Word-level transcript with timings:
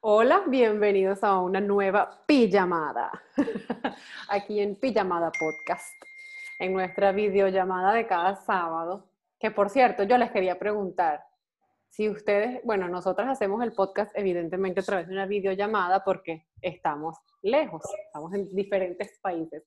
Hola, 0.00 0.44
bienvenidos 0.46 1.24
a 1.24 1.40
una 1.40 1.60
nueva 1.60 2.24
pijamada. 2.24 3.10
Aquí 4.28 4.60
en 4.60 4.76
Pijamada 4.76 5.32
Podcast, 5.32 5.92
en 6.60 6.72
nuestra 6.72 7.10
videollamada 7.10 7.92
de 7.94 8.06
cada 8.06 8.36
sábado. 8.36 9.10
Que 9.40 9.50
por 9.50 9.70
cierto, 9.70 10.04
yo 10.04 10.16
les 10.16 10.30
quería 10.30 10.56
preguntar 10.56 11.24
si 11.88 12.08
ustedes, 12.08 12.60
bueno, 12.62 12.88
nosotras 12.88 13.28
hacemos 13.28 13.60
el 13.64 13.72
podcast 13.72 14.16
evidentemente 14.16 14.80
a 14.80 14.84
través 14.84 15.08
de 15.08 15.14
una 15.14 15.26
videollamada 15.26 16.04
porque 16.04 16.46
estamos 16.62 17.16
lejos, 17.42 17.82
estamos 18.06 18.32
en 18.34 18.54
diferentes 18.54 19.18
países. 19.20 19.64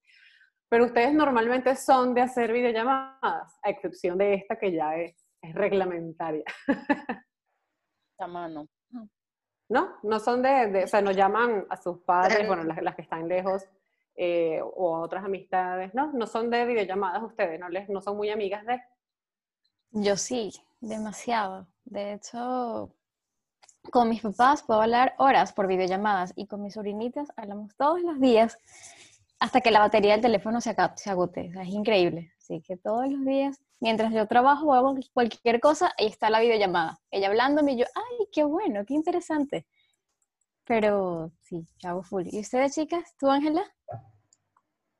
Pero 0.70 0.86
ustedes 0.86 1.14
normalmente 1.14 1.76
son 1.76 2.14
de 2.14 2.22
hacer 2.22 2.54
videollamadas, 2.54 3.60
a 3.62 3.70
excepción 3.70 4.18
de 4.18 4.36
esta 4.36 4.58
que 4.58 4.72
ya 4.72 4.96
es, 4.96 5.14
es 5.42 5.54
reglamentaria. 5.54 6.46
A 8.18 8.28
mano. 8.28 8.70
¿No? 9.72 9.84
No 10.04 10.20
son 10.20 10.42
de, 10.42 10.68
de- 10.68 10.84
o 10.84 10.88
sea, 10.88 11.02
nos 11.02 11.16
llaman 11.16 11.66
a 11.70 11.78
sus 11.78 12.00
padres, 12.00 12.46
bueno, 12.46 12.64
las, 12.66 12.82
las 12.84 12.94
que 12.94 13.04
están 13.04 13.28
lejos, 13.30 13.64
eh, 14.18 14.60
o 14.62 14.98
a 14.98 15.00
otras 15.00 15.24
amistades, 15.24 15.94
¿no? 15.94 16.12
No 16.12 16.28
son 16.28 16.50
de 16.50 16.66
videollamadas 16.66 17.24
ustedes, 17.24 17.58
no, 17.58 17.70
les, 17.70 17.88
no 17.88 18.02
son 18.02 18.18
muy 18.18 18.30
amigas 18.30 18.66
de... 18.66 18.82
Yo 19.92 20.18
sí, 20.18 20.52
demasiado. 20.82 21.68
De 21.86 22.14
hecho, 22.14 22.94
con 23.92 24.10
mis 24.10 24.22
papás 24.22 24.62
puedo 24.64 24.82
hablar 24.82 25.14
horas 25.18 25.54
por 25.54 25.68
videollamadas 25.68 26.34
y 26.36 26.48
con 26.48 26.62
mis 26.62 26.74
sobrinitas 26.74 27.32
hablamos 27.38 27.74
todos 27.78 28.02
los 28.02 28.20
días 28.20 28.58
hasta 29.40 29.62
que 29.62 29.72
la 29.72 29.80
batería 29.80 30.12
del 30.12 30.22
teléfono 30.22 30.60
se 30.60 30.76
agote. 31.10 31.48
O 31.50 31.54
sea, 31.54 31.64
es 31.64 31.70
increíble. 31.70 32.34
Así 32.38 32.62
que 32.62 32.76
todos 32.76 33.08
los 33.10 33.24
días, 33.26 33.62
mientras 33.82 34.14
yo 34.14 34.26
trabajo 34.28 34.68
o 34.68 34.74
hago 34.74 34.96
cualquier 35.14 35.60
cosa, 35.60 35.92
ahí 35.98 36.08
está 36.08 36.30
la 36.30 36.40
videollamada. 36.40 37.00
Ella 37.12 37.28
hablándome 37.28 37.74
y 37.74 37.80
yo, 37.80 37.86
ay, 37.96 38.28
qué 38.32 38.44
bueno, 38.46 38.86
qué 38.86 38.94
interesante. 38.94 39.68
Pero 40.66 41.32
sí, 41.42 41.68
yo 41.80 41.90
hago 41.90 42.04
full. 42.04 42.28
¿Y 42.32 42.40
ustedes, 42.40 42.76
chicas? 42.76 43.16
¿Tú, 43.20 43.30
Ángela? 43.30 43.64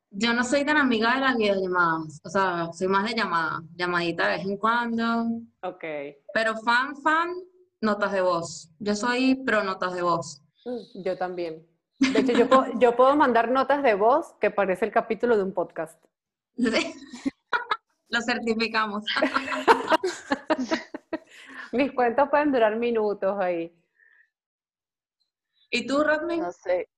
Yo 0.10 0.34
no 0.34 0.44
soy 0.44 0.66
tan 0.66 0.76
amiga 0.76 1.14
de 1.14 1.22
las 1.22 1.38
videollamadas, 1.38 2.20
o 2.26 2.30
sea, 2.30 2.70
soy 2.74 2.90
más 2.90 3.08
de 3.08 3.16
llamada, 3.16 3.62
llamadita 3.76 4.28
de 4.28 4.38
vez 4.38 4.46
en 4.46 4.58
cuando, 4.58 5.26
Ok. 5.64 5.86
pero 6.34 6.58
fan, 6.58 6.98
fan, 6.98 7.30
notas 7.80 8.12
de 8.12 8.20
voz. 8.20 8.70
Yo 8.80 8.94
soy 8.94 9.36
pro 9.36 9.64
notas 9.64 9.94
de 9.94 10.02
voz. 10.02 10.42
Mm, 10.66 11.04
Yo 11.06 11.18
también. 11.18 11.66
De 12.00 12.20
hecho, 12.20 12.34
yo 12.34 12.50
puedo, 12.50 12.66
yo 12.78 12.96
puedo 12.98 13.16
mandar 13.16 13.52
notas 13.52 13.84
de 13.84 13.94
voz 13.94 14.34
que 14.42 14.52
parece 14.52 14.84
el 14.84 14.92
capítulo 14.92 15.38
de 15.38 15.44
un 15.44 15.54
podcast. 15.54 16.04
Lo 18.12 18.22
certificamos. 18.22 19.06
Mis 21.72 21.94
cuentos 21.94 22.28
pueden 22.30 22.52
durar 22.52 22.76
minutos 22.76 23.38
ahí. 23.40 23.74
¿Y 25.70 25.88
tú, 25.88 26.04
Rodney? 26.04 26.40
No 26.40 26.52
sé. 26.52 26.90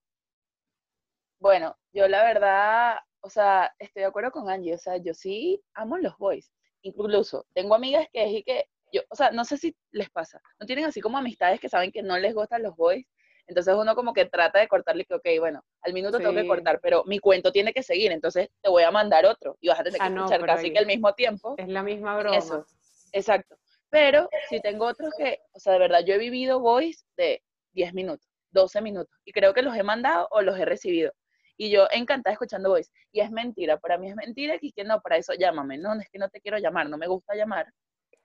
Bueno, 1.39 1.77
yo 1.93 2.07
la 2.07 2.23
verdad, 2.23 2.97
o 3.21 3.29
sea, 3.29 3.71
estoy 3.77 4.01
de 4.01 4.07
acuerdo 4.07 4.31
con 4.31 4.49
Angie, 4.49 4.73
o 4.73 4.79
sea, 4.79 4.97
yo 4.97 5.13
sí 5.13 5.63
amo 5.75 5.99
los 5.99 6.17
boys. 6.17 6.51
Incluso 6.81 7.45
tengo 7.53 7.75
amigas 7.75 8.07
que 8.11 8.25
es 8.25 8.31
y 8.31 8.43
que 8.43 8.65
yo, 8.91 9.01
o 9.09 9.15
sea, 9.15 9.29
no 9.29 9.45
sé 9.45 9.57
si 9.57 9.75
les 9.91 10.09
pasa, 10.09 10.41
no 10.59 10.65
tienen 10.65 10.85
así 10.85 10.99
como 10.99 11.17
amistades 11.17 11.59
que 11.59 11.69
saben 11.69 11.91
que 11.91 12.01
no 12.01 12.17
les 12.17 12.33
gustan 12.33 12.63
los 12.63 12.75
boys, 12.75 13.05
entonces 13.47 13.75
uno 13.75 13.95
como 13.95 14.13
que 14.13 14.25
trata 14.25 14.59
de 14.59 14.67
cortarle 14.67 15.05
que, 15.05 15.15
ok, 15.15 15.27
bueno, 15.39 15.61
al 15.81 15.93
minuto 15.93 16.17
tengo 16.17 16.33
que 16.33 16.47
cortar, 16.47 16.79
pero 16.81 17.03
mi 17.05 17.19
cuento 17.19 17.51
tiene 17.51 17.73
que 17.73 17.83
seguir, 17.83 18.11
entonces 18.11 18.49
te 18.61 18.69
voy 18.69 18.83
a 18.83 18.91
mandar 18.91 19.25
otro 19.25 19.57
y 19.59 19.67
vas 19.67 19.79
a 19.79 19.83
tener 19.83 19.99
que 19.99 20.05
Ah, 20.05 20.09
no, 20.09 20.25
escuchar 20.25 20.45
casi 20.45 20.71
que 20.71 20.79
al 20.79 20.85
mismo 20.85 21.13
tiempo. 21.13 21.55
Es 21.57 21.67
la 21.67 21.83
misma 21.83 22.17
broma. 22.17 22.37
Eso, 22.37 22.65
exacto. 23.11 23.57
Pero 23.89 24.27
si 24.49 24.59
tengo 24.59 24.87
otros 24.87 25.13
que, 25.17 25.39
o 25.51 25.59
sea, 25.59 25.73
de 25.73 25.79
verdad, 25.79 25.99
yo 26.05 26.15
he 26.15 26.17
vivido 26.17 26.59
voice 26.59 27.05
de 27.15 27.43
10 27.73 27.93
minutos, 27.93 28.27
12 28.51 28.81
minutos, 28.81 29.15
y 29.23 29.31
creo 29.31 29.53
que 29.53 29.61
los 29.61 29.75
he 29.75 29.83
mandado 29.83 30.27
o 30.31 30.41
los 30.41 30.57
he 30.57 30.65
recibido. 30.65 31.13
Y 31.57 31.69
yo 31.69 31.87
encantada 31.91 32.33
escuchando 32.33 32.69
voice. 32.69 32.89
Y 33.11 33.19
es 33.19 33.29
mentira, 33.29 33.77
para 33.77 33.99
mí 33.99 34.09
es 34.09 34.15
mentira 34.15 34.57
que, 34.57 34.71
que 34.71 34.83
no, 34.83 34.99
para 35.01 35.17
eso 35.17 35.33
llámame. 35.33 35.77
No, 35.77 35.93
es 35.93 36.09
que 36.09 36.17
no 36.17 36.29
te 36.29 36.41
quiero 36.41 36.57
llamar, 36.57 36.89
no 36.89 36.97
me 36.97 37.05
gusta 37.07 37.35
llamar. 37.35 37.67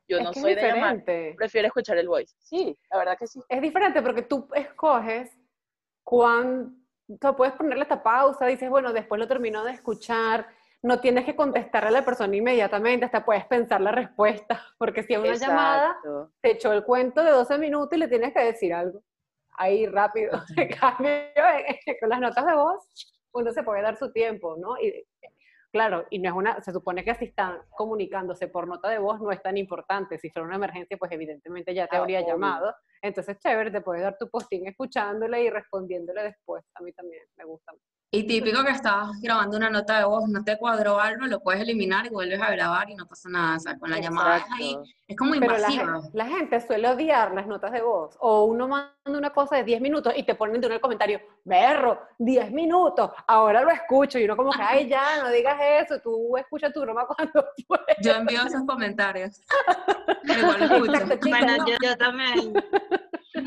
Yo 0.09 0.19
Es 0.19 0.25
no 0.25 0.33
soy 0.33 0.55
de 0.55 0.63
llamar, 0.63 1.05
prefiero 1.37 1.67
escuchar 1.67 1.99
el 1.99 2.09
voice. 2.09 2.35
Sí, 2.39 2.77
la 2.91 2.99
verdad 2.99 3.19
que 3.19 3.27
sí. 3.27 3.41
Es 3.49 3.61
diferente 3.61 4.01
porque 4.01 4.23
tú 4.23 4.49
escoges 4.55 5.31
cuándo, 6.03 6.73
o 7.09 7.17
sea, 7.21 7.35
puedes 7.35 7.55
ponerle 7.55 7.83
esta 7.83 8.03
pausa, 8.03 8.47
dices, 8.47 8.71
bueno, 8.71 8.93
después 8.93 9.19
lo 9.19 9.29
termino 9.29 9.63
de 9.65 9.73
escuchar, 9.73 10.49
no 10.83 11.01
tienes 11.01 11.25
que 11.25 11.37
contestarle 11.37 11.89
a 11.89 11.93
la 11.93 12.05
persona 12.05 12.35
inmediatamente, 12.35 13.05
hasta 13.05 13.25
puedes 13.25 13.45
pensar 13.47 13.81
la 13.81 13.93
respuesta, 13.93 14.65
porque 14.79 15.03
si 15.03 15.15
es 15.15 15.19
una 15.19 15.35
llamada, 15.35 15.89
Exacto. 15.89 16.33
te 16.41 16.53
echó 16.53 16.73
el 16.73 16.85
cuento 16.85 17.23
de 17.23 17.31
12 17.31 17.59
minutos 17.59 17.97
y 17.97 18.01
le 18.01 18.09
tienes 18.09 18.33
que 18.33 18.45
decir 18.45 18.73
algo. 18.73 19.03
Ahí 19.57 19.87
rápido. 19.87 20.31
En 20.57 20.69
cambio, 20.69 21.11
con 22.01 22.09
las 22.09 22.21
notas 22.21 22.47
de 22.47 22.55
voz, 22.55 23.13
uno 23.33 23.53
se 23.53 23.63
puede 23.63 23.83
dar 23.83 23.97
su 23.97 24.13
tiempo, 24.13 24.57
¿no? 24.59 24.79
Y 24.81 25.05
claro, 25.73 26.07
y 26.11 26.19
no 26.19 26.29
es 26.31 26.35
una, 26.37 26.61
se 26.63 26.73
supone 26.73 27.05
que 27.05 27.15
si 27.15 27.27
están 27.27 27.61
comunicándose 27.71 28.49
por 28.49 28.67
nota 28.67 28.89
de 28.89 28.99
voz 28.99 29.21
no 29.21 29.31
es 29.33 29.43
tan 29.43 29.57
importante. 29.57 30.19
Si 30.19 30.31
fuera 30.31 30.47
una 30.47 30.57
emergencia, 30.57 30.97
pues 30.97 31.13
evidentemente 31.13 31.75
ya 31.75 31.87
te 31.87 31.97
Ah, 31.97 32.01
habría 32.01 32.21
obvio. 32.21 32.29
llamado. 32.35 32.75
Entonces, 33.03 33.39
chévere, 33.39 33.71
te 33.71 33.81
puedes 33.81 34.03
dar 34.03 34.17
tu 34.19 34.29
postín 34.31 34.67
escuchándole 34.67 35.43
y 35.43 35.51
respondiéndole 35.51 36.23
después. 36.25 36.65
A 36.75 36.83
mí 36.83 36.93
también 36.93 37.23
me 37.37 37.45
gusta. 37.45 37.73
Y 38.11 38.27
típico 38.27 38.65
que 38.65 38.71
estás 38.71 39.21
grabando 39.21 39.59
una 39.59 39.69
nota 39.69 39.99
de 39.99 40.05
voz, 40.07 40.27
no 40.31 40.43
te 40.43 40.57
cuadró 40.57 40.99
algo, 40.99 41.27
lo 41.27 41.41
puedes 41.41 41.61
eliminar 41.61 42.07
y 42.07 42.09
vuelves 42.09 42.41
a 42.41 42.51
grabar 42.51 42.89
y 42.89 42.95
no 42.95 43.05
pasa 43.07 43.29
nada. 43.29 43.57
O 43.57 43.61
sea, 43.61 43.79
con 43.79 43.91
la 43.91 43.99
llamada 44.01 44.39
es 44.39 44.45
ahí, 44.59 44.71
Exacto. 44.71 44.91
es 45.09 45.17
como 45.19 45.33
Pero 45.33 45.59
la, 45.59 45.71
invasiva. 45.71 46.01
la 46.15 46.25
gente 46.27 46.67
suele 46.67 46.89
odiar 46.89 47.35
las 47.35 47.47
notas 47.47 47.71
de 47.71 47.83
voz. 47.83 48.17
O 48.21 48.45
uno 48.45 48.67
manda 48.67 48.95
una 49.05 49.29
cosa 49.29 49.57
de 49.57 49.65
10 49.65 49.83
minutos 49.83 50.15
y 50.17 50.23
te 50.23 50.35
ponen 50.35 50.59
de 50.59 50.69
uno 50.69 50.77
el 50.77 50.81
comentario, 50.81 51.21
berro, 51.45 52.01
10 52.19 52.51
minutos, 52.51 53.11
ahora 53.27 53.61
lo 53.61 53.71
escucho. 53.71 54.19
Y 54.19 54.25
uno 54.25 54.37
como 54.39 54.53
que, 54.53 54.63
ay, 54.63 54.89
ya, 54.89 55.23
no 55.23 55.29
digas 55.29 55.59
eso, 55.61 56.01
tú 56.01 56.35
escucha 56.39 56.73
tu 56.73 56.81
broma 56.81 57.07
cuando 57.15 57.45
puedes. 57.67 57.97
Yo 58.01 58.13
envío 58.13 58.41
esos 58.47 58.65
comentarios. 58.65 59.43
Igual. 60.37 60.63
Exacto, 60.63 61.29
Bueno, 61.29 61.57
no. 61.57 61.67
yo, 61.69 61.77
yo 61.83 61.97
también. 61.97 62.53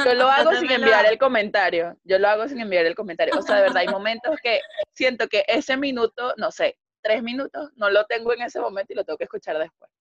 Yo 0.06 0.14
lo 0.14 0.30
hago 0.30 0.52
sin 0.53 0.69
lo 0.69 0.75
enviar 0.75 1.02
hago. 1.06 1.09
el 1.12 1.18
comentario. 1.18 1.97
Yo 2.03 2.18
lo 2.19 2.28
hago 2.28 2.47
sin 2.47 2.59
enviar 2.59 2.86
el 2.86 2.96
comentario. 2.96 3.34
O 3.38 3.42
sea, 3.42 3.58
de 3.58 3.62
verdad, 3.64 3.78
hay 3.78 3.88
momentos 3.88 4.36
que 4.42 4.62
siento 4.94 5.28
que 5.28 5.44
ese 5.47 5.75
minuto, 5.78 6.34
no 6.38 6.52
sé, 6.52 6.78
tres 7.02 7.24
minutos, 7.24 7.72
no 7.75 7.90
lo 7.90 8.06
tengo 8.06 8.34
en 8.34 8.42
ese 8.44 8.59
momento 8.59 8.94
y 8.94 8.96
lo 8.96 9.03
tengo 9.03 9.18
que 9.18 9.25
escuchar 9.25 9.58
después. 9.58 9.92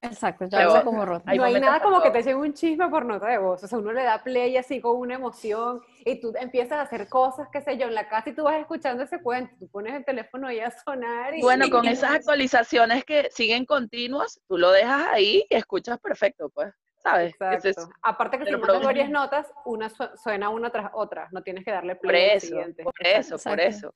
Exacto, 0.00 0.46
Pero 0.48 0.74
hago 0.74 0.84
como 0.84 1.02
hay 1.26 1.38
no 1.38 1.44
hay 1.44 1.60
nada 1.60 1.80
como 1.80 2.00
que 2.00 2.12
te 2.12 2.20
echen 2.20 2.36
un 2.36 2.54
chisme 2.54 2.88
por 2.88 3.04
nota 3.04 3.26
de 3.26 3.38
voz. 3.38 3.64
O 3.64 3.66
sea, 3.66 3.78
uno 3.78 3.92
le 3.92 4.04
da 4.04 4.22
play 4.22 4.56
así 4.56 4.80
con 4.80 4.96
una 4.96 5.14
emoción 5.16 5.82
y 6.04 6.20
tú 6.20 6.32
empiezas 6.38 6.78
a 6.78 6.82
hacer 6.82 7.08
cosas, 7.08 7.48
qué 7.52 7.60
sé 7.60 7.76
yo, 7.76 7.88
en 7.88 7.94
la 7.96 8.08
casa 8.08 8.30
y 8.30 8.32
tú 8.34 8.44
vas 8.44 8.60
escuchando 8.60 9.02
ese 9.02 9.20
cuento. 9.20 9.56
Tú 9.58 9.68
pones 9.68 9.94
el 9.94 10.04
teléfono 10.04 10.46
ahí 10.46 10.60
a 10.60 10.70
sonar 10.70 11.34
y... 11.36 11.42
Bueno, 11.42 11.68
con 11.68 11.84
y- 11.84 11.88
esas 11.88 12.12
actualizaciones 12.12 13.04
que 13.04 13.28
siguen 13.32 13.64
continuas, 13.66 14.40
tú 14.46 14.56
lo 14.56 14.70
dejas 14.70 15.08
ahí 15.08 15.44
y 15.50 15.54
escuchas 15.56 15.98
perfecto, 15.98 16.48
pues, 16.50 16.72
¿sabes? 17.02 17.34
Es- 17.40 17.64
Exacto. 17.64 17.92
Aparte 18.02 18.38
que 18.38 18.44
si 18.44 18.52
produce- 18.52 18.84
varias 18.86 19.10
notas, 19.10 19.52
una 19.64 19.90
su- 19.90 20.08
suena 20.22 20.48
una 20.48 20.70
tras 20.70 20.92
otra. 20.94 21.28
No 21.32 21.42
tienes 21.42 21.64
que 21.64 21.72
darle 21.72 21.96
por 21.96 22.10
play 22.10 22.30
al 22.30 22.36
eso, 22.36 22.46
siguiente. 22.46 22.84
por 22.84 22.94
eso, 23.04 23.36
por 23.36 23.58
eso. 23.58 23.92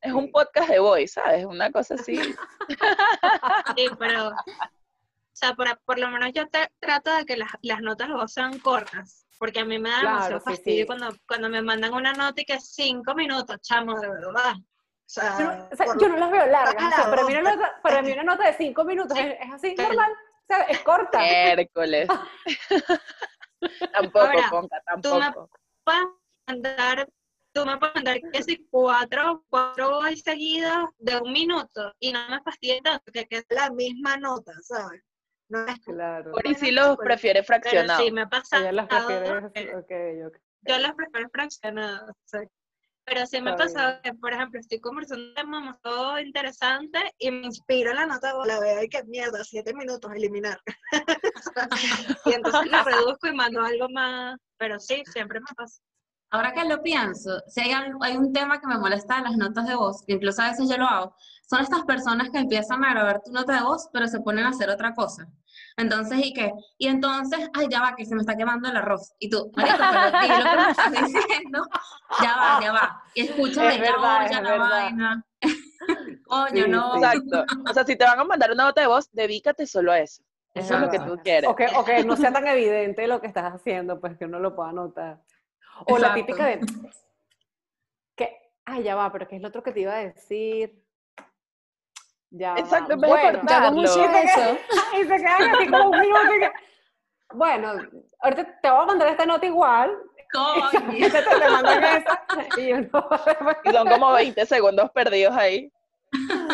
Es 0.00 0.12
un 0.12 0.32
podcast 0.32 0.70
de 0.70 0.78
voice, 0.80 1.20
¿sabes? 1.20 1.44
Una 1.44 1.70
cosa 1.70 1.96
así. 1.96 2.18
Sí, 3.76 3.86
pero, 3.98 4.32
sea, 5.46 5.54
por, 5.54 5.78
por 5.84 5.98
lo 5.98 6.08
menos 6.08 6.30
yo 6.32 6.46
te- 6.48 6.70
trato 6.80 7.14
de 7.14 7.24
que 7.24 7.36
las, 7.36 7.50
las 7.62 7.80
notas 7.80 8.08
luego 8.08 8.28
sean 8.28 8.58
cortas, 8.60 9.26
porque 9.38 9.60
a 9.60 9.64
mí 9.64 9.78
me 9.78 9.90
da 9.90 10.00
Claro, 10.00 10.14
demasiado 10.14 10.40
sí, 10.40 10.44
fastidio 10.50 10.82
sí. 10.82 10.86
Cuando, 10.86 11.16
cuando 11.26 11.48
me 11.48 11.62
mandan 11.62 11.92
una 11.94 12.12
nota 12.12 12.40
y 12.40 12.44
que 12.44 12.54
es 12.54 12.72
cinco 12.74 13.14
minutos, 13.14 13.60
chamo, 13.60 13.98
de 14.00 14.08
verdad. 14.08 14.54
O 14.56 14.64
sea, 15.14 15.38
Yo 15.38 15.44
no, 15.44 15.68
o 15.70 15.76
sea, 15.76 15.86
por- 15.86 16.00
yo 16.00 16.08
no 16.08 16.16
las 16.16 16.30
veo 16.30 16.46
largas. 16.46 16.74
o 16.74 16.78
sea, 16.78 16.88
Claro. 16.96 17.10
para, 17.10 17.24
mí 17.24 17.32
una 17.36 17.54
nota, 17.54 17.80
para 17.82 18.02
mí 18.02 18.12
una 18.12 18.22
nota 18.24 18.46
de 18.46 18.54
cinco 18.54 18.84
minutos 18.84 19.18
es, 19.18 19.36
es 19.40 19.52
así, 19.52 19.74
Sí. 19.76 19.82
normal. 19.82 20.10
O 20.12 20.44
sea, 20.54 20.62
es 20.64 20.78
corta. 20.80 21.26
Hércules. 21.26 22.08
tampoco, 23.92 24.26
Ahora, 24.26 24.50
Ponca, 24.50 24.82
tú 25.02 25.14
me- 25.14 25.20
tampoco. 25.20 25.50
puedes 25.84 26.02
mandar, 26.46 27.08
tú 27.52 27.66
me 27.66 27.76
puedes 27.78 27.94
mandar 27.94 28.20
que 28.32 28.42
si 28.42 28.66
cuatro, 28.70 29.44
cuatro 29.48 29.90
voy 30.00 30.16
seguidos 30.16 30.88
de 30.98 31.16
un 31.18 31.32
minuto 31.32 31.92
y 32.00 32.12
no 32.12 32.28
me 32.28 32.40
fastidia 32.42 32.80
tanto 32.82 33.12
que, 33.12 33.26
que 33.26 33.38
es 33.38 33.46
la 33.50 33.70
misma 33.70 34.16
nota, 34.16 34.52
¿sabes? 34.62 35.02
No 35.52 35.66
es 35.66 35.80
Claro. 35.80 36.32
Por 36.32 36.46
y 36.46 36.54
si 36.54 36.70
los 36.70 36.96
prefiere 36.96 37.42
pero 37.42 37.60
fraccionados. 37.60 38.02
sí 38.02 38.10
me 38.10 38.22
ha 38.22 38.28
pasado. 38.28 38.64
Ella 38.66 38.86
prefiere. 38.86 40.30
yo 40.62 40.78
las 40.78 40.94
prefiero 40.94 41.28
fraccionadas. 41.30 42.16
sí. 42.24 42.38
Pero 43.04 43.26
sí 43.26 43.40
me 43.40 43.50
ha 43.50 43.56
pasado 43.56 44.00
que, 44.00 44.14
por 44.14 44.32
ejemplo, 44.32 44.60
estoy 44.60 44.78
conversando 44.78 45.24
un 45.24 45.34
tema 45.34 45.78
todo 45.82 46.20
interesante 46.20 47.00
y 47.18 47.32
me 47.32 47.46
inspiro 47.46 47.92
la 47.92 48.06
nota, 48.06 48.32
la 48.46 48.60
veo 48.60 48.84
y 48.84 48.88
que 48.88 49.02
mierda, 49.04 49.42
siete 49.42 49.74
minutos, 49.74 50.12
eliminar. 50.14 50.60
y 52.26 52.32
entonces 52.32 52.70
la 52.70 52.84
reduzco 52.84 53.26
y 53.26 53.34
mando 53.34 53.60
algo 53.60 53.88
más, 53.88 54.38
pero 54.56 54.78
sí, 54.78 55.02
siempre 55.12 55.40
me 55.40 55.52
pasa. 55.56 55.82
Ahora 56.32 56.52
que 56.54 56.64
lo 56.64 56.82
pienso, 56.82 57.42
si 57.46 57.60
hay, 57.60 57.72
algo- 57.72 58.02
hay 58.02 58.16
un 58.16 58.32
tema 58.32 58.58
que 58.58 58.66
me 58.66 58.78
molesta 58.78 59.16
de 59.16 59.22
las 59.22 59.36
notas 59.36 59.66
de 59.66 59.74
voz, 59.74 60.02
que 60.06 60.14
incluso 60.14 60.40
a 60.42 60.48
veces 60.48 60.66
yo 60.68 60.78
lo 60.78 60.86
hago, 60.86 61.14
son 61.48 61.60
estas 61.60 61.82
personas 61.84 62.30
que 62.30 62.38
empiezan 62.38 62.82
a 62.84 62.90
grabar 62.94 63.20
tu 63.22 63.30
nota 63.32 63.52
de 63.54 63.62
voz, 63.62 63.88
pero 63.92 64.08
se 64.08 64.18
ponen 64.20 64.46
a 64.46 64.48
hacer 64.48 64.70
otra 64.70 64.94
cosa. 64.94 65.26
Entonces, 65.76 66.18
¿y 66.24 66.32
qué? 66.32 66.50
Y 66.78 66.88
entonces, 66.88 67.50
ay, 67.52 67.66
ya 67.70 67.82
va, 67.82 67.94
que 67.94 68.06
se 68.06 68.14
me 68.14 68.22
está 68.22 68.34
quemando 68.34 68.68
el 68.70 68.76
arroz. 68.78 69.12
Y 69.18 69.28
tú, 69.28 69.52
marico, 69.54 69.76
pero 69.78 70.04
lo 70.06 70.10
que 70.20 70.56
me 70.56 70.70
estás 70.70 70.90
diciendo, 70.92 71.68
ya 72.22 72.36
va, 72.36 72.60
ya 72.62 72.72
va. 72.72 73.02
Y 73.14 73.20
escuchas 73.22 73.74
Es 73.74 73.80
verdad, 73.80 74.16
olla, 74.16 74.24
es 74.26 74.32
la 74.32 74.40
verdad. 74.50 74.68
vaina. 74.70 75.26
Coño, 76.26 76.64
Sí, 76.64 76.70
no. 76.70 76.92
sí. 76.94 76.98
Exacto. 76.98 77.44
O 77.70 77.74
sea, 77.74 77.84
si 77.84 77.96
te 77.96 78.04
van 78.04 78.18
a 78.20 78.24
mandar 78.24 78.52
una 78.52 78.64
nota 78.64 78.80
de 78.80 78.86
voz, 78.86 79.10
dedícate 79.12 79.66
solo 79.66 79.92
a 79.92 79.98
eso. 80.00 80.22
Eso 80.54 80.74
es 80.74 80.80
lo 80.80 80.90
que 80.90 80.98
tú 81.00 81.18
quieres. 81.22 81.48
O 81.50 81.54
que, 81.56 81.66
o 81.76 81.84
que 81.84 82.04
no 82.04 82.16
sea 82.16 82.32
tan 82.32 82.46
evidente 82.46 83.06
lo 83.06 83.20
que 83.20 83.26
estás 83.26 83.52
haciendo, 83.54 84.00
pues 84.00 84.16
que 84.16 84.24
uno 84.26 84.38
lo 84.38 84.54
pueda 84.54 84.72
notar. 84.72 85.20
O 85.86 85.98
la 85.98 86.14
típica 86.14 86.46
de 86.46 86.60
que, 88.16 88.50
ay, 88.64 88.82
ya 88.82 88.94
va, 88.94 89.10
pero 89.12 89.28
¿qué 89.28 89.36
es 89.36 89.42
lo 89.42 89.48
otro 89.48 89.62
que 89.62 89.72
te 89.72 89.80
iba 89.80 89.94
a 89.94 90.04
decir? 90.04 90.82
Ya 92.30 92.54
va. 92.54 92.60
Exacto, 92.60 92.96
de 92.96 93.06
Bueno, 93.06 93.38
mucho 93.72 93.98
Darlo. 93.98 94.18
eso. 94.18 94.58
y 95.00 95.04
se 95.04 95.16
quedan 95.16 95.50
así 95.50 95.66
como 95.68 95.90
un 95.90 96.00
minuto 96.00 96.20
que, 96.38 96.52
bueno, 97.34 97.72
ahorita 98.20 98.60
te 98.60 98.70
voy 98.70 98.82
a 98.82 98.86
mandar 98.86 99.08
esta 99.08 99.26
nota 99.26 99.46
igual, 99.46 99.96
Coño. 100.32 100.92
y 100.92 101.00
te, 101.02 101.22
te 101.22 101.50
mandan 101.50 101.84
esa, 101.84 102.24
y 102.58 102.72
uno 102.72 103.08
Y 103.64 103.70
son 103.70 103.88
como 103.88 104.12
20 104.12 104.46
segundos 104.46 104.90
perdidos 104.92 105.36
ahí. 105.36 105.70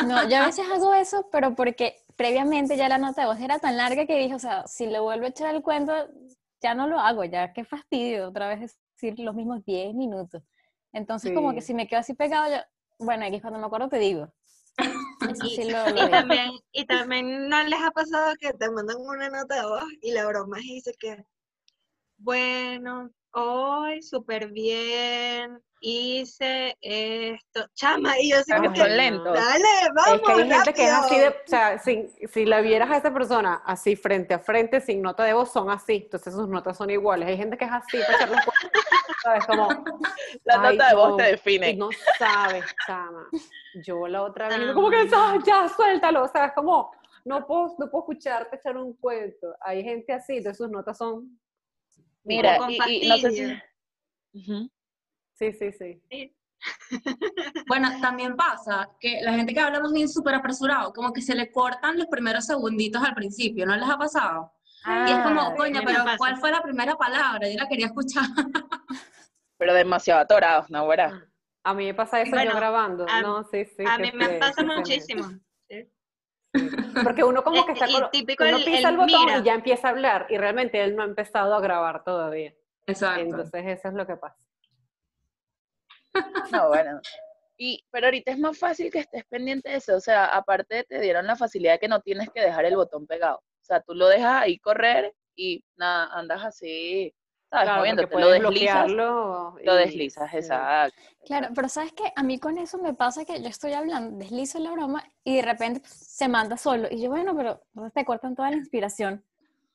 No, 0.06 0.28
yo 0.28 0.38
a 0.38 0.46
veces 0.46 0.66
hago 0.70 0.94
eso, 0.94 1.28
pero 1.30 1.54
porque 1.54 1.96
previamente 2.16 2.76
ya 2.76 2.88
la 2.88 2.98
nota 2.98 3.22
de 3.22 3.26
voz 3.28 3.40
era 3.40 3.58
tan 3.58 3.76
larga 3.76 4.06
que 4.06 4.18
dije, 4.18 4.34
o 4.34 4.38
sea, 4.38 4.66
si 4.66 4.86
le 4.86 5.00
vuelvo 5.00 5.26
a 5.26 5.28
echar 5.28 5.54
el 5.54 5.62
cuento, 5.62 5.92
ya 6.60 6.74
no 6.74 6.86
lo 6.86 6.98
hago, 6.98 7.24
ya 7.24 7.52
qué 7.52 7.64
fastidio 7.64 8.28
otra 8.28 8.48
vez 8.48 8.78
decir 9.00 9.18
los 9.20 9.34
mismos 9.34 9.64
10 9.64 9.94
minutos. 9.94 10.42
Entonces, 10.92 11.32
como 11.32 11.54
que 11.54 11.60
si 11.60 11.74
me 11.74 11.86
quedo 11.86 12.00
así 12.00 12.14
pegado, 12.14 12.50
yo, 12.50 12.62
bueno, 12.98 13.24
aquí 13.24 13.40
cuando 13.40 13.58
me 13.58 13.66
acuerdo 13.66 13.88
te 13.88 13.98
digo. 13.98 14.32
Y, 15.42 15.56
sí 15.56 15.64
lo, 15.64 15.84
lo 15.84 15.90
y 15.90 15.94
digo. 15.94 16.10
también, 16.10 16.50
y 16.72 16.86
también 16.86 17.48
no 17.48 17.60
les 17.64 17.80
ha 17.80 17.90
pasado 17.90 18.34
que 18.40 18.52
te 18.52 18.70
mandan 18.70 18.98
una 19.00 19.28
nota 19.28 19.56
de 19.56 19.66
voz 19.66 19.84
y 20.00 20.12
la 20.12 20.24
broma 20.26 20.58
dice 20.58 20.92
que, 20.98 21.24
bueno, 22.18 23.10
hoy 23.32 24.00
súper 24.00 24.52
bien, 24.52 25.60
hice 25.80 26.76
esto, 26.80 27.66
chama, 27.74 28.18
y 28.18 28.30
yo 28.30 28.36
son 28.42 28.72
que, 28.72 28.88
lentos. 28.88 29.34
dale, 29.34 29.64
vamos, 29.94 30.14
Es 30.14 30.20
que 30.22 30.32
hay 30.32 30.48
gente 30.50 30.74
que 30.74 30.84
es 30.84 30.92
así 30.92 31.18
de, 31.18 31.24
rápido". 31.26 31.42
o 31.44 31.48
sea, 31.48 31.78
sin- 31.78 32.10
si 32.28 32.44
la 32.44 32.60
vieras 32.60 32.90
a 32.90 32.96
esa 32.96 33.12
persona 33.12 33.62
así 33.64 33.96
frente 33.96 34.34
a 34.34 34.38
frente, 34.38 34.80
sin 34.80 35.02
nota 35.02 35.24
de 35.24 35.32
voz, 35.34 35.52
son 35.52 35.70
así, 35.70 35.94
entonces 36.04 36.34
sus 36.34 36.48
notas 36.48 36.76
son 36.76 36.90
iguales. 36.90 37.28
Hay 37.28 37.36
gente 37.36 37.56
que 37.56 37.64
es 37.64 37.70
así 37.72 37.98
para 37.98 38.14
echar 38.16 38.28
los 38.30 38.40
cuentos, 38.44 38.82
¿sabes? 39.22 39.46
Como, 39.46 39.68
La 40.44 40.56
nota 40.58 40.88
de 40.88 40.94
voz 40.94 41.10
no. 41.10 41.16
te 41.16 41.28
y 41.28 41.30
define. 41.32 41.74
no 41.74 41.88
sabes, 42.18 42.64
chama. 42.86 43.26
Yo 43.84 44.06
la 44.08 44.22
otra 44.22 44.48
vez, 44.48 44.58
Ah. 44.60 44.74
como 44.74 44.90
que, 44.90 44.96
"Ah, 45.14 45.38
ya, 45.46 45.68
suéltalo, 45.68 46.26
¿sabes? 46.28 46.52
Como, 46.54 46.90
no 47.24 47.46
puedo, 47.46 47.74
no 47.78 47.90
puedo 47.90 48.04
escucharte 48.04 48.56
echar 48.56 48.76
un 48.76 48.94
cuento. 48.96 49.54
Hay 49.60 49.82
gente 49.84 50.12
así, 50.12 50.38
entonces 50.38 50.56
sus 50.58 50.70
notas 50.70 50.96
son, 50.96 51.38
Mira, 52.24 52.58
y, 52.68 53.06
y 53.06 53.08
no 53.08 53.16
sé 53.18 53.30
si... 53.30 53.44
Ujú. 54.34 54.70
Sí, 55.38 55.52
sí, 55.52 55.72
sí. 55.72 56.02
Bueno, 57.68 57.88
también 58.00 58.34
pasa 58.36 58.88
que 58.98 59.20
la 59.22 59.32
gente 59.34 59.54
que 59.54 59.60
habla 59.60 59.78
más 59.80 59.92
bien 59.92 60.08
súper 60.08 60.34
apresurado, 60.34 60.92
como 60.92 61.12
que 61.12 61.22
se 61.22 61.34
le 61.34 61.52
cortan 61.52 61.96
los 61.98 62.06
primeros 62.08 62.46
segunditos 62.46 63.02
al 63.02 63.14
principio, 63.14 63.64
¿no 63.66 63.76
les 63.76 63.88
ha 63.88 63.96
pasado? 63.96 64.52
y 65.06 65.10
es 65.12 65.18
como, 65.20 65.40
Ah, 65.40 65.54
coño, 65.56 65.80
pero. 65.84 66.04
¿cuál 66.16 66.36
fue 66.38 66.50
la 66.50 66.62
primera 66.62 66.94
palabra? 66.96 67.48
Yo 67.48 67.58
la 67.58 67.68
quería 67.68 67.86
escuchar. 67.86 68.24
Pero 69.58 69.74
demasiado 69.74 70.20
atorados, 70.20 70.70
¿no? 70.70 70.88
A 71.64 71.74
mí 71.74 71.84
me 71.86 71.94
pasa 71.94 72.20
eso 72.22 72.30
Bueno, 72.30 72.52
yo 72.52 72.56
grabando. 72.56 73.04
a- 73.08 73.20
no, 73.22 73.42
sí, 73.44 73.64
sí. 73.64 73.84
A 73.86 73.96
que 73.96 74.02
mí 74.04 74.12
me 74.14 74.28
pasa 74.38 74.62
que 74.62 74.68
muchísimo. 74.76 75.28
sí. 75.68 75.90
Porque 77.02 77.24
uno 77.24 77.42
como 77.42 77.66
que 77.66 77.72
Este, 77.72 77.84
está 77.84 77.98
y 77.98 78.00
con, 78.00 78.10
típico 78.12 78.44
uno 78.44 78.56
el- 78.58 78.64
pisa 78.64 78.88
el 78.88 78.94
el, 78.94 78.96
botón 78.96 79.26
mira. 79.26 79.38
y 79.38 79.42
ya 79.42 79.54
empieza 79.54 79.88
a 79.88 79.90
hablar 79.90 80.26
y 80.30 80.38
realmente 80.38 80.82
él 80.82 80.94
no 80.94 81.02
ha 81.02 81.06
empezado 81.06 81.54
a 81.56 81.60
grabar 81.60 82.04
todavía. 82.04 82.54
Exacto. 82.86 83.20
Entonces 83.20 83.64
eso 83.66 83.88
es 83.88 83.94
lo 83.94 84.06
que 84.06 84.16
pasa. 84.16 84.38
No, 86.52 86.68
bueno. 86.68 87.00
Y, 87.56 87.84
pero 87.90 88.06
ahorita 88.06 88.30
es 88.30 88.38
más 88.38 88.56
fácil 88.58 88.90
que 88.90 89.00
estés 89.00 89.24
pendiente 89.26 89.68
de 89.70 89.76
eso. 89.76 89.96
O 89.96 90.00
sea, 90.00 90.26
aparte 90.26 90.84
te 90.84 91.00
dieron 91.00 91.26
la 91.26 91.36
facilidad 91.36 91.72
de 91.72 91.78
que 91.80 91.88
no 91.88 92.00
tienes 92.00 92.30
que 92.30 92.40
dejar 92.40 92.64
el 92.64 92.76
botón 92.76 93.06
pegado. 93.06 93.38
O 93.38 93.64
sea, 93.64 93.80
tú 93.80 93.94
lo 93.94 94.06
dejas 94.08 94.42
ahí 94.42 94.58
correr 94.58 95.12
y 95.34 95.64
nada, 95.76 96.06
andas 96.12 96.44
así, 96.44 97.12
¿sabes? 97.50 97.64
Claro, 97.64 97.78
Moviéndote. 97.80 98.20
Lo 98.20 98.30
deslizas, 98.30 98.86
bloquearlo. 98.86 99.56
lo 99.64 99.74
y- 99.74 99.78
deslizas, 99.78 100.30
sí. 100.30 100.36
exacto. 100.36 100.96
Claro, 101.26 101.48
pero 101.54 101.68
sabes 101.68 101.92
que 101.92 102.04
a 102.14 102.22
mí 102.22 102.38
con 102.38 102.58
eso 102.58 102.78
me 102.78 102.94
pasa 102.94 103.24
que 103.24 103.42
yo 103.42 103.48
estoy 103.48 103.72
hablando, 103.72 104.16
deslizo 104.16 104.58
la 104.60 104.70
broma 104.70 105.04
y 105.24 105.36
de 105.36 105.42
repente 105.42 105.82
se 105.84 106.28
manda 106.28 106.56
solo. 106.56 106.88
Y 106.90 107.02
yo, 107.02 107.10
bueno, 107.10 107.36
pero 107.36 107.60
entonces 107.74 107.92
te 107.92 108.04
cortan 108.04 108.34
toda 108.36 108.50
la 108.50 108.56
inspiración. 108.56 109.24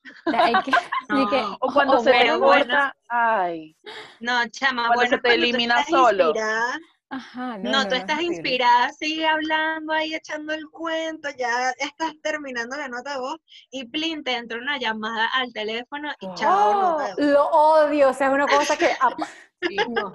Que, 0.64 0.72
No, 1.08 1.56
O 1.60 1.72
cuando 1.72 1.98
se 2.00 2.10
te 2.12 2.18
pero 2.18 2.40
corta, 2.40 2.64
bueno. 2.64 2.92
ay, 3.08 3.76
No, 4.20 4.46
chama, 4.48 4.86
Cuando 4.88 4.94
bueno, 4.96 5.10
se 5.10 5.18
te 5.18 5.34
elimina 5.34 5.84
solo. 5.84 6.24
inspirada. 6.26 6.78
Ajá, 7.10 7.58
No, 7.58 7.86
tú 7.86 7.94
es 7.94 8.00
estás 8.00 8.20
inspirada, 8.22 8.90
sigue 8.90 9.26
hablando 9.26 9.92
ahí, 9.92 10.14
echando 10.14 10.52
el 10.52 10.66
cuento, 10.70 11.28
ya 11.38 11.70
estás 11.78 12.12
terminando 12.22 12.76
la 12.76 12.88
nota 12.88 13.12
de 13.14 13.20
voz 13.20 13.36
y 13.70 13.84
plin, 13.86 14.24
te 14.24 14.34
entra 14.36 14.58
una 14.58 14.78
llamada 14.78 15.28
al 15.28 15.52
teléfono 15.52 16.12
y 16.20 16.26
chao, 16.34 16.70
¡Oh! 16.70 16.80
nota 16.82 17.04
de 17.04 17.14
voz. 17.14 17.24
lo 17.32 17.44
odio, 17.50 18.08
o 18.10 18.14
sea, 18.14 18.28
es 18.28 18.32
una 18.34 18.46
cosa 18.48 18.76
que... 18.76 18.90
no. 19.88 20.12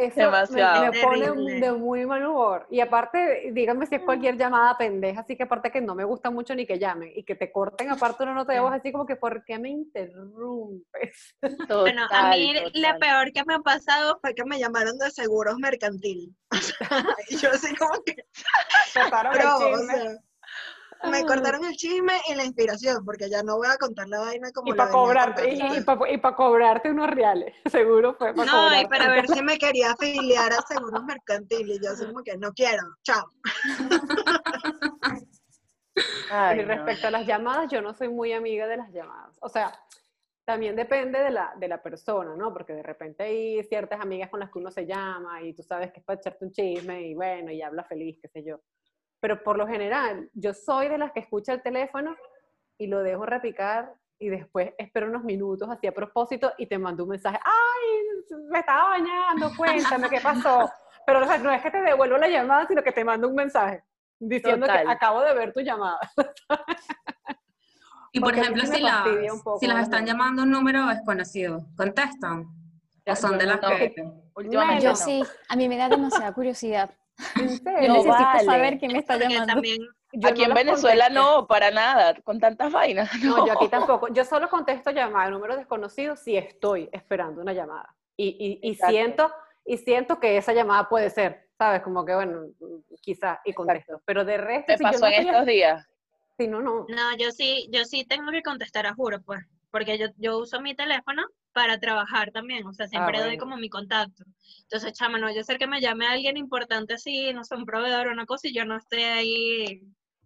Eso 0.00 0.16
me- 0.18 0.24
Demasiado. 0.24 0.92
me, 0.92 1.00
pone 1.00 1.60
de 1.60 1.72
muy 1.72 2.06
mal 2.06 2.24
humor. 2.26 2.66
Y 2.70 2.80
aparte, 2.80 3.50
díganme 3.52 3.86
si 3.86 3.96
es 3.96 4.02
cualquier 4.02 4.36
llamada 4.36 4.76
pendeja, 4.78 5.20
así 5.20 5.36
que 5.36 5.42
aparte 5.42 5.70
que 5.70 5.80
no 5.80 5.94
me 5.94 6.04
gusta 6.04 6.30
mucho 6.30 6.54
ni 6.54 6.66
que 6.66 6.78
llamen 6.78 7.12
y 7.14 7.22
que 7.24 7.34
te 7.34 7.52
corten 7.52 7.90
aparte 7.90 8.22
una 8.22 8.34
nota 8.34 8.52
de 8.52 8.60
voz 8.60 8.72
así 8.72 8.92
como 8.92 9.04
que 9.06 9.16
¿por 9.16 9.44
qué 9.44 9.58
me 9.58 9.68
interrumpes? 9.70 11.34
total, 11.40 11.66
Bueno, 11.82 12.06
a 12.10 12.30
mí 12.30 12.52
la 12.74 12.94
total. 12.94 12.98
peor 12.98 13.32
que 13.32 13.44
me 13.44 13.54
ha 13.54 13.58
pasado 13.58 14.18
fue 14.20 14.34
que 14.34 14.44
me 14.44 14.58
llamaron 14.58 14.96
de 14.98 15.10
seguros 15.10 15.56
mercantil. 15.58 16.34
y 17.28 17.36
yo 17.36 17.50
así 17.50 17.74
como 17.76 18.02
que, 18.04 18.16
Cortaron 18.94 19.32
el 19.34 19.38
bro, 19.38 19.56
o 19.56 19.58
chisme. 19.78 19.94
sea, 19.94 20.18
me 21.04 21.24
cortaron 21.24 21.64
el 21.64 21.76
chisme 21.76 22.12
y 22.28 22.34
la 22.34 22.44
inspiración, 22.44 23.04
porque 23.04 23.30
ya 23.30 23.42
no 23.42 23.56
voy 23.56 23.68
a 23.68 23.76
contar 23.78 24.08
la 24.08 24.20
vaina 24.20 24.50
como 24.52 24.72
y 24.72 24.76
para 24.76 24.90
cobrarte, 24.90 25.54
y, 25.54 25.58
contando. 25.60 26.20
para 26.20 26.36
cobrarte 26.36 26.90
unos 26.90 27.08
reales, 27.10 27.54
seguro 27.70 28.14
fue 28.14 28.34
para 28.34 28.50
No, 28.50 28.66
y 28.66 28.84
cobrarte. 28.86 28.88
para 28.88 29.10
ver 29.10 29.28
si 29.28 29.42
me 29.42 29.58
quería 29.58 29.90
afiliar 29.98 30.52
a 30.52 30.60
seguros 30.62 31.02
mercantiles. 31.04 31.78
Y 31.78 31.84
yo 31.84 31.92
así 31.92 32.04
como 32.06 32.22
que 32.22 32.36
no 32.36 32.52
quiero, 32.52 32.82
chao. 33.02 33.30
Ay, 36.30 36.60
y 36.60 36.62
no. 36.62 36.68
respecto 36.68 37.06
a 37.08 37.10
las 37.10 37.26
llamadas, 37.26 37.70
yo 37.70 37.82
no 37.82 37.94
soy 37.94 38.08
muy 38.08 38.32
amiga 38.32 38.66
de 38.66 38.76
las 38.76 38.90
llamadas. 38.92 39.36
O 39.40 39.48
sea, 39.48 39.72
también 40.44 40.76
depende 40.76 41.18
de 41.20 41.30
la, 41.30 41.52
de 41.58 41.68
la 41.68 41.82
persona, 41.82 42.34
¿no? 42.36 42.52
Porque 42.52 42.72
de 42.72 42.82
repente 42.82 43.22
hay 43.24 43.62
ciertas 43.64 44.00
amigas 44.00 44.30
con 44.30 44.40
las 44.40 44.50
que 44.50 44.58
uno 44.58 44.70
se 44.70 44.86
llama 44.86 45.42
y 45.42 45.52
tú 45.54 45.62
sabes 45.62 45.92
que 45.92 46.00
es 46.00 46.04
para 46.04 46.18
echarte 46.18 46.44
un 46.44 46.52
chisme 46.52 47.02
y 47.08 47.14
bueno, 47.14 47.50
y 47.52 47.62
habla 47.62 47.84
feliz, 47.84 48.18
qué 48.20 48.28
sé 48.28 48.42
yo. 48.44 48.60
Pero 49.20 49.42
por 49.42 49.56
lo 49.58 49.66
general, 49.66 50.30
yo 50.34 50.54
soy 50.54 50.88
de 50.88 50.98
las 50.98 51.12
que 51.12 51.20
escucha 51.20 51.52
el 51.52 51.62
teléfono 51.62 52.16
y 52.78 52.86
lo 52.86 53.02
dejo 53.02 53.26
repicar 53.26 53.94
y 54.18 54.28
después 54.28 54.72
espero 54.78 55.08
unos 55.08 55.24
minutos 55.24 55.68
así 55.70 55.86
a 55.86 55.92
propósito 55.92 56.52
y 56.58 56.66
te 56.66 56.78
mando 56.78 57.04
un 57.04 57.10
mensaje, 57.10 57.38
ay, 57.42 58.38
me 58.50 58.60
estaba 58.60 58.90
bañando, 58.90 59.50
cuéntame 59.56 60.08
qué 60.08 60.20
pasó. 60.20 60.70
Pero 61.06 61.20
o 61.20 61.24
sea, 61.24 61.38
no 61.38 61.50
es 61.50 61.62
que 61.62 61.70
te 61.70 61.80
devuelvo 61.80 62.18
la 62.18 62.28
llamada, 62.28 62.66
sino 62.66 62.82
que 62.82 62.92
te 62.92 63.04
mando 63.04 63.28
un 63.28 63.34
mensaje 63.34 63.82
diciendo 64.18 64.66
Total. 64.66 64.84
que 64.84 64.92
acabo 64.92 65.22
de 65.22 65.34
ver 65.34 65.52
tu 65.52 65.60
llamada. 65.60 65.98
Y 68.12 68.18
por 68.18 68.36
ejemplo, 68.36 68.66
si, 68.66 68.80
las, 68.80 69.04
poco 69.44 69.60
si 69.60 69.66
están 69.66 70.04
llamando 70.04 70.42
a 70.42 70.44
un 70.44 70.50
número 70.50 70.84
desconocido, 70.86 71.64
¿contestan? 71.76 72.44
¿O 73.06 73.14
son 73.14 73.38
de 73.38 73.46
las 73.46 73.62
no. 73.62 73.68
que...? 73.68 73.94
Últimamente 74.34 74.82
Yo 74.82 74.90
no. 74.90 74.96
sí, 74.96 75.22
a 75.48 75.54
mí 75.54 75.68
me 75.68 75.76
da 75.76 75.88
demasiada 75.88 76.32
curiosidad. 76.32 76.90
¿En 77.36 77.48
Yo 77.48 77.56
serio? 77.56 77.88
No 77.88 77.94
necesito 77.94 78.14
vale. 78.24 78.44
saber 78.44 78.78
quién 78.78 78.92
me 78.92 78.98
está 78.98 79.14
Porque 79.14 79.28
llamando. 79.28 79.52
también, 79.54 79.78
Yo 80.12 80.28
Aquí 80.28 80.40
no 80.42 80.48
en 80.48 80.54
Venezuela 80.54 81.04
contesté. 81.06 81.14
no, 81.14 81.46
para 81.46 81.70
nada, 81.70 82.14
con 82.22 82.40
tantas 82.40 82.72
vainas. 82.72 83.08
No, 83.22 83.46
yo 83.46 83.52
aquí 83.52 83.68
tampoco. 83.68 84.08
Yo 84.08 84.24
solo 84.24 84.48
contesto 84.48 84.90
llamada 84.90 85.30
número 85.30 85.56
desconocido 85.56 86.16
si 86.16 86.36
estoy 86.36 86.88
esperando 86.92 87.40
una 87.42 87.52
llamada. 87.52 87.94
Y, 88.16 88.58
y, 88.62 88.68
y 88.70 88.74
siento, 88.74 89.30
y 89.64 89.76
siento 89.78 90.18
que 90.18 90.36
esa 90.36 90.52
llamada 90.52 90.88
puede 90.88 91.10
ser, 91.10 91.48
¿sabes? 91.56 91.80
Como 91.82 92.04
que, 92.04 92.14
bueno, 92.14 92.42
quizás, 93.00 93.38
y 93.44 93.52
contesto. 93.52 94.02
Pero 94.04 94.24
de 94.24 94.36
resto, 94.36 94.72
Me 94.72 94.78
si 94.78 94.84
yo 94.84 94.90
pasó 94.90 95.00
no 95.06 95.12
en 95.12 95.28
estos 95.28 95.46
días. 95.46 95.86
Si 96.36 96.48
no, 96.48 96.60
no. 96.60 96.86
no, 96.88 97.16
yo 97.18 97.30
sí, 97.30 97.68
yo 97.72 97.84
sí 97.84 98.04
tengo 98.04 98.30
que 98.32 98.42
contestar 98.42 98.86
a 98.86 98.94
juro, 98.94 99.20
pues, 99.22 99.40
porque 99.70 99.96
yo, 99.96 100.06
yo 100.16 100.38
uso 100.38 100.60
mi 100.60 100.74
teléfono 100.74 101.22
para 101.52 101.78
trabajar 101.78 102.30
también, 102.32 102.66
o 102.66 102.72
sea, 102.72 102.86
siempre 102.86 103.18
doy 103.18 103.30
bueno. 103.30 103.40
como 103.40 103.56
mi 103.56 103.68
contacto. 103.68 104.24
Entonces, 104.62 104.92
chama, 104.92 105.18
no, 105.18 105.32
yo 105.34 105.42
sé 105.42 105.58
que 105.58 105.66
me 105.66 105.80
llame 105.80 106.06
alguien 106.06 106.36
importante 106.36 106.94
así, 106.94 107.32
no 107.32 107.44
sé, 107.44 107.56
un 107.56 107.64
proveedor 107.66 108.08
o 108.08 108.12
una 108.12 108.26
cosa, 108.26 108.48
y 108.48 108.54
yo 108.54 108.64
no 108.64 108.76
estoy 108.76 109.02
ahí. 109.02 109.82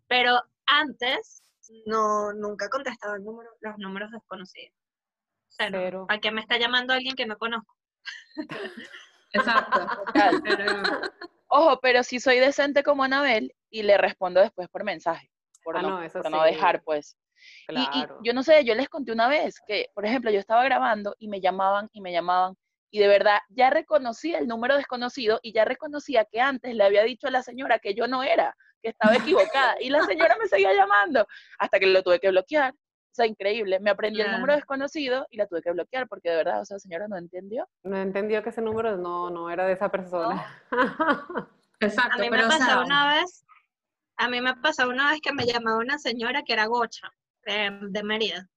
Pero 0.07 0.41
antes, 0.67 1.43
no, 1.87 2.33
nunca 2.35 2.69
contestaba 2.69 3.17
el 3.17 3.25
número, 3.25 3.51
los 3.61 3.79
números 3.79 4.11
desconocidos. 4.11 4.75
O 5.49 5.53
sea, 5.53 5.71
no, 5.71 5.79
Cero. 5.79 6.05
¿para 6.09 6.21
qué 6.21 6.31
me 6.31 6.41
está 6.41 6.59
llamando 6.59 6.93
alguien 6.93 7.15
que 7.17 7.27
no 7.27 7.39
conozco? 7.39 7.75
Exacto. 9.33 9.87
Total. 10.07 10.43
Pero- 10.43 10.83
Ojo, 11.49 11.81
pero 11.81 12.03
si 12.03 12.19
soy 12.19 12.39
decente 12.41 12.83
como 12.83 13.05
Anabel 13.05 13.55
y 13.71 13.83
le 13.85 13.97
respondo 13.97 14.41
después 14.41 14.69
por 14.69 14.83
mensaje, 14.83 15.31
por 15.63 15.77
Ah, 15.77 15.83
no, 15.83 16.01
no, 16.31 16.43
dejar, 16.43 16.83
pues. 16.83 17.17
Y- 17.69 17.75
Y, 17.75 17.89
Claro. 17.89 18.19
yo 18.23 18.35
no 18.35 18.43
sé, 18.43 18.65
yo 18.65 18.75
les 18.75 18.89
conté 18.89 19.13
una 19.13 19.29
vez 19.29 19.61
que, 19.67 19.89
por 19.95 20.05
ejemplo, 20.07 20.31
yo 20.31 20.39
estaba 20.39 20.65
grabando 20.65 21.15
y 21.19 21.29
me 21.29 21.41
llamaban 21.41 21.89
y 21.93 22.01
me 22.01 22.13
llamaban 22.13 22.57
y 22.91 23.01
de 23.01 23.09
verdad 23.09 23.39
ya 23.49 23.71
reconocía 23.71 24.39
el 24.39 24.47
número 24.47 24.77
desconocido 24.77 25.41
y 25.43 25.53
ya 25.53 25.65
reconocía 25.65 26.25
que 26.27 26.41
antes 26.41 26.75
le 26.75 26.85
había 26.85 27.03
dicho 27.03 27.27
a 27.27 27.31
la 27.33 27.43
señora 27.43 27.79
que 27.81 27.95
yo 27.95 28.07
no 28.07 28.23
era, 28.23 28.57
que 28.83 28.91
estaba 28.91 29.17
equivocada 29.17 29.75
y 29.81 29.91
la 29.91 29.99
señora 30.33 30.37
me 30.41 30.47
seguía 30.47 30.73
llamando 30.75 31.27
hasta 31.59 31.79
que 31.81 31.87
lo 31.87 32.03
tuve 32.03 32.21
que 32.21 32.31
bloquear. 32.31 32.73
O 32.73 33.17
sea, 33.17 33.27
increíble. 33.27 33.79
Me 33.81 33.91
aprendí 33.91 34.21
el 34.21 34.27
número 34.27 34.47
Claro. 34.47 34.57
desconocido 34.57 35.27
y 35.31 35.37
la 35.37 35.47
tuve 35.47 35.63
que 35.63 35.71
bloquear 35.73 36.09
porque 36.09 36.31
de 36.31 36.37
verdad, 36.37 36.61
o 36.61 36.65
sea, 36.65 36.77
la 36.77 36.81
señora 36.81 37.07
no 37.09 37.17
entendió. 37.17 37.69
No 37.85 37.97
entendió 37.97 38.43
que 38.43 38.51
ese 38.51 38.61
número 38.61 38.97
no, 38.97 39.31
no 39.31 39.51
era 39.51 39.67
de 39.67 39.73
esa 39.73 39.89
persona. 39.91 40.45
Exacto, 41.81 42.15
A 42.15 42.19
mí 42.19 42.31
me 42.31 42.37
pero 42.37 42.47
o 42.47 42.51
pasó 42.51 42.65
sea, 42.65 42.81
una 42.85 43.09
vez, 43.15 43.45
a 44.17 44.29
mí 44.29 44.41
me 44.41 44.55
pasó 44.57 44.89
una 44.89 45.11
vez 45.11 45.21
que 45.21 45.33
me 45.33 45.47
llamaba 45.47 45.79
una 45.79 45.99
señora 45.99 46.43
que 46.43 46.53
era 46.55 46.67
gocha, 46.67 47.09
eh, 47.47 47.71
de 47.91 48.03
Mérida. 48.03 48.49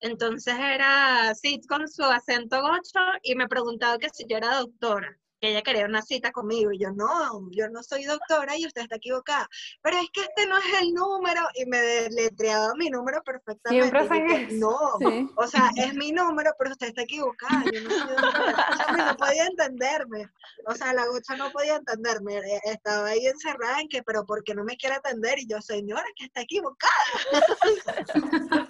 Entonces 0.00 0.54
era 0.58 1.30
así 1.30 1.60
con 1.68 1.86
su 1.88 2.02
acento 2.04 2.60
gocho 2.62 3.00
y 3.22 3.34
me 3.34 3.48
preguntaba 3.48 3.98
que 3.98 4.08
si 4.10 4.24
yo 4.28 4.38
era 4.38 4.58
doctora, 4.60 5.18
ella 5.48 5.62
quería 5.62 5.86
una 5.86 6.02
cita 6.02 6.32
conmigo 6.32 6.70
y 6.72 6.78
yo 6.78 6.90
no, 6.92 7.48
yo 7.50 7.68
no 7.70 7.82
soy 7.82 8.04
doctora 8.04 8.56
y 8.58 8.66
usted 8.66 8.82
está 8.82 8.96
equivocada. 8.96 9.48
Pero 9.82 9.96
es 9.98 10.08
que 10.12 10.20
este 10.22 10.46
no 10.46 10.56
es 10.58 10.64
el 10.82 10.92
número 10.92 11.42
y 11.54 11.64
me 11.66 11.78
deletreaba 11.78 12.74
mi 12.74 12.90
número 12.90 13.22
perfectamente. 13.22 13.88
Siempre 13.90 14.26
dije, 14.26 14.48
no, 14.56 14.76
Sí. 14.98 15.28
o 15.36 15.46
sea, 15.46 15.70
es 15.76 15.94
mi 15.94 16.12
número, 16.12 16.50
pero 16.58 16.72
usted 16.72 16.88
está 16.88 17.02
equivocada. 17.02 17.64
Yo 17.72 17.80
no 17.82 17.90
soy 17.90 18.08
doctora. 18.16 18.66
O 18.70 18.76
sea, 18.94 19.06
no 19.06 19.16
podía 19.16 19.46
entenderme. 19.46 20.28
O 20.66 20.74
sea, 20.74 20.92
la 20.92 21.06
gocha 21.06 21.36
no 21.36 21.50
podía 21.50 21.76
entenderme. 21.76 22.36
eh, 22.38 22.60
Estaba 22.64 23.08
ahí 23.08 23.26
encerrada 23.26 23.80
en 23.80 23.88
que, 23.88 24.02
pero 24.02 24.24
¿por 24.26 24.44
qué 24.44 24.54
no 24.54 24.64
me 24.64 24.76
quiere 24.76 24.96
atender? 24.96 25.38
Y 25.38 25.46
yo, 25.48 25.60
señora, 25.62 26.04
que 26.16 26.26
está 26.26 26.42
equivocada. 26.42 26.90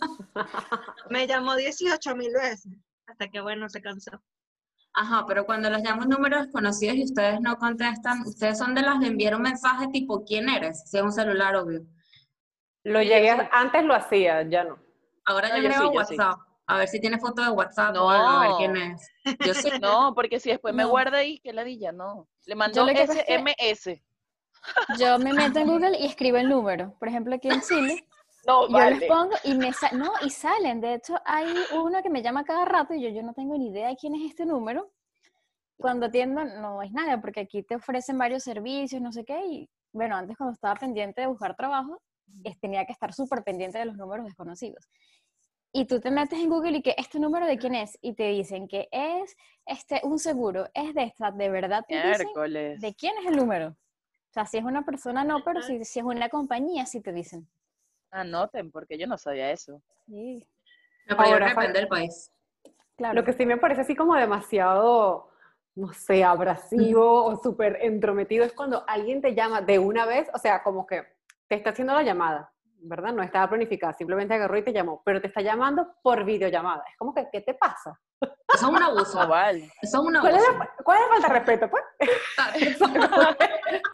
me 1.10 1.26
llamó 1.26 1.56
18 1.56 2.14
mil 2.16 2.32
veces. 2.32 2.72
Hasta 3.06 3.28
que, 3.28 3.40
bueno, 3.40 3.68
se 3.68 3.80
cansó. 3.82 4.22
Ajá, 4.92 5.24
pero 5.26 5.46
cuando 5.46 5.70
los 5.70 5.82
llaman 5.82 6.08
números 6.08 6.42
desconocidos 6.44 6.96
y 6.96 7.04
ustedes 7.04 7.40
no 7.40 7.56
contestan, 7.56 8.22
ustedes 8.22 8.58
son 8.58 8.74
de 8.74 8.82
las 8.82 8.98
de 9.00 9.06
enviar 9.06 9.36
un 9.36 9.42
mensaje 9.42 9.86
tipo 9.88 10.24
¿quién 10.24 10.48
eres? 10.48 10.82
Si 10.90 10.96
es 10.96 11.02
un 11.02 11.12
celular, 11.12 11.54
obvio. 11.56 11.82
Lo 12.82 13.00
llegué, 13.00 13.30
a- 13.30 13.48
antes 13.52 13.84
lo 13.84 13.94
hacía, 13.94 14.42
ya 14.42 14.64
no. 14.64 14.78
Ahora 15.24 15.48
No, 15.50 15.56
yo 15.58 15.62
yo 15.62 15.68
creo 15.68 15.80
sí, 15.80 15.84
yo 15.94 16.04
sí. 16.06 16.16
WhatsApp. 16.16 16.40
A 16.66 16.76
ver 16.78 16.88
si 16.88 17.00
tiene 17.00 17.18
foto 17.18 17.42
de 17.42 17.50
WhatsApp 17.50 17.96
o 17.96 18.08
algo, 18.10 18.26
a 18.28 18.40
ver 18.40 18.50
No. 18.50 18.56
quién 18.56 18.76
es. 18.76 19.10
Yo 19.46 19.54
sí. 19.54 19.70
No, 19.84 20.14
porque 20.14 20.40
si 20.40 20.50
después 20.50 20.74
me 20.74 20.82
No. 20.84 20.88
guarda 20.90 21.18
ahí, 21.18 21.38
que 21.40 21.52
ladilla, 21.52 21.92
no. 21.92 22.28
Le 22.46 22.54
mandó 22.54 22.86
que 22.86 22.94
que- 22.94 23.02
SMS. 23.06 24.02
Yo 24.98 25.18
me 25.18 25.32
meto 25.32 25.58
en 25.58 25.68
Google 25.68 25.98
y 25.98 26.06
escribo 26.06 26.36
el 26.36 26.48
número. 26.48 26.94
Por 26.98 27.08
ejemplo, 27.08 27.34
aquí 27.34 27.48
en 27.48 27.60
Chile, 27.62 28.06
No, 28.46 28.66
yo 28.66 28.72
vale. 28.72 28.96
les 28.96 29.08
pongo 29.08 29.34
y 29.44 29.54
me 29.54 29.70
no, 29.92 30.12
y 30.24 30.30
salen. 30.30 30.80
De 30.80 30.94
hecho, 30.94 31.16
hay 31.24 31.54
uno 31.74 32.02
que 32.02 32.10
me 32.10 32.22
llama 32.22 32.44
cada 32.44 32.64
rato 32.64 32.94
y 32.94 33.02
yo, 33.02 33.10
yo 33.10 33.22
no 33.22 33.34
tengo 33.34 33.56
ni 33.56 33.68
idea 33.68 33.88
de 33.88 33.96
quién 33.96 34.14
es 34.14 34.22
este 34.30 34.46
número. 34.46 34.90
Cuando 35.76 36.06
atiendo, 36.06 36.44
no 36.44 36.82
es 36.82 36.92
nada, 36.92 37.20
porque 37.20 37.40
aquí 37.40 37.62
te 37.62 37.76
ofrecen 37.76 38.18
varios 38.18 38.42
servicios, 38.42 39.00
no 39.00 39.12
sé 39.12 39.24
qué. 39.24 39.44
Y 39.46 39.70
bueno, 39.92 40.16
antes 40.16 40.36
cuando 40.36 40.54
estaba 40.54 40.74
pendiente 40.74 41.22
de 41.22 41.26
buscar 41.26 41.56
trabajo, 41.56 42.00
tenía 42.60 42.84
que 42.84 42.92
estar 42.92 43.12
súper 43.12 43.42
pendiente 43.42 43.78
de 43.78 43.86
los 43.86 43.96
números 43.96 44.26
desconocidos. 44.26 44.88
Y 45.72 45.84
tú 45.86 46.00
te 46.00 46.10
metes 46.10 46.38
en 46.38 46.48
Google 46.48 46.78
y 46.78 46.82
que 46.82 46.94
este 46.98 47.20
número 47.20 47.46
de 47.46 47.56
quién 47.56 47.74
es, 47.74 47.96
y 48.02 48.14
te 48.14 48.28
dicen 48.28 48.66
que 48.66 48.88
es 48.90 49.36
este 49.66 50.00
un 50.02 50.18
seguro, 50.18 50.68
es 50.74 50.92
de 50.94 51.04
esta, 51.04 51.30
de 51.30 51.48
verdad 51.48 51.84
te 51.86 51.94
dicen 51.94 52.10
Miércoles. 52.10 52.80
de 52.80 52.94
quién 52.94 53.16
es 53.18 53.26
el 53.26 53.36
número. 53.36 53.68
O 53.68 54.32
sea, 54.32 54.46
si 54.46 54.58
es 54.58 54.64
una 54.64 54.84
persona 54.84 55.24
no, 55.24 55.42
pero 55.44 55.62
si, 55.62 55.84
si 55.84 56.00
es 56.00 56.04
una 56.04 56.28
compañía, 56.28 56.86
sí 56.86 57.00
te 57.00 57.12
dicen. 57.12 57.48
Anoten, 58.10 58.70
porque 58.70 58.98
yo 58.98 59.06
no 59.06 59.18
sabía 59.18 59.50
eso. 59.50 59.80
Sí, 60.06 60.46
Me 61.06 61.14
Ahora, 61.16 61.48
depende 61.48 61.78
del 61.78 61.88
país. 61.88 62.32
claro. 62.96 63.14
Lo 63.14 63.24
que 63.24 63.32
sí 63.32 63.46
me 63.46 63.56
parece 63.56 63.82
así 63.82 63.94
como 63.96 64.14
demasiado, 64.14 65.30
no 65.74 65.92
sé, 65.92 66.24
abrasivo 66.24 67.24
o 67.24 67.36
súper 67.42 67.78
entrometido 67.82 68.44
es 68.44 68.52
cuando 68.52 68.84
alguien 68.86 69.20
te 69.20 69.34
llama 69.34 69.60
de 69.62 69.78
una 69.78 70.06
vez, 70.06 70.28
o 70.34 70.38
sea, 70.38 70.62
como 70.62 70.86
que 70.86 71.04
te 71.48 71.56
está 71.56 71.70
haciendo 71.70 71.94
la 71.94 72.02
llamada, 72.02 72.52
¿verdad? 72.82 73.12
No 73.12 73.22
estaba 73.22 73.48
planificada, 73.48 73.92
simplemente 73.92 74.34
agarró 74.34 74.56
y 74.58 74.62
te 74.64 74.72
llamó, 74.72 75.02
pero 75.04 75.20
te 75.20 75.28
está 75.28 75.40
llamando 75.40 75.94
por 76.02 76.24
videollamada. 76.24 76.84
Es 76.90 76.96
como 76.96 77.14
que, 77.14 77.28
¿qué 77.30 77.40
te 77.40 77.54
pasa? 77.54 77.98
Es 78.54 78.62
un 78.62 78.82
abuso. 78.82 79.20
No 79.22 79.28
vale. 79.28 79.70
Es 79.82 79.94
un 79.94 80.12
¿Cuál 80.20 80.34
es 80.36 80.42
abuso. 80.48 80.58
la, 80.58 80.70
cuál 80.84 80.98
es 80.98 81.04
la 81.04 81.08
falta 81.14 81.28
de 81.28 81.34
respeto, 81.34 81.70
pues? 81.70 81.82
Tal 82.36 83.36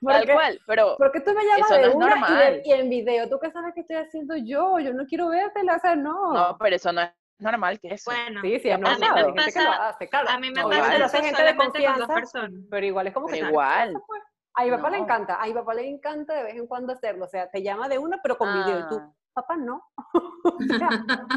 Porque- 0.00 0.32
cual, 0.32 0.60
pero 0.66 0.96
¿Por 0.96 1.12
qué 1.12 1.20
tú 1.20 1.32
me 1.34 1.44
llamas 1.44 1.70
Eso 1.70 1.74
no 1.76 1.82
de 1.82 1.88
es 1.88 1.94
una 1.94 2.06
y, 2.06 2.08
de- 2.08 2.20
normal. 2.20 2.62
y 2.64 2.72
en 2.72 2.88
video? 2.90 3.28
¿Tú 3.28 3.38
qué 3.40 3.50
sabes 3.50 3.74
que 3.74 3.80
estoy 3.80 3.96
haciendo 3.96 4.36
yo? 4.36 4.78
Yo 4.78 4.92
no 4.92 5.04
quiero 5.06 5.28
verte, 5.28 5.60
o 5.62 5.78
sea, 5.78 5.96
no. 5.96 6.32
no, 6.32 6.56
pero 6.58 6.76
eso 6.76 6.92
no 6.92 7.02
es 7.02 7.10
normal 7.38 7.78
que 7.80 7.88
eso. 7.94 8.10
Bueno, 8.10 8.40
sí, 8.42 8.54
sí, 8.56 8.62
¿qué 8.62 8.72
es 8.72 8.78
normal, 8.80 9.02
A 9.02 9.14
mí 9.26 9.32
me 9.32 9.42
gente 9.42 9.52
que 9.52 9.64
lo 9.64 9.70
pasa- 9.70 9.88
hace, 9.88 10.08
claro. 10.08 10.28
a 10.30 10.38
mí 10.38 10.50
me 10.50 10.62
No, 10.62 10.68
pasa 10.68 10.80
igual. 10.94 11.02
eso 11.02 11.16
gente 11.22 11.42
de 11.42 11.56
con 11.56 11.66
confianza, 11.66 12.06
personas. 12.14 12.60
pero 12.70 12.86
igual 12.86 13.06
es 13.08 13.14
como 13.14 13.26
que 13.28 13.38
igual. 13.38 13.92
Pues, 14.06 14.22
A 14.54 14.64
mi 14.64 14.70
papá 14.70 14.90
le 14.90 14.98
encanta, 14.98 15.34
a 15.42 15.46
mi 15.46 15.52
papá 15.52 15.74
le 15.74 15.86
encanta 15.88 16.34
de 16.34 16.42
vez 16.44 16.54
en 16.56 16.66
cuando 16.66 16.92
hacerlo, 16.94 17.26
o 17.26 17.28
sea, 17.28 17.50
te 17.50 17.62
llama 17.62 17.88
de 17.88 17.98
una 17.98 18.20
pero 18.22 18.38
con 18.38 18.52
video 18.54 18.80
y 18.80 18.88
tú, 18.88 18.98
Ah, 19.02 19.12
papá 19.36 19.56
no. 19.56 19.82
O 20.46 20.78
sea, 20.78 20.88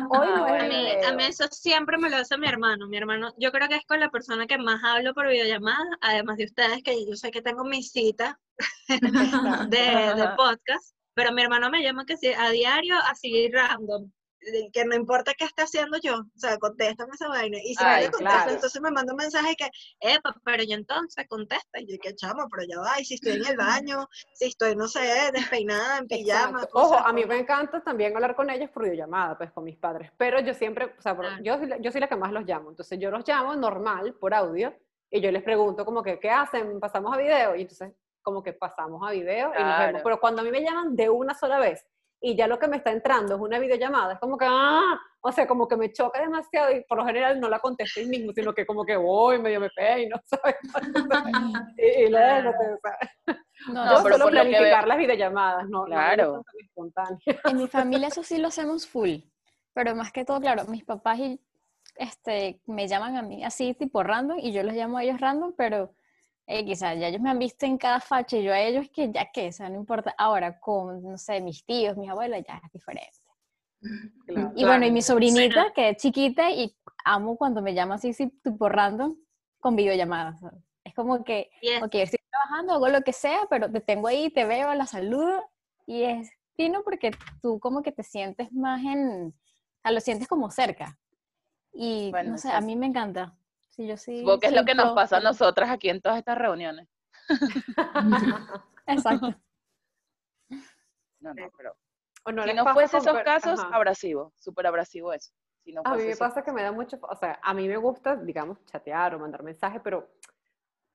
hoy 0.10 0.28
no 0.28 0.46
Ah, 0.46 0.58
es 0.58 0.64
A 0.64 0.68
mí, 0.68 1.06
a 1.08 1.14
mí 1.14 1.24
eso 1.26 1.46
siempre 1.52 1.98
me 1.98 2.10
lo 2.10 2.18
hace 2.18 2.38
mi 2.38 2.48
hermano. 2.48 2.88
Mi 2.88 2.98
hermano, 2.98 3.34
yo 3.38 3.52
creo 3.52 3.68
que 3.68 3.76
es 3.76 3.86
con 3.86 4.00
la 4.00 4.10
persona 4.10 4.48
que 4.48 4.58
más 4.58 4.82
hablo 4.84 5.14
por 5.14 5.28
videollamada, 5.28 5.84
además 6.02 6.38
de 6.38 6.46
ustedes, 6.46 6.84
que 6.84 7.06
yo 7.06 7.16
sé 7.16 7.32
que 7.32 7.42
tengo 7.42 7.64
mi 7.66 7.84
cita 7.84 8.40
de, 9.70 10.14
de 10.16 10.30
podcast, 10.38 10.96
pero 11.14 11.34
mi 11.34 11.42
hermano 11.42 11.70
me 11.70 11.84
llama 11.84 12.06
que 12.06 12.18
sí, 12.18 12.28
a 12.28 12.50
diario, 12.52 12.96
así 13.10 13.50
random, 13.52 14.12
que 14.74 14.86
no 14.86 14.96
importa 14.96 15.34
qué 15.38 15.46
esté 15.46 15.64
haciendo 15.64 15.98
yo, 16.02 16.16
o 16.16 16.40
sea, 16.40 16.58
contéstame 16.58 17.12
esa 17.14 17.28
vaina. 17.28 17.58
Y 17.64 17.76
si 17.76 17.84
no 17.84 17.90
Ay, 17.90 18.06
le 18.06 18.12
contesto, 18.12 18.36
claro. 18.38 18.52
entonces 18.52 18.82
me 18.82 18.92
manda 18.92 19.14
un 19.14 19.18
mensaje 19.18 19.56
que, 19.56 19.70
epa, 20.00 20.36
pero 20.44 20.64
yo 20.64 20.76
entonces 20.76 21.26
contesta, 21.28 21.80
y 21.80 21.92
yo, 21.92 21.98
que 22.02 22.16
chamo, 22.16 22.48
pero 22.50 22.68
ya 22.68 22.80
va, 22.80 23.00
y 23.00 23.06
si 23.06 23.16
estoy 23.16 23.34
en 23.34 23.46
el 23.46 23.58
baño, 23.58 24.08
si 24.34 24.46
estoy, 24.46 24.76
no 24.76 24.88
sé, 24.88 25.02
despeinada, 25.34 25.98
en 25.98 26.08
pijama. 26.08 26.60
Exacto. 26.60 26.80
Ojo, 26.80 26.96
a 26.98 27.12
mí 27.14 27.26
me 27.26 27.38
encanta 27.38 27.84
también 27.84 28.16
hablar 28.16 28.36
con 28.36 28.50
ellos 28.50 28.70
por 28.70 28.84
videollamada, 28.84 29.38
pues 29.38 29.52
con 29.52 29.64
mis 29.64 29.78
padres, 29.78 30.12
pero 30.18 30.40
yo 30.40 30.54
siempre, 30.54 30.94
o 30.98 31.02
sea, 31.02 31.16
por- 31.16 31.26
Claro. 31.26 31.44
yo, 31.44 31.78
yo 31.80 31.92
soy 31.92 32.02
la 32.02 32.08
que 32.08 32.16
más 32.16 32.32
los 32.32 32.46
llamo, 32.46 32.70
entonces 32.70 32.98
yo 33.00 33.12
los 33.12 33.28
llamo 33.28 33.56
normal, 33.56 34.14
por 34.16 34.34
audio, 34.34 34.74
y 35.12 35.22
yo 35.22 35.32
les 35.32 35.44
pregunto 35.44 35.84
como 35.86 36.04
que, 36.04 36.20
¿qué 36.20 36.30
hacen? 36.30 36.80
¿Pasamos 36.80 37.14
a 37.14 37.18
video? 37.18 37.56
Y 37.56 37.62
entonces 37.64 37.92
como 38.22 38.44
que 38.44 38.54
pasamos 38.54 39.02
a 39.08 39.12
video 39.12 39.48
y 39.48 39.64
nos 39.64 39.78
vemos, 39.80 39.92
Claro. 39.92 40.00
pero 40.04 40.20
cuando 40.20 40.42
a 40.42 40.44
mí 40.44 40.52
me 40.52 40.62
llaman 40.62 40.96
de 40.96 41.10
una 41.10 41.34
sola 41.34 41.58
vez, 41.58 41.86
y 42.22 42.36
ya 42.36 42.48
lo 42.48 42.60
que 42.60 42.68
me 42.68 42.78
está 42.78 42.92
entrando 42.92 43.36
es 43.36 43.42
una 43.42 43.60
videollamada, 43.60 44.14
es 44.14 44.20
como 44.20 44.38
que, 44.38 44.46
ah, 44.48 45.00
o 45.22 45.32
sea, 45.32 45.48
como 45.48 45.68
que 45.68 45.78
me 45.78 45.92
choca 45.94 46.20
demasiado 46.22 46.72
y 46.72 46.84
por 46.84 46.98
lo 46.98 47.06
general 47.06 47.40
no 47.40 47.48
la 47.50 47.60
contesto 47.60 48.00
ahí 48.00 48.08
mismo, 48.08 48.32
sino 48.34 48.54
que 48.54 48.66
como 48.66 48.84
que 48.86 48.98
voy, 48.98 49.40
medio 49.40 49.60
me 49.62 49.70
peino, 49.70 50.18
¿sabes? 50.26 50.56
y, 51.78 52.04
y 52.06 52.10
luego, 52.10 52.52
te- 52.52 52.74
o 52.74 52.80
sea, 52.82 53.36
No, 53.68 53.74
No, 53.74 53.86
yo 53.86 53.98
no, 53.98 54.04
pero 54.04 54.16
suelo 54.18 54.24
por 54.26 54.34
lo 54.34 54.40
que 54.42 54.50
planificar 54.50 54.88
las 54.88 54.98
videollamadas, 54.98 55.70
no, 55.70 55.84
Claro. 55.86 56.44
en 57.46 57.58
mi 57.58 57.68
familia 57.68 58.08
eso 58.08 58.24
sí 58.24 58.38
lo 58.38 58.48
hacemos 58.48 58.88
full, 58.88 59.18
pero 59.74 59.96
más 59.96 60.12
que 60.12 60.26
todo, 60.26 60.40
claro, 60.40 60.66
mis 60.66 60.84
papás 60.84 61.20
y, 61.20 61.40
este, 61.96 62.62
me 62.66 62.88
llaman 62.88 63.18
a 63.18 63.22
mí 63.22 63.44
así 63.44 63.74
tipo 63.74 64.04
random 64.04 64.40
y 64.40 64.52
yo 64.54 64.64
los 64.64 64.74
llamo 64.74 64.98
a 64.98 65.04
ellos 65.04 65.20
random, 65.20 65.54
pero 65.58 65.94
eh, 66.52 66.66
quizás 66.66 66.98
ya 67.00 67.08
ellos 67.10 67.22
me 67.22 67.30
han 67.30 67.38
visto 67.38 67.66
en 67.68 67.78
cada 67.78 68.00
facha 68.00 68.36
y 68.38 68.44
yo 68.44 68.52
a 68.52 68.60
ellos 68.60 68.88
que 68.92 69.12
ya 69.12 69.32
que, 69.32 69.50
o 69.50 69.52
sea, 69.52 69.70
no 69.70 69.76
importa. 69.76 70.16
Ahora 70.18 70.60
con, 70.60 71.04
no 71.04 71.18
sé, 71.18 71.42
mis 71.42 71.64
tíos, 71.64 71.96
mis 71.96 72.10
abuelos, 72.10 72.42
ya 72.48 72.60
es 72.66 72.72
diferente. 72.72 73.12
Claro. 74.26 74.52
Y 74.56 74.66
bueno, 74.66 74.86
y 74.86 74.92
mi 74.92 75.02
sobrinita, 75.02 75.62
Bueno. 75.62 75.74
que 75.76 75.90
es 75.90 75.98
chiquita 75.98 76.50
y 76.52 76.76
amo 77.06 77.38
cuando 77.38 77.62
me 77.62 77.74
llama 77.74 77.96
así, 77.96 78.14
sí, 78.14 78.30
tipo 78.44 78.68
random, 78.68 79.16
con 79.60 79.76
videollamadas. 79.76 80.42
Es 80.84 80.94
como 80.96 81.24
que, 81.24 81.52
y 81.62 81.70
es- 81.70 81.84
ok, 81.84 81.96
estoy 81.96 82.20
trabajando, 82.30 82.74
hago 82.74 82.90
lo 82.90 83.02
que 83.04 83.14
sea, 83.14 83.42
pero 83.50 83.72
te 83.72 83.80
tengo 83.82 84.08
ahí, 84.08 84.30
te 84.32 84.46
veo, 84.46 84.74
la 84.74 84.86
saludo 84.88 85.50
y 85.86 86.04
es 86.04 86.32
fino 86.56 86.84
porque 86.84 87.12
tú 87.42 87.60
como 87.60 87.82
que 87.84 87.92
te 87.92 88.04
sientes 88.04 88.52
más 88.52 88.82
en, 88.84 89.28
o 89.30 89.82
sea, 89.82 89.92
lo 89.92 90.02
sientes 90.02 90.28
como 90.28 90.50
cerca. 90.50 90.98
Y 91.74 92.10
Bueno, 92.12 92.32
no 92.32 92.38
sé, 92.38 92.50
a 92.50 92.60
sí. 92.60 92.66
mí 92.68 92.76
me 92.76 92.88
encanta. 92.88 93.36
Sí, 93.80 93.88
yo 93.88 93.96
sí. 93.96 94.20
supongo 94.20 94.40
que 94.42 94.48
es 94.48 94.54
lo 94.54 94.66
que 94.66 94.76
nos 94.76 94.92
pasa 94.92 95.18
a 95.18 95.20
nosotras 95.22 95.70
aquí 95.70 95.88
en 95.88 96.02
todas 96.02 96.18
estas 96.18 96.38
reuniones. 96.38 96.90
Exacto. 98.88 99.34
No, 101.22 101.34
no, 101.34 101.50
pero 101.56 101.78
O 102.26 102.32
no 102.34 102.44
si 102.44 102.54
no 102.54 102.66
fuese 102.74 102.98
con 102.98 103.08
esos 103.08 103.24
casos, 103.24 103.58
ajá. 103.58 103.74
abrasivo, 103.74 104.34
súper 104.36 104.68
abrasivo 104.68 105.14
eso. 105.14 105.32
Si 105.64 105.72
no 105.72 105.82
A 105.86 105.96
mí 105.96 106.04
me 106.04 106.18
pasa 106.18 106.44
que 106.44 106.52
me 106.52 106.62
da 106.62 106.74
mucho, 106.74 107.00
o 107.02 107.16
sea, 107.16 107.40
a 107.42 107.54
mí 107.54 107.70
me 107.70 107.78
gusta, 107.78 108.18
digamos, 108.18 108.58
chatear 108.66 109.16
o 109.16 109.20
mandar 109.20 109.44
mensajes, 109.44 109.80
pero 109.82 110.10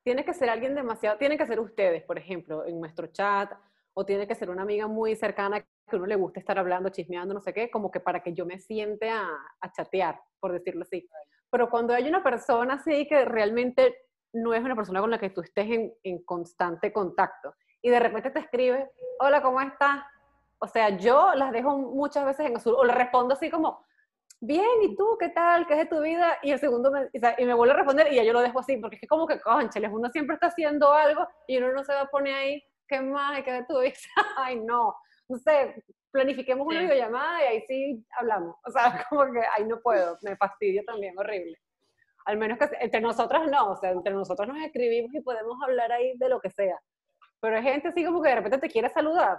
tiene 0.02 0.22
que 0.22 0.34
ser 0.34 0.50
alguien 0.50 0.74
demasiado, 0.74 1.16
tiene 1.16 1.38
que 1.38 1.46
ser 1.46 1.60
ustedes, 1.60 2.02
por 2.02 2.18
ejemplo, 2.18 2.66
en 2.66 2.78
nuestro 2.78 3.06
chat, 3.06 3.50
o 3.94 4.04
tiene 4.04 4.28
que 4.28 4.34
ser 4.34 4.50
una 4.50 4.60
amiga 4.60 4.88
muy 4.88 5.16
cercana 5.16 5.62
que 5.62 5.66
a 5.90 5.96
uno 5.96 6.04
le 6.04 6.16
guste 6.16 6.40
estar 6.40 6.58
hablando, 6.58 6.90
chismeando, 6.90 7.32
no 7.32 7.40
sé 7.40 7.54
qué, 7.54 7.70
como 7.70 7.90
que 7.90 8.00
para 8.00 8.22
que 8.22 8.34
yo 8.34 8.44
me 8.44 8.58
siente 8.58 9.08
a, 9.08 9.26
a 9.58 9.72
chatear, 9.72 10.20
por 10.38 10.52
decirlo 10.52 10.82
así. 10.82 11.08
Pero 11.54 11.70
cuando 11.70 11.94
hay 11.94 12.08
una 12.08 12.20
persona 12.20 12.75
así 12.75 13.06
que 13.06 13.25
realmente 13.25 14.08
no 14.32 14.54
es 14.54 14.64
una 14.64 14.75
persona 14.75 15.00
con 15.00 15.08
la 15.08 15.20
que 15.20 15.30
tú 15.30 15.40
estés 15.40 15.70
en, 15.70 15.94
en 16.02 16.25
constante 16.25 16.92
contacto 16.92 17.54
y 17.80 17.90
de 17.90 18.00
repente 18.00 18.32
te 18.32 18.40
escribe, 18.40 18.90
hola, 19.20 19.40
¿cómo 19.40 19.61
estás? 19.61 20.02
O 20.58 20.66
sea, 20.66 20.88
yo 20.96 21.32
las 21.37 21.52
dejo 21.52 21.78
muchas 21.78 22.26
veces 22.26 22.46
en 22.46 22.56
azul 22.56 22.75
o 22.76 22.84
le 22.84 22.92
respondo 22.92 23.34
así 23.34 23.50
como, 23.50 23.87
bien, 24.40 24.66
¿y 24.82 24.96
tú 24.96 25.16
qué 25.16 25.28
tal? 25.28 25.64
¿Qué 25.68 25.75
es 25.75 25.78
de 25.78 25.87
tu 25.96 26.02
vida? 26.02 26.38
Y 26.42 26.50
el 26.50 26.58
segundo 26.58 26.90
me, 26.90 27.08
y 27.12 27.44
me 27.44 27.54
vuelve 27.54 27.75
a 27.75 27.76
responder 27.76 28.12
y 28.12 28.16
ya 28.16 28.25
yo 28.25 28.32
lo 28.32 28.40
dejo 28.40 28.58
así, 28.58 28.76
porque 28.78 28.96
es 28.96 29.02
que 29.02 29.06
como 29.06 29.28
que, 29.28 29.38
concheles, 29.38 29.92
uno 29.92 30.11
siempre 30.11 30.34
está 30.34 30.49
haciendo 30.49 30.92
algo 30.92 31.25
y 31.46 31.58
uno 31.58 31.73
no 31.73 31.84
se 31.84 31.92
va 31.92 32.00
a 32.00 32.11
poner 32.11 32.34
ahí, 32.34 32.64
¿qué 32.88 33.00
más? 33.00 33.40
¿Qué 33.44 33.52
de 33.52 33.64
tu 33.64 33.78
vida? 33.80 33.94
Ay, 34.38 34.58
no. 34.58 34.96
No 35.28 35.38
sé, 35.38 35.84
planifiquemos 36.14 36.64
una 36.66 36.78
Sí. 36.78 36.85
videollamada 36.87 37.42
y 37.42 37.47
ahí 37.47 37.61
sí 37.66 38.06
hablamos. 38.18 38.56
O 38.64 38.71
sea, 38.71 38.85
como 39.11 39.25
que, 39.33 39.40
ay, 39.56 39.64
no 39.64 39.80
puedo, 39.80 40.16
me 40.23 40.37
fastidio 40.37 40.83
también, 40.87 41.18
horrible. 41.18 41.59
Al 42.26 42.38
menos 42.38 42.56
que 42.59 42.68
entre 42.80 43.00
nosotras 43.00 43.50
no, 43.50 43.73
o 43.73 43.76
sea, 43.76 43.90
entre 43.90 44.14
nosotros 44.14 44.49
nos 44.49 44.59
escribimos 44.64 45.12
y 45.12 45.21
podemos 45.21 45.59
hablar 45.62 45.90
ahí 45.92 46.16
de 46.16 46.28
lo 46.28 46.40
que 46.40 46.50
sea. 46.50 46.78
Pero 47.40 47.56
hay 47.56 47.62
gente 47.64 47.88
así 47.88 48.04
como 48.04 48.23
que 48.23 48.28
de 48.30 48.37
repente 48.37 48.59
te 48.59 48.71
quiere 48.71 48.88
saludar. 48.88 49.38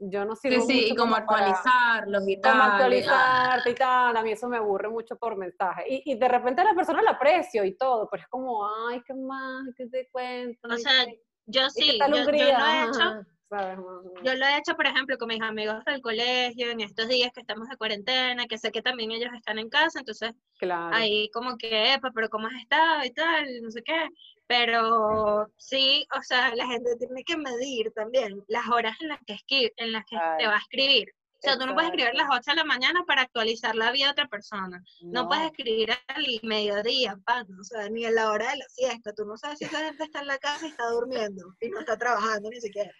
Yo 0.00 0.24
no 0.24 0.34
Sí, 0.34 0.48
sirvo 0.48 0.64
sí, 0.64 0.86
y 0.86 0.90
mucho 0.90 1.02
como 1.02 1.14
como 1.16 1.26
para- 1.26 1.46
actualizarlos 1.50 2.28
y 2.28 2.40
tal. 2.40 2.52
como 2.52 2.64
y- 2.64 2.70
actualizarte 2.72 3.70
y 3.70 3.74
tal, 3.74 4.16
a 4.16 4.22
mí 4.22 4.32
eso 4.32 4.48
me 4.48 4.56
aburre 4.56 4.88
mucho 4.88 5.16
por 5.16 5.36
mensaje. 5.36 5.84
Y, 5.88 6.12
y 6.12 6.18
de 6.18 6.28
repente 6.28 6.62
a 6.62 6.64
la 6.64 6.74
persona 6.74 7.02
la 7.02 7.10
aprecio 7.12 7.64
y 7.64 7.76
todo, 7.76 8.08
pero 8.10 8.22
es 8.22 8.28
como, 8.28 8.66
ay, 8.88 9.02
¿qué 9.06 9.14
más? 9.14 9.66
¿Qué 9.76 9.86
te 9.88 10.08
cuento? 10.10 10.68
O 10.68 10.74
¿Y 10.74 10.78
sea, 10.78 11.04
yo 11.46 11.62
y 11.66 11.70
sí, 11.70 11.98
yo, 12.00 12.06
yo 12.08 12.16
Hungría? 12.22 12.58
he 12.58 12.88
hecho. 12.88 13.26
¿Sabes? 13.48 13.78
Yo 14.24 14.34
lo 14.34 14.46
he 14.46 14.58
hecho, 14.58 14.74
por 14.74 14.86
ejemplo, 14.86 15.16
con 15.18 15.28
mis 15.28 15.40
amigos 15.42 15.84
del 15.84 16.00
colegio, 16.02 16.70
en 16.70 16.80
estos 16.80 17.08
días 17.08 17.30
que 17.32 17.40
estamos 17.40 17.68
de 17.68 17.76
cuarentena, 17.76 18.46
que 18.46 18.58
sé 18.58 18.70
que 18.70 18.82
también 18.82 19.10
ellos 19.12 19.30
están 19.34 19.58
en 19.58 19.68
casa, 19.68 20.00
entonces 20.00 20.32
Claro. 20.58 20.94
ahí 20.94 21.30
como 21.32 21.56
que, 21.56 21.94
epa, 21.94 22.10
pero 22.14 22.28
¿cómo 22.28 22.46
has 22.48 22.60
estado? 22.60 23.04
y 23.04 23.10
tal, 23.12 23.62
no 23.62 23.70
sé 23.70 23.82
qué. 23.82 24.08
Pero 24.46 25.46
sí, 25.56 26.06
o 26.18 26.22
sea, 26.22 26.54
la 26.54 26.66
gente 26.66 26.96
tiene 26.96 27.22
que 27.24 27.36
medir 27.36 27.92
también 27.94 28.42
las 28.48 28.66
horas 28.68 28.96
en 29.00 29.08
las 29.08 29.20
que, 29.26 29.34
escri- 29.34 29.72
en 29.76 29.92
las 29.92 30.04
que 30.08 30.16
te 30.38 30.46
va 30.46 30.54
a 30.54 30.58
escribir. 30.58 31.08
O 31.40 31.40
sea, 31.40 31.56
tú 31.56 31.66
no 31.66 31.74
puedes 31.74 31.90
escribir 31.90 32.08
a 32.10 32.14
las 32.14 32.24
Exacto. 32.24 32.50
8 32.50 32.50
de 32.50 32.56
la 32.56 32.64
mañana 32.64 33.04
para 33.06 33.22
actualizar 33.22 33.76
la 33.76 33.92
vida 33.92 34.06
de 34.06 34.10
otra 34.10 34.26
persona. 34.26 34.82
No, 35.02 35.28
puedes 35.28 35.44
escribir 35.44 35.92
al 36.08 36.24
mediodía, 36.42 37.16
pan, 37.24 37.46
o 37.60 37.62
sea, 37.62 37.88
ni 37.90 38.04
a 38.06 38.10
la 38.10 38.32
hora 38.32 38.50
de 38.50 38.56
la 38.56 38.64
siesta. 38.70 39.12
Tú 39.12 39.24
no 39.24 39.36
sabes 39.36 39.58
si 39.58 39.66
esa 39.66 39.78
gente 39.84 40.02
está 40.02 40.18
en 40.20 40.26
la 40.26 40.38
casa 40.38 40.66
y 40.66 40.70
está 40.70 40.88
durmiendo 40.90 41.54
y 41.60 41.68
no 41.68 41.78
está 41.78 41.96
trabajando 41.96 42.50
ni 42.50 42.60
siquiera. 42.60 42.90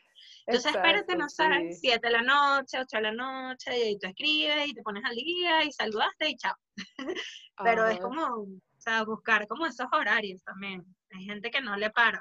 Entonces 0.49 0.75
espérate, 0.75 1.15
no 1.15 1.29
sé, 1.29 1.45
sí. 1.73 1.91
7 1.91 2.07
de 2.07 2.13
la 2.13 2.23
noche, 2.23 2.79
8 2.81 2.97
de 2.97 3.03
la 3.03 3.13
noche, 3.13 3.79
y 3.79 3.83
ahí 3.83 3.99
tú 3.99 4.07
escribes 4.07 4.69
y 4.69 4.73
te 4.73 4.83
pones 4.83 5.05
al 5.05 5.15
día 5.15 5.63
y 5.63 5.73
saludaste 5.73 6.31
y 6.31 6.37
chao. 6.37 6.55
Pero 7.63 7.87
es 7.87 8.01
como, 8.01 8.25
o 8.25 8.49
sea, 8.79 9.05
buscar 9.05 9.47
como 9.47 9.67
esos 9.67 9.87
horarios 9.93 10.43
también. 10.45 10.83
Hay 11.11 11.25
gente 11.27 11.51
que 11.51 11.61
no 11.61 11.77
le 11.77 11.91
para. 11.91 12.21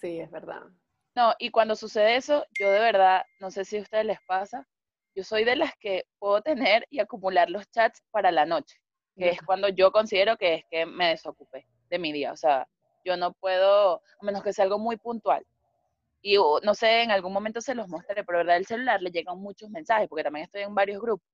Sí, 0.00 0.20
es 0.20 0.30
verdad. 0.30 0.62
No, 1.16 1.34
y 1.40 1.50
cuando 1.50 1.74
sucede 1.74 2.14
eso, 2.14 2.46
yo 2.56 2.70
de 2.70 2.78
verdad, 2.78 3.24
no 3.40 3.50
sé 3.50 3.64
si 3.64 3.78
a 3.78 3.82
ustedes 3.82 4.06
les 4.06 4.20
pasa, 4.28 4.68
yo 5.16 5.24
soy 5.24 5.42
de 5.42 5.56
las 5.56 5.72
que 5.80 6.04
puedo 6.20 6.40
tener 6.40 6.86
y 6.88 7.00
acumular 7.00 7.50
los 7.50 7.68
chats 7.70 8.00
para 8.12 8.30
la 8.30 8.46
noche, 8.46 8.80
que 9.16 9.30
es 9.30 9.42
cuando 9.42 9.68
yo 9.68 9.90
considero 9.90 10.36
que 10.36 10.54
es 10.54 10.64
que 10.70 10.86
me 10.86 11.08
desocupé 11.08 11.66
de 11.90 11.98
mi 11.98 12.12
día. 12.12 12.32
O 12.32 12.36
sea, 12.36 12.68
yo 13.04 13.16
no 13.16 13.32
puedo, 13.32 13.96
a 13.96 14.24
menos 14.24 14.44
que 14.44 14.52
sea 14.52 14.64
algo 14.64 14.78
muy 14.78 14.96
puntual. 14.96 15.44
Y 16.26 16.38
no 16.38 16.74
sé, 16.74 17.02
en 17.02 17.10
algún 17.10 17.34
momento 17.34 17.60
se 17.60 17.74
los 17.74 17.86
mostraré, 17.86 18.24
pero 18.24 18.38
verdad 18.38 18.56
el 18.56 18.64
celular 18.64 19.02
le 19.02 19.10
llegan 19.10 19.38
muchos 19.38 19.68
mensajes, 19.68 20.08
porque 20.08 20.24
también 20.24 20.44
estoy 20.46 20.62
en 20.62 20.74
varios 20.74 21.02
grupos. 21.02 21.28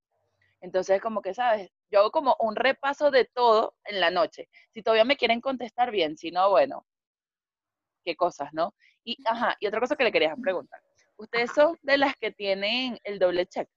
Entonces, 0.61 1.00
como 1.00 1.23
que, 1.23 1.32
¿sabes? 1.32 1.70
Yo 1.92 2.00
hago 2.00 2.11
como 2.11 2.37
un 2.40 2.56
repaso 2.56 3.12
de 3.12 3.25
todo 3.25 3.76
en 3.85 4.00
la 4.00 4.11
noche. 4.11 4.49
Si 4.73 4.82
todavía 4.82 5.04
me 5.04 5.16
quieren 5.16 5.40
contestar 5.40 5.92
bien, 5.92 6.16
si 6.16 6.32
no, 6.32 6.50
bueno, 6.50 6.85
qué 8.04 8.16
cosas, 8.16 8.52
¿no? 8.52 8.75
Y, 9.04 9.16
ajá, 9.26 9.56
y 9.61 9.68
otra 9.68 9.78
cosa 9.78 9.94
que 9.94 10.02
le 10.02 10.11
quería 10.11 10.35
preguntar. 10.35 10.82
¿Ustedes 11.16 11.52
son 11.52 11.78
de 11.82 11.97
las 11.97 12.16
que 12.16 12.32
tienen 12.32 12.99
el 13.04 13.20
doble 13.20 13.47
check? 13.47 13.68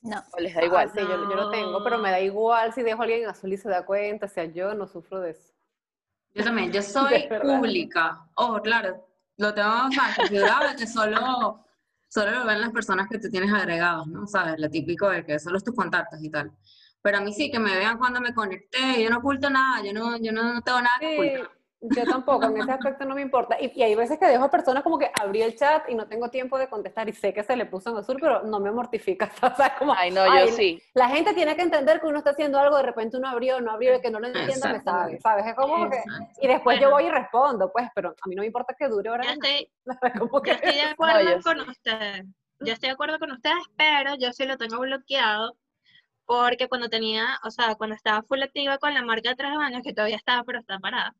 No. 0.00 0.22
¿O 0.32 0.40
les 0.40 0.54
da 0.54 0.62
Ah, 0.62 0.64
igual? 0.64 0.90
sí, 0.94 1.00
yo, 1.00 1.28
yo 1.28 1.36
lo 1.36 1.50
tengo, 1.50 1.84
pero 1.84 1.98
me 1.98 2.10
da 2.10 2.20
igual 2.20 2.72
si 2.72 2.82
dejo 2.82 3.02
a 3.02 3.04
alguien 3.04 3.24
en 3.24 3.28
azul 3.28 3.52
y 3.52 3.58
se 3.58 3.68
da 3.68 3.84
cuenta, 3.84 4.24
o 4.24 4.28
sea, 4.30 4.46
yo 4.46 4.72
no 4.72 4.86
sufro 4.86 5.20
de 5.20 5.32
eso. 5.32 5.52
Yo 6.32 6.42
también, 6.42 6.72
yo 6.72 6.80
soy 6.82 7.28
pública. 7.42 8.26
Oh, 8.36 8.58
claro, 8.62 9.09
lo 9.40 9.54
tengo 9.54 9.86
o 9.88 9.90
sea, 9.90 10.14
configurado 10.16 10.76
que 10.76 10.86
solo, 10.86 11.64
solo 12.08 12.30
lo 12.30 12.44
ven 12.46 12.60
las 12.60 12.70
personas 12.70 13.08
que 13.08 13.18
tú 13.18 13.30
tienes 13.30 13.52
agregados, 13.52 14.06
¿no? 14.06 14.26
¿Sabes? 14.26 14.56
Lo 14.58 14.68
típico 14.68 15.08
de 15.08 15.24
que 15.24 15.38
solo 15.38 15.56
es 15.56 15.64
tus 15.64 15.74
contactos 15.74 16.22
y 16.22 16.30
tal. 16.30 16.52
Pero 17.02 17.18
a 17.18 17.20
mí 17.22 17.32
sí, 17.32 17.50
que 17.50 17.58
me 17.58 17.74
vean 17.76 17.96
cuando 17.98 18.20
me 18.20 18.34
conecté, 18.34 19.02
yo 19.02 19.08
no 19.08 19.18
oculto 19.18 19.48
nada, 19.48 19.82
yo 19.82 19.94
no, 19.94 20.18
yo 20.18 20.32
no 20.32 20.60
tengo 20.60 20.82
nada 20.82 20.96
que 21.00 21.08
Sí, 21.08 21.28
ocultar. 21.28 21.59
Yo 21.82 22.04
tampoco, 22.04 22.44
en 22.46 22.58
ese 22.58 22.70
aspecto 22.72 23.04
no 23.06 23.14
me 23.14 23.22
importa. 23.22 23.56
Y, 23.60 23.72
y 23.74 23.82
hay 23.82 23.94
veces 23.94 24.18
que 24.18 24.26
dejo 24.26 24.44
a 24.44 24.50
personas 24.50 24.82
como 24.82 24.98
que 24.98 25.10
abrí 25.20 25.40
el 25.42 25.56
chat 25.56 25.88
y 25.88 25.94
no 25.94 26.06
tengo 26.06 26.28
tiempo 26.28 26.58
de 26.58 26.68
contestar 26.68 27.08
y 27.08 27.12
sé 27.12 27.32
que 27.32 27.42
se 27.42 27.56
le 27.56 27.64
puso 27.66 27.90
en 27.90 27.96
azul, 27.96 28.18
pero 28.20 28.42
no 28.42 28.60
me 28.60 28.70
mortifica. 28.70 29.30
O 29.52 29.56
sea, 29.56 29.74
como, 29.78 29.94
Ay, 29.96 30.10
no, 30.10 30.24
yo 30.26 30.32
ay, 30.32 30.48
sí. 30.52 30.82
La 30.94 31.08
gente 31.08 31.32
tiene 31.34 31.56
que 31.56 31.62
entender 31.62 32.00
que 32.00 32.06
uno 32.06 32.18
está 32.18 32.30
haciendo 32.30 32.58
algo, 32.58 32.76
de 32.76 32.82
repente 32.82 33.16
uno 33.16 33.28
abrió, 33.28 33.60
no 33.60 33.70
abrió, 33.72 33.94
y 33.96 34.00
que 34.00 34.10
no 34.10 34.20
lo 34.20 34.26
entienda, 34.26 34.52
me 34.72 34.80
sabe, 34.82 35.14
Exactamente. 35.14 35.20
¿sabes? 35.22 35.46
Es 35.46 35.54
como 35.54 35.88
que... 35.90 36.02
Y 36.40 36.46
después 36.48 36.78
yo 36.78 36.90
Bueno. 36.90 36.96
voy 36.96 37.04
y 37.06 37.10
respondo, 37.10 37.72
pues, 37.72 37.88
pero 37.94 38.10
a 38.10 38.28
mí 38.28 38.34
no 38.34 38.40
me 38.40 38.46
importa 38.46 38.74
que 38.78 38.88
dure 38.88 39.08
Yo 39.08 39.14
horas. 39.14 39.26
estoy, 39.28 39.70
como 40.18 40.40
que... 40.42 40.50
yo 40.50 40.56
estoy 40.56 40.74
de 40.74 40.82
acuerdo 40.90 41.20
yo 41.22 41.40
con 41.42 41.64
sí. 41.64 41.70
ustedes. 41.70 42.24
Yo 42.62 42.72
estoy 42.74 42.88
de 42.90 42.92
acuerdo 42.92 43.18
con 43.18 43.32
ustedes, 43.32 43.64
pero 43.76 44.14
yo 44.16 44.32
sí 44.34 44.44
lo 44.44 44.58
tengo 44.58 44.78
bloqueado 44.80 45.56
porque 46.30 46.68
cuando 46.68 46.88
tenía, 46.88 47.40
o 47.42 47.50
sea, 47.50 47.74
cuando 47.74 47.96
estaba 47.96 48.22
full 48.22 48.40
activa 48.40 48.78
con 48.78 48.94
la 48.94 49.02
marca 49.02 49.30
de 49.30 49.34
tres 49.34 49.50
años, 49.50 49.82
que 49.82 49.92
todavía 49.92 50.14
estaba, 50.14 50.44
pero 50.44 50.60
está 50.60 50.78
parada, 50.78 51.12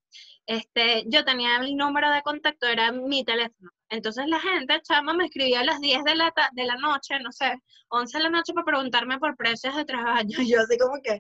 este, 0.46 1.02
yo 1.08 1.24
tenía 1.24 1.56
el 1.56 1.76
número 1.76 2.12
de 2.12 2.22
contacto, 2.22 2.68
era 2.68 2.92
mi 2.92 3.24
teléfono. 3.24 3.72
Entonces 3.88 4.26
la 4.28 4.38
gente, 4.38 4.80
chama, 4.82 5.12
me 5.14 5.24
escribía 5.24 5.60
a 5.60 5.64
las 5.64 5.80
10 5.80 6.04
de 6.04 6.14
la, 6.14 6.32
de 6.52 6.64
la 6.64 6.76
noche, 6.76 7.18
no 7.18 7.32
sé, 7.32 7.60
11 7.88 8.18
de 8.18 8.22
la 8.22 8.30
noche 8.30 8.52
para 8.52 8.64
preguntarme 8.64 9.18
por 9.18 9.36
precios 9.36 9.74
de 9.74 9.84
tres 9.84 10.00
años. 10.00 10.38
Y 10.38 10.48
yo 10.54 10.60
así 10.60 10.78
como 10.78 11.02
que, 11.02 11.18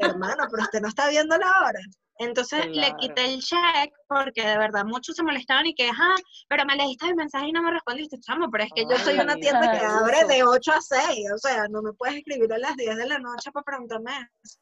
hermano, 0.00 0.44
pero 0.50 0.64
usted 0.64 0.82
no 0.82 0.88
está 0.88 1.08
viendo 1.08 1.38
la 1.38 1.50
hora. 1.64 1.80
Entonces 2.20 2.66
le 2.66 2.94
quité 2.98 3.32
el 3.32 3.40
check 3.40 3.94
porque 4.06 4.46
de 4.46 4.58
verdad 4.58 4.84
muchos 4.84 5.16
se 5.16 5.22
molestaban 5.22 5.64
y 5.64 5.74
que, 5.74 5.88
ajá, 5.88 6.14
pero 6.48 6.66
me 6.66 6.76
leíste 6.76 7.06
el 7.06 7.14
mensaje 7.14 7.48
y 7.48 7.52
no 7.52 7.62
me 7.62 7.70
respondiste, 7.70 8.20
chamo, 8.20 8.50
pero 8.50 8.64
es 8.64 8.70
que 8.74 8.82
yo 8.82 8.98
soy 8.98 9.14
Ay, 9.14 9.20
una 9.20 9.36
tienda 9.36 9.72
que 9.72 9.78
abre 9.78 10.24
de 10.26 10.44
8 10.44 10.70
a 10.70 10.80
6, 10.82 11.32
o 11.34 11.38
sea, 11.38 11.66
no 11.68 11.80
me 11.80 11.94
puedes 11.94 12.16
escribir 12.16 12.52
a 12.52 12.58
las 12.58 12.76
10 12.76 12.94
de 12.98 13.06
la 13.06 13.18
noche 13.18 13.50
para 13.52 13.64
preguntarme 13.64 14.10
eso. 14.42 14.58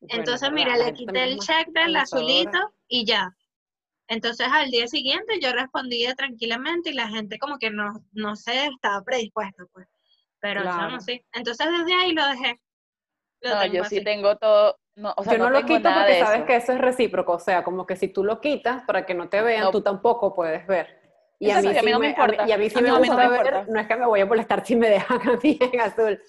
Bueno, 0.00 0.14
Entonces, 0.18 0.48
es 0.48 0.52
mira, 0.52 0.76
le 0.76 0.92
quité 0.94 1.22
el 1.22 1.38
check 1.38 1.68
del 1.68 1.94
azulito 1.94 2.58
y 2.88 3.06
ya. 3.06 3.30
Entonces, 4.08 4.48
al 4.50 4.72
día 4.72 4.88
siguiente 4.88 5.38
yo 5.40 5.52
respondía 5.52 6.12
tranquilamente 6.16 6.90
y 6.90 6.94
la 6.94 7.06
gente 7.06 7.38
como 7.38 7.56
que 7.58 7.70
no, 7.70 8.04
no 8.14 8.34
sé, 8.34 8.66
estaba 8.66 9.00
predispuesta, 9.04 9.64
pues. 9.72 9.86
Pero, 10.40 10.64
chamo, 10.64 10.98
sí. 10.98 11.24
Entonces, 11.32 11.68
desde 11.70 11.94
ahí 11.94 12.12
lo 12.12 12.26
dejé. 12.26 12.60
Lo 13.42 13.54
No, 13.54 13.66
yo 13.66 13.84
sí 13.84 14.02
tengo 14.02 14.36
todo, 14.38 14.76
no, 14.96 15.14
o 15.16 15.22
sea, 15.24 15.32
yo 15.34 15.38
no, 15.38 15.50
lo 15.50 15.60
quito 15.64 15.88
porque 15.92 16.18
sabes 16.20 16.38
eso. 16.38 16.46
que 16.46 16.56
eso 16.56 16.72
es 16.72 16.78
recíproco, 16.80 17.32
o 17.34 17.38
sea, 17.38 17.62
como 17.62 17.86
que 17.86 17.96
si 17.96 18.08
tú 18.08 18.24
lo 18.24 18.40
quitas 18.40 18.82
para 18.82 19.06
que 19.06 19.14
no 19.14 19.28
te 19.28 19.40
vean, 19.42 19.64
No. 19.64 19.70
tú 19.70 19.82
tampoco 19.82 20.34
puedes 20.34 20.66
ver. 20.66 21.04
Y 21.38 21.50
a 21.50 21.60
mí, 21.60 21.68
y 21.68 21.76
a 21.76 21.82
mí 21.82 21.88
sí 21.88 21.92
no 21.92 21.98
me 21.98 22.06
me, 22.08 22.14
a 22.14 22.26
mí- 22.26 22.32
importa. 22.32 22.48
y 22.48 22.52
a 22.52 22.58
mí 22.58 22.70
sí 22.70 22.78
A 22.78 22.80
mí 22.80 22.84
me 22.84 22.88
no 22.94 23.00
me 23.00 23.06
gusta 23.08 23.28
ver, 23.28 23.46
importa. 23.46 23.66
no 23.70 23.80
es 23.80 23.86
que 23.86 23.96
me 23.96 24.06
voy 24.06 24.20
a 24.20 24.26
molestar 24.26 24.64
si 24.66 24.74
me 24.74 24.88
dejan 24.88 25.20
a 25.28 25.36
mí 25.42 25.58
en 25.60 25.80
azul, 25.80 26.20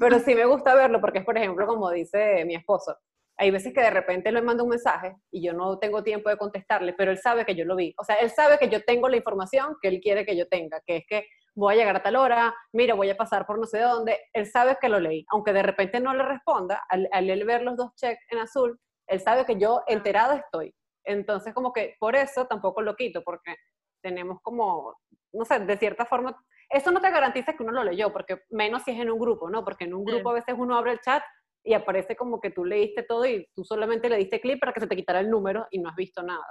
pero 0.00 0.18
sí 0.18 0.34
me 0.34 0.44
gusta 0.44 0.74
verlo 0.74 1.00
porque 1.00 1.20
es, 1.20 1.24
por 1.24 1.38
ejemplo, 1.38 1.66
como 1.66 1.88
dice 1.90 2.44
mi 2.44 2.56
esposo, 2.56 2.96
hay 3.38 3.50
veces 3.52 3.72
que 3.72 3.80
de 3.80 3.90
repente 3.90 4.32
le 4.32 4.42
mando 4.42 4.64
un 4.64 4.70
mensaje 4.70 5.14
y 5.30 5.40
yo 5.46 5.52
no 5.52 5.78
tengo 5.78 6.02
tiempo 6.02 6.28
de 6.30 6.36
contestarle, 6.36 6.94
pero 6.94 7.12
él 7.12 7.18
sabe 7.18 7.44
que 7.44 7.54
yo 7.54 7.64
lo 7.64 7.76
vi. 7.76 7.94
O 7.98 8.02
sea, 8.02 8.16
él 8.16 8.30
sabe 8.30 8.58
que 8.58 8.68
yo 8.68 8.82
tengo 8.82 9.08
la 9.08 9.16
información 9.18 9.76
que 9.80 9.88
él 9.88 10.00
quiere 10.00 10.24
que 10.26 10.36
yo 10.36 10.48
tenga, 10.48 10.80
que 10.84 10.96
es 10.96 11.04
que 11.06 11.26
voy 11.56 11.74
a 11.74 11.76
llegar 11.78 11.96
a 11.96 12.02
tal 12.02 12.16
hora, 12.16 12.54
mira, 12.72 12.94
voy 12.94 13.10
a 13.10 13.16
pasar 13.16 13.46
por 13.46 13.58
no 13.58 13.66
sé 13.66 13.80
dónde. 13.80 14.20
Él 14.32 14.46
sabe 14.46 14.76
que 14.80 14.88
lo 14.88 15.00
leí. 15.00 15.24
Aunque 15.30 15.52
de 15.52 15.62
repente 15.62 16.00
no 16.00 16.14
le 16.14 16.22
responda, 16.22 16.84
al, 16.88 17.08
al 17.10 17.30
él 17.30 17.44
ver 17.44 17.62
los 17.62 17.76
dos 17.76 17.94
checks 17.96 18.22
en 18.30 18.38
azul, 18.38 18.78
él 19.08 19.20
sabe 19.20 19.44
que 19.46 19.56
yo 19.58 19.82
enterada 19.86 20.36
estoy. 20.36 20.74
Entonces, 21.04 21.54
como 21.54 21.72
que 21.72 21.96
por 21.98 22.14
eso 22.14 22.46
tampoco 22.46 22.82
lo 22.82 22.94
quito, 22.94 23.22
porque 23.24 23.54
tenemos 24.02 24.38
como, 24.42 24.94
no 25.32 25.44
sé, 25.44 25.58
de 25.60 25.76
cierta 25.78 26.04
forma, 26.04 26.36
eso 26.68 26.90
no 26.90 27.00
te 27.00 27.10
garantiza 27.10 27.54
que 27.54 27.62
uno 27.62 27.72
lo 27.72 27.84
leyó, 27.84 28.12
porque 28.12 28.42
menos 28.50 28.82
si 28.82 28.90
es 28.90 28.98
en 29.00 29.10
un 29.10 29.18
grupo, 29.18 29.48
¿no? 29.48 29.64
Porque 29.64 29.84
en 29.84 29.94
un 29.94 30.04
Sí. 30.04 30.12
grupo 30.12 30.30
a 30.30 30.34
veces 30.34 30.54
uno 30.58 30.76
abre 30.76 30.92
el 30.92 31.00
chat 31.00 31.22
y 31.64 31.74
aparece 31.74 32.16
como 32.16 32.40
que 32.40 32.50
tú 32.50 32.64
leíste 32.64 33.02
todo 33.02 33.24
y 33.24 33.48
tú 33.54 33.64
solamente 33.64 34.08
le 34.08 34.16
diste 34.16 34.40
clic 34.40 34.60
para 34.60 34.72
que 34.72 34.80
se 34.80 34.86
te 34.86 34.94
quitara 34.96 35.20
el 35.20 35.30
número 35.30 35.66
y 35.70 35.78
no 35.78 35.88
has 35.88 35.96
visto 35.96 36.22
nada. 36.22 36.44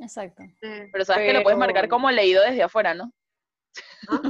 Exacto. 0.00 0.42
Sí. 0.60 0.68
Pero 0.92 1.04
sabes 1.04 1.26
que 1.26 1.32
lo 1.32 1.42
puedes 1.42 1.58
marcar 1.58 1.88
como 1.88 2.10
leído 2.10 2.42
desde 2.42 2.62
afuera, 2.62 2.94
¿no? 2.94 3.12
¿Ah? 4.08 4.20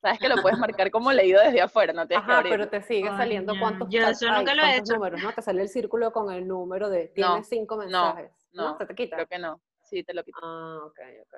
sabes 0.00 0.18
que 0.18 0.28
lo 0.28 0.40
puedes 0.42 0.58
marcar 0.58 0.90
como 0.90 1.12
leído 1.12 1.40
desde 1.42 1.60
afuera, 1.60 1.92
no 1.92 2.06
tienes 2.06 2.24
que 2.26 2.30
Ajá, 2.32 2.40
abrirlo. 2.40 2.58
pero 2.66 2.70
te 2.70 2.82
sigue 2.82 3.08
Ay, 3.10 3.16
saliendo 3.16 3.54
ya. 3.54 3.60
cuántos 3.60 3.88
Yo 3.90 4.00
eso 4.00 4.28
hay, 4.30 4.38
nunca 4.40 4.54
lo 4.54 4.62
he 4.64 4.76
hecho. 4.76 4.94
números, 4.94 5.22
¿no? 5.22 5.32
Te 5.32 5.42
sale 5.42 5.62
el 5.62 5.68
círculo 5.68 6.12
con 6.12 6.32
el 6.32 6.46
número 6.46 6.88
de, 6.90 7.08
tienes 7.08 7.48
cinco 7.48 7.76
mensajes. 7.76 8.30
No, 8.52 8.72
no, 8.72 8.78
se 8.78 8.86
te 8.86 8.94
quita. 8.94 9.16
Creo 9.16 9.28
que 9.28 9.38
no. 9.38 9.60
Sí, 9.82 10.02
te 10.02 10.14
lo 10.14 10.24
quito. 10.24 10.38
Ah, 10.42 10.78
ok, 10.84 10.98
ok. 11.22 11.34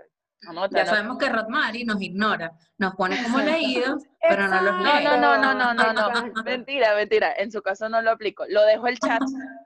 Anota, 0.48 0.76
Ya 0.76 0.82
anota. 0.82 0.96
sabemos 0.96 1.18
que 1.18 1.28
Rodmari 1.28 1.84
nos 1.84 2.00
ignora, 2.00 2.52
nos 2.78 2.94
pone 2.94 3.20
como 3.22 3.38
leídos 3.40 4.04
pero 4.20 4.48
no 4.48 4.60
los 4.62 4.76
No, 4.78 5.00
no, 5.00 5.16
no, 5.16 5.36
no, 5.36 5.54
no, 5.54 5.74
no, 5.74 5.92
no. 5.92 6.08
Mentira, 6.44 6.94
mentira. 6.94 7.32
En 7.36 7.50
su 7.52 7.62
caso 7.62 7.88
no 7.88 8.00
lo 8.02 8.10
aplico. 8.12 8.44
Lo 8.48 8.64
dejo 8.64 8.86
el 8.88 8.98
chat 8.98 9.22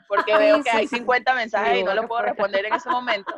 porque 0.08 0.36
veo 0.36 0.62
que 0.62 0.70
sí, 0.70 0.76
hay 0.76 0.86
sí. 0.88 0.96
50 0.96 1.34
mensajes 1.34 1.78
y 1.80 1.82
no 1.84 1.94
los 1.94 2.06
puedo 2.06 2.22
responder 2.22 2.66
en 2.66 2.74
ese 2.74 2.88
momento. 2.90 3.32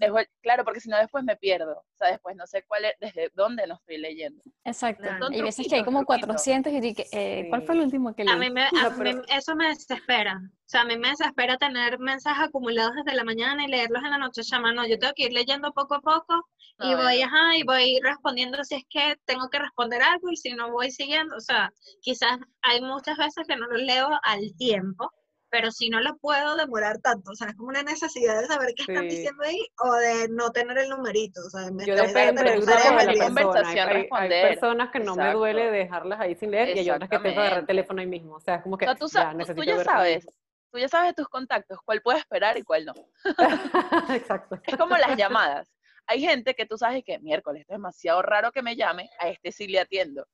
Dejo 0.00 0.18
el- 0.18 0.28
claro, 0.42 0.64
porque 0.64 0.80
si 0.80 0.88
no 0.88 0.96
después 0.96 1.24
me 1.24 1.36
pierdo. 1.36 1.72
O 1.78 1.96
sea, 1.96 2.08
después 2.10 2.34
no 2.36 2.46
sé 2.46 2.64
cuál 2.66 2.84
es, 2.86 2.94
desde 3.00 3.30
dónde 3.34 3.66
lo 3.66 3.74
estoy 3.74 3.98
leyendo. 3.98 4.42
Exacto. 4.64 5.02
Claro. 5.02 5.28
Y 5.30 5.42
veces 5.42 5.68
que 5.68 5.76
hay 5.76 5.84
como 5.84 6.04
truquitos. 6.04 6.26
400 6.26 6.72
y 6.72 6.80
dije, 6.80 7.06
eh, 7.12 7.46
¿cuál 7.48 7.62
fue 7.62 7.74
el 7.76 7.82
último 7.82 8.14
que 8.14 8.22
A 8.24 8.36
leí? 8.36 8.48
mí, 8.48 8.50
me, 8.50 8.64
a 8.64 8.70
No, 8.72 8.90
mí 9.04 9.10
eso 9.28 9.54
me 9.54 9.68
desespera. 9.68 10.40
O 10.44 10.68
sea, 10.70 10.82
a 10.82 10.84
mí 10.84 10.96
me 10.96 11.08
desespera 11.10 11.56
tener 11.58 11.98
mensajes 11.98 12.44
acumulados 12.48 12.92
desde 12.94 13.16
la 13.16 13.24
mañana 13.24 13.64
y 13.64 13.68
leerlos 13.68 14.02
en 14.04 14.10
la 14.10 14.18
noche. 14.18 14.42
Chama, 14.42 14.72
no, 14.72 14.86
yo 14.86 14.98
tengo 14.98 15.12
que 15.16 15.24
ir 15.24 15.32
leyendo 15.32 15.72
poco 15.72 15.94
a 15.96 16.00
poco 16.00 16.48
y 16.78 16.90
No, 16.92 16.96
voy, 16.96 17.20
no. 17.20 17.26
ajá, 17.26 17.56
y 17.56 17.62
voy 17.64 17.98
respondiendo 18.02 18.62
si 18.64 18.76
es 18.76 18.84
que 18.88 19.16
tengo 19.24 19.48
que 19.50 19.58
responder 19.58 20.00
algo 20.02 20.30
y 20.30 20.36
si 20.40 20.52
no 20.54 20.70
voy 20.72 20.90
siguiendo. 20.90 21.36
O 21.36 21.40
sea, 21.40 21.72
quizás 22.02 22.38
hay 22.62 22.80
muchas 22.80 23.16
veces 23.18 23.46
que 23.46 23.56
no 23.56 23.66
lo 23.66 23.76
leo 23.76 24.08
al 24.24 24.54
tiempo, 24.56 25.10
pero 25.52 25.70
si 25.72 25.90
no 25.90 26.00
lo 26.00 26.16
puedo 26.18 26.54
demorar 26.56 26.98
tanto. 26.98 27.32
O 27.32 27.34
sea, 27.34 27.48
es 27.48 27.54
como 27.56 27.68
una 27.70 27.82
necesidad 27.82 28.40
de 28.40 28.46
saber 28.46 28.72
qué 28.76 28.82
están 28.92 29.08
Sí. 29.10 29.16
diciendo 29.16 29.42
ahí 29.44 29.58
o 29.82 29.92
de 29.94 30.28
no 30.30 30.50
tener 30.50 30.78
el 30.78 30.88
numerito. 30.90 31.40
O 31.46 31.50
sea, 31.50 31.70
me 31.72 31.84
Yo 31.84 31.96
depende 31.96 32.42
del 32.44 32.56
grupo 32.60 32.70
de 32.70 32.76
la 32.78 32.86
conversación 32.86 33.88
hay- 33.88 33.94
hay 33.96 34.02
responder. 34.02 34.48
personas 34.48 34.90
que 34.90 35.00
no 35.00 35.16
me 35.16 35.32
duele 35.32 35.62
Exacto. 35.62 35.78
dejarlas 35.78 36.20
ahí 36.20 36.34
sin 36.36 36.50
leer 36.52 36.76
y 36.76 36.80
hay 36.80 36.90
otras 36.90 37.10
que 37.10 37.18
tengo 37.18 37.34
que 37.34 37.40
agarrar 37.40 37.58
el 37.60 37.66
teléfono 37.66 38.00
ahí 38.00 38.06
mismo. 38.06 38.34
O 38.36 38.40
sea, 38.40 38.56
es 38.56 38.62
como 38.62 38.76
O 38.76 38.78
que 38.78 38.84
sea, 38.86 38.94
tú, 38.94 39.08
ya 39.08 39.32
tú- 39.32 39.54
tú 39.54 39.62
ya 39.64 39.76
ver 39.76 39.84
sabes, 39.84 40.26
tú 40.70 40.78
ya 40.78 40.88
sabes 40.88 41.08
de 41.10 41.14
tus 41.14 41.28
contactos, 41.28 41.78
cuál 41.84 42.00
puedes 42.00 42.20
esperar 42.20 42.56
y 42.56 42.62
cuál 42.62 42.84
no. 42.84 42.94
Exacto. 44.14 44.56
Es 44.64 44.76
como 44.76 44.96
las 44.96 45.16
llamadas. 45.16 45.68
Hay 46.10 46.20
gente 46.20 46.54
que 46.54 46.66
tú 46.66 46.76
sabes 46.76 47.04
que 47.04 47.20
miércoles, 47.20 47.60
esto 47.60 47.74
es 47.74 47.78
demasiado 47.78 48.20
raro 48.20 48.50
que 48.50 48.62
me 48.62 48.74
llame, 48.74 49.08
a 49.20 49.28
este 49.28 49.52
sí 49.52 49.68
le 49.68 49.78
atiendo. 49.78 50.26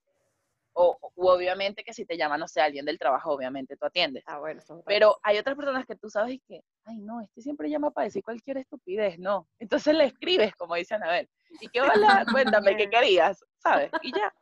O 0.73 0.97
u 1.15 1.29
obviamente 1.29 1.85
que 1.85 1.93
si 1.93 2.07
te 2.07 2.17
llama, 2.17 2.39
no 2.39 2.49
sé, 2.49 2.62
alguien 2.62 2.87
del 2.87 2.99
trabajo, 2.99 3.31
obviamente 3.33 3.77
tú 3.77 3.85
atiendes. 3.85 4.25
Ah, 4.27 4.39
bueno, 4.39 4.62
Pero 4.87 5.19
hay 5.23 5.37
otras 5.37 5.55
personas 5.55 5.85
que 5.85 5.95
tú 5.95 6.09
sabes 6.09 6.41
que, 6.49 6.62
ay, 6.85 6.97
no, 7.01 7.21
este 7.21 7.43
siempre 7.43 7.69
llama 7.69 7.91
para 7.91 8.07
decir 8.07 8.23
cualquier 8.25 8.57
estupidez, 8.57 9.19
no. 9.19 9.47
Entonces 9.59 9.95
le 9.95 10.07
escribes, 10.07 10.55
como 10.55 10.77
dice 10.77 10.95
Anabel. 10.95 11.29
Y 11.61 11.69
que, 11.69 11.83
hola, 11.83 12.25
cuéntame 12.62 12.75
qué 12.79 12.89
querías, 12.89 13.45
¿sabes? 13.59 13.91
Y 14.01 14.12
ya. 14.12 14.33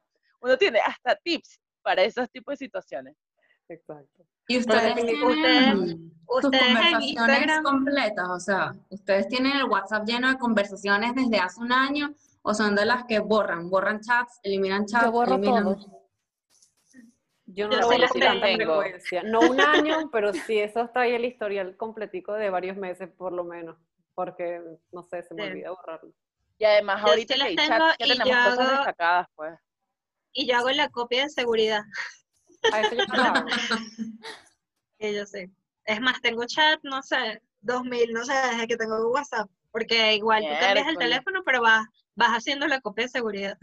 Uno 0.40 0.56
tiene 0.56 0.78
hasta 0.78 1.16
tips 1.16 1.60
para 1.82 2.02
esos 2.02 2.30
tipos 2.30 2.52
de 2.52 2.64
situaciones. 2.64 3.16
Exacto. 3.68 4.24
Y 4.46 4.58
ustedes 4.58 4.90
Ustedes- 4.94 5.06
tienen 5.06 6.10
sus 6.26 6.44
ustedes 6.44 6.62
conversaciones 6.74 7.60
completas, 7.62 8.28
o 8.28 8.40
sea, 8.40 8.74
ustedes 8.90 9.28
tienen 9.28 9.56
el 9.56 9.64
WhatsApp 9.64 10.04
lleno 10.06 10.28
de 10.28 10.38
conversaciones 10.38 11.14
desde 11.14 11.38
hace 11.38 11.60
un 11.60 11.72
año 11.72 12.14
o 12.42 12.52
son 12.54 12.74
de 12.74 12.84
las 12.84 13.04
que 13.04 13.20
borran, 13.20 13.70
borran 13.70 14.00
chats, 14.00 14.40
eliminan 14.42 14.84
chats, 14.86 15.04
Yo 15.06 15.12
borro 15.12 15.34
eliminan... 15.36 15.64
todo. 15.64 16.04
Yo 17.46 17.68
no 17.68 17.78
Yo 17.80 17.88
con 17.88 18.20
tanta 18.20 18.46
tengo. 18.46 18.80
frecuencia. 18.80 19.22
No 19.22 19.40
un 19.40 19.60
año, 19.60 20.10
pero 20.10 20.32
sí 20.32 20.58
eso 20.58 20.80
está 20.82 21.00
ahí 21.02 21.12
el 21.14 21.24
historial 21.24 21.76
completico 21.76 22.32
de 22.32 22.50
varios 22.50 22.76
meses 22.76 23.10
por 23.16 23.32
lo 23.32 23.44
menos. 23.44 23.76
Porque, 24.14 24.60
no 24.92 25.02
sé, 25.02 25.22
se 25.22 25.34
me 25.34 25.44
Sí. 25.44 25.50
olvida 25.50 25.70
borrarlo. 25.70 26.12
Y 26.58 26.64
además 26.64 27.00
Yo 27.02 27.08
ahorita 27.08 27.34
sí 27.34 27.40
las 27.40 27.48
tengo 27.48 27.68
chats 27.68 27.96
que 27.98 28.04
y 28.06 28.08
tenemos 28.08 28.28
yo 28.28 28.34
cosas 28.50 28.58
hago- 28.68 28.76
destacadas, 28.76 29.26
pues. 29.34 29.58
Y 30.32 30.46
yo 30.48 30.56
hago 30.56 30.70
la 30.70 30.88
copia 30.88 31.24
de 31.24 31.30
seguridad. 31.30 31.82
A 32.72 32.80
eso 32.80 32.94
yo 32.94 33.04
no 33.06 33.14
lo 33.16 33.22
hago. 33.22 33.46
que 34.98 35.14
yo 35.14 35.26
sé. 35.26 35.50
Es 35.86 36.00
más, 36.00 36.20
tengo 36.20 36.44
chat, 36.46 36.80
no 36.82 37.02
sé, 37.02 37.42
2000, 37.60 38.12
no 38.12 38.24
sé, 38.24 38.32
desde 38.32 38.66
que 38.66 38.76
tengo 38.76 39.10
WhatsApp. 39.10 39.48
Porque 39.70 40.14
igual 40.14 40.42
tú 40.42 40.54
cambias 40.60 40.86
el 40.88 40.96
teléfono, 40.98 41.42
pero 41.44 41.60
vas, 41.60 41.84
vas 42.14 42.30
haciendo 42.30 42.66
la 42.66 42.80
copia 42.80 43.04
de 43.04 43.08
seguridad. 43.08 43.58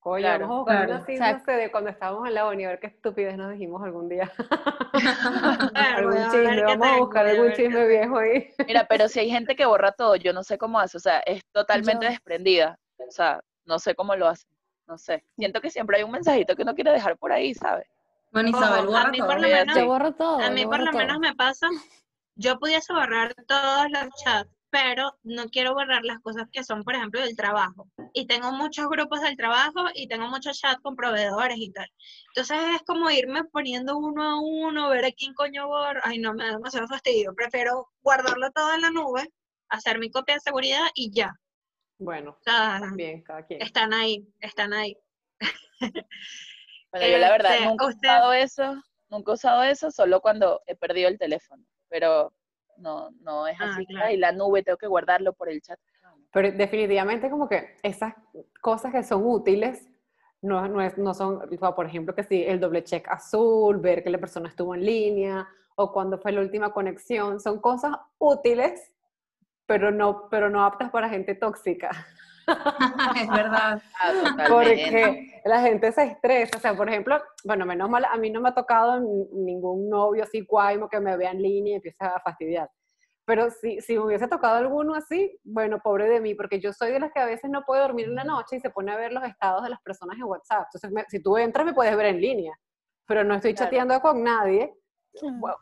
Coño, 0.00 0.22
Claro, 0.22 0.48
vamos 0.48 0.54
a 0.54 0.58
buscar 0.60 0.76
claro. 0.78 0.92
una 0.94 1.02
así, 1.04 1.14
O 1.14 1.18
sea, 1.18 1.32
no 1.34 1.44
sé, 1.44 1.52
de 1.52 1.70
cuando 1.70 1.90
estábamos 1.90 2.26
en 2.26 2.34
la 2.34 2.48
uni, 2.48 2.64
a 2.64 2.70
ver 2.70 2.80
qué 2.80 2.86
estupidez 2.88 3.36
nos 3.36 3.52
dijimos 3.52 3.80
algún 3.84 4.08
día. 4.08 4.32
Algún 5.74 6.16
chisme, 6.30 6.62
vamos 6.64 6.88
a 6.88 6.96
buscar 6.98 7.26
algún 7.26 7.52
chisme 7.52 7.86
viejo 7.86 8.18
ahí. 8.18 8.52
Mira, 8.66 8.86
pero 8.88 9.08
si 9.08 9.20
hay 9.20 9.30
gente 9.30 9.54
que 9.54 9.64
borra 9.66 9.92
todo, 9.92 10.16
yo 10.16 10.32
no 10.32 10.42
sé 10.42 10.58
cómo 10.58 10.80
hace, 10.80 10.96
o 10.96 11.00
sea, 11.00 11.20
es 11.20 11.44
totalmente 11.52 12.06
Yo- 12.06 12.10
desprendida. 12.10 12.78
O 12.98 13.10
sea, 13.10 13.40
no 13.64 13.78
sé 13.78 13.94
cómo 13.94 14.16
lo 14.16 14.26
hace. 14.28 14.46
No 14.86 14.98
sé. 14.98 15.24
Siento 15.36 15.60
que 15.60 15.70
siempre 15.70 15.98
hay 15.98 16.02
un 16.02 16.10
mensajito 16.10 16.56
que 16.56 16.62
uno 16.62 16.74
quiere 16.74 16.90
dejar 16.92 17.16
por 17.16 17.32
ahí, 17.32 17.54
¿sabes? 17.54 17.86
Bueno, 18.32 18.48
Isabel, 18.48 18.86
Ojo, 18.88 18.96
a 18.96 19.00
borra 19.00 19.10
mí 19.10 19.18
todo. 19.18 19.28
por 19.28 19.40
lo 19.40 19.48
menos-. 19.48 19.76
Yo 19.76 19.86
borro 19.86 20.12
todo. 20.14 20.40
A 20.40 20.50
mí 20.50 20.64
por 20.64 20.80
lo 20.82 20.92
menos 20.92 21.08
todo. 21.16 21.20
me 21.20 21.34
pasa, 21.34 21.68
yo 22.34 22.58
pudiese 22.58 22.92
borrar 22.92 23.34
todos 23.46 23.90
los 23.90 24.08
chats, 24.24 24.50
pero 24.70 25.18
no 25.22 25.44
quiero 25.50 25.74
borrar 25.74 26.02
las 26.04 26.18
cosas 26.20 26.48
que 26.50 26.64
son, 26.64 26.82
por 26.82 26.94
ejemplo, 26.94 27.20
del 27.20 27.36
trabajo. 27.36 27.88
Y 28.14 28.26
tengo 28.26 28.50
muchos 28.52 28.88
grupos 28.88 29.20
del 29.20 29.36
trabajo 29.36 29.84
y 29.94 30.08
tengo 30.08 30.28
muchos 30.28 30.58
chats 30.58 30.80
con 30.80 30.96
proveedores 30.96 31.58
y 31.58 31.70
tal. 31.72 31.86
Entonces 32.28 32.58
es 32.76 32.82
como 32.86 33.10
irme 33.10 33.44
poniendo 33.44 33.98
uno 33.98 34.22
a 34.22 34.40
uno, 34.40 34.88
ver 34.88 35.04
a 35.04 35.12
quién 35.12 35.34
coño 35.34 35.66
borro. 35.68 36.00
Ay, 36.04 36.18
no, 36.18 36.32
me 36.32 36.44
da 36.46 36.52
demasiado 36.52 36.88
fastidio. 36.88 37.34
Prefiero 37.34 37.90
guardarlo 38.00 38.50
todo 38.52 38.74
en 38.74 38.80
la 38.80 38.90
nube, 38.90 39.28
hacer 39.68 39.98
mi 39.98 40.10
copia 40.10 40.36
de 40.36 40.40
seguridad 40.40 40.86
y 40.94 41.10
ya. 41.12 41.34
Bueno, 41.98 42.30
O 42.30 42.42
sea, 42.42 42.80
cada 43.26 43.44
quien. 43.46 43.60
están 43.62 43.92
ahí, 43.92 44.26
están 44.40 44.72
ahí. 44.72 44.96
Bueno, 46.92 47.06
yo 47.08 47.18
la 47.18 47.30
verdad 47.30 47.56
nunca 47.64 47.86
he 47.86 47.88
usted- 47.88 48.06
usado 48.08 48.32
eso, 48.34 48.82
nunca 49.08 49.32
he 49.32 49.34
usado 49.34 49.62
eso, 49.64 49.90
solo 49.90 50.20
cuando 50.20 50.62
he 50.66 50.76
perdido 50.76 51.08
el 51.08 51.18
teléfono. 51.18 51.64
Pero 51.88 52.32
no, 52.76 53.10
no 53.20 53.46
es 53.46 53.56
Ah, 53.60 53.70
así. 53.72 53.86
claro. 53.86 54.06
Ay, 54.06 54.16
la 54.18 54.32
nube, 54.32 54.62
tengo 54.62 54.78
que 54.78 54.86
guardarlo 54.86 55.32
por 55.32 55.48
el 55.48 55.60
chat. 55.62 55.78
Pero 56.32 56.52
definitivamente 56.52 57.28
como 57.30 57.48
que 57.48 57.76
esas 57.82 58.14
cosas 58.60 58.92
que 58.92 59.02
son 59.02 59.26
útiles 59.26 59.88
no, 60.40 60.66
no, 60.66 60.80
es- 60.82 60.98
no 60.98 61.14
son, 61.14 61.40
por 61.76 61.86
ejemplo, 61.86 62.14
que 62.14 62.24
si 62.24 62.42
el 62.44 62.58
doble 62.58 62.82
check 62.82 63.06
azul, 63.08 63.78
ver 63.78 64.02
que 64.02 64.10
la 64.10 64.18
persona 64.18 64.48
estuvo 64.48 64.74
en 64.74 64.84
línea 64.84 65.46
o 65.76 65.92
cuando 65.92 66.18
fue 66.18 66.32
la 66.32 66.40
última 66.40 66.72
conexión, 66.72 67.38
son 67.38 67.60
cosas 67.60 67.92
útiles, 68.18 68.92
pero 69.66 69.90
no, 69.92 70.28
pero 70.30 70.50
no 70.50 70.64
aptas 70.64 70.90
para 70.90 71.08
gente 71.08 71.34
tóxica. 71.36 71.90
es 73.16 73.28
verdad. 73.28 73.82
Ah. 74.00 74.46
Porque 74.48 75.40
la 75.44 75.60
gente 75.60 75.92
se 75.92 76.04
estresa, 76.04 76.56
o 76.56 76.60
sea, 76.60 76.74
por 76.74 76.88
ejemplo, 76.88 77.20
bueno, 77.44 77.66
menos 77.66 77.88
mal, 77.88 78.04
a 78.04 78.16
mí 78.16 78.30
no 78.30 78.40
me 78.40 78.50
ha 78.50 78.54
tocado 78.54 79.00
ningún 79.00 79.88
novio 79.88 80.24
así 80.24 80.40
guaymo 80.48 80.88
que 80.88 81.00
me 81.00 81.16
vea 81.16 81.30
en 81.30 81.42
línea 81.42 81.72
y 81.72 81.76
empiece 81.76 82.04
a 82.04 82.20
fastidiar. 82.20 82.70
Pero 83.24 83.50
si, 83.50 83.80
si 83.80 83.94
me 83.94 84.00
hubiese 84.06 84.26
tocado 84.26 84.56
alguno 84.56 84.94
así, 84.94 85.38
bueno, 85.44 85.78
pobre 85.82 86.08
de 86.08 86.20
mí, 86.20 86.34
porque 86.34 86.58
yo 86.60 86.72
soy 86.72 86.90
de 86.90 86.98
las 87.00 87.12
que 87.12 87.20
a 87.20 87.24
veces 87.26 87.48
no 87.50 87.62
puede 87.64 87.82
dormir 87.82 88.06
en 88.06 88.16
la 88.16 88.24
noche 88.24 88.56
y 88.56 88.60
se 88.60 88.70
pone 88.70 88.90
a 88.92 88.96
ver 88.96 89.12
los 89.12 89.22
estados 89.24 89.62
de 89.62 89.70
las 89.70 89.80
personas 89.80 90.16
en 90.16 90.24
WhatsApp. 90.24 90.64
Entonces, 90.66 90.90
me- 90.90 91.04
si 91.08 91.22
tú 91.22 91.36
entras, 91.36 91.64
me 91.64 91.72
puedes 91.72 91.96
ver 91.96 92.06
en 92.06 92.20
línea, 92.20 92.52
pero 93.06 93.22
no 93.22 93.34
estoy 93.34 93.54
Claro. 93.54 93.70
chateando 93.70 94.00
con 94.00 94.24
nadie, 94.24 94.74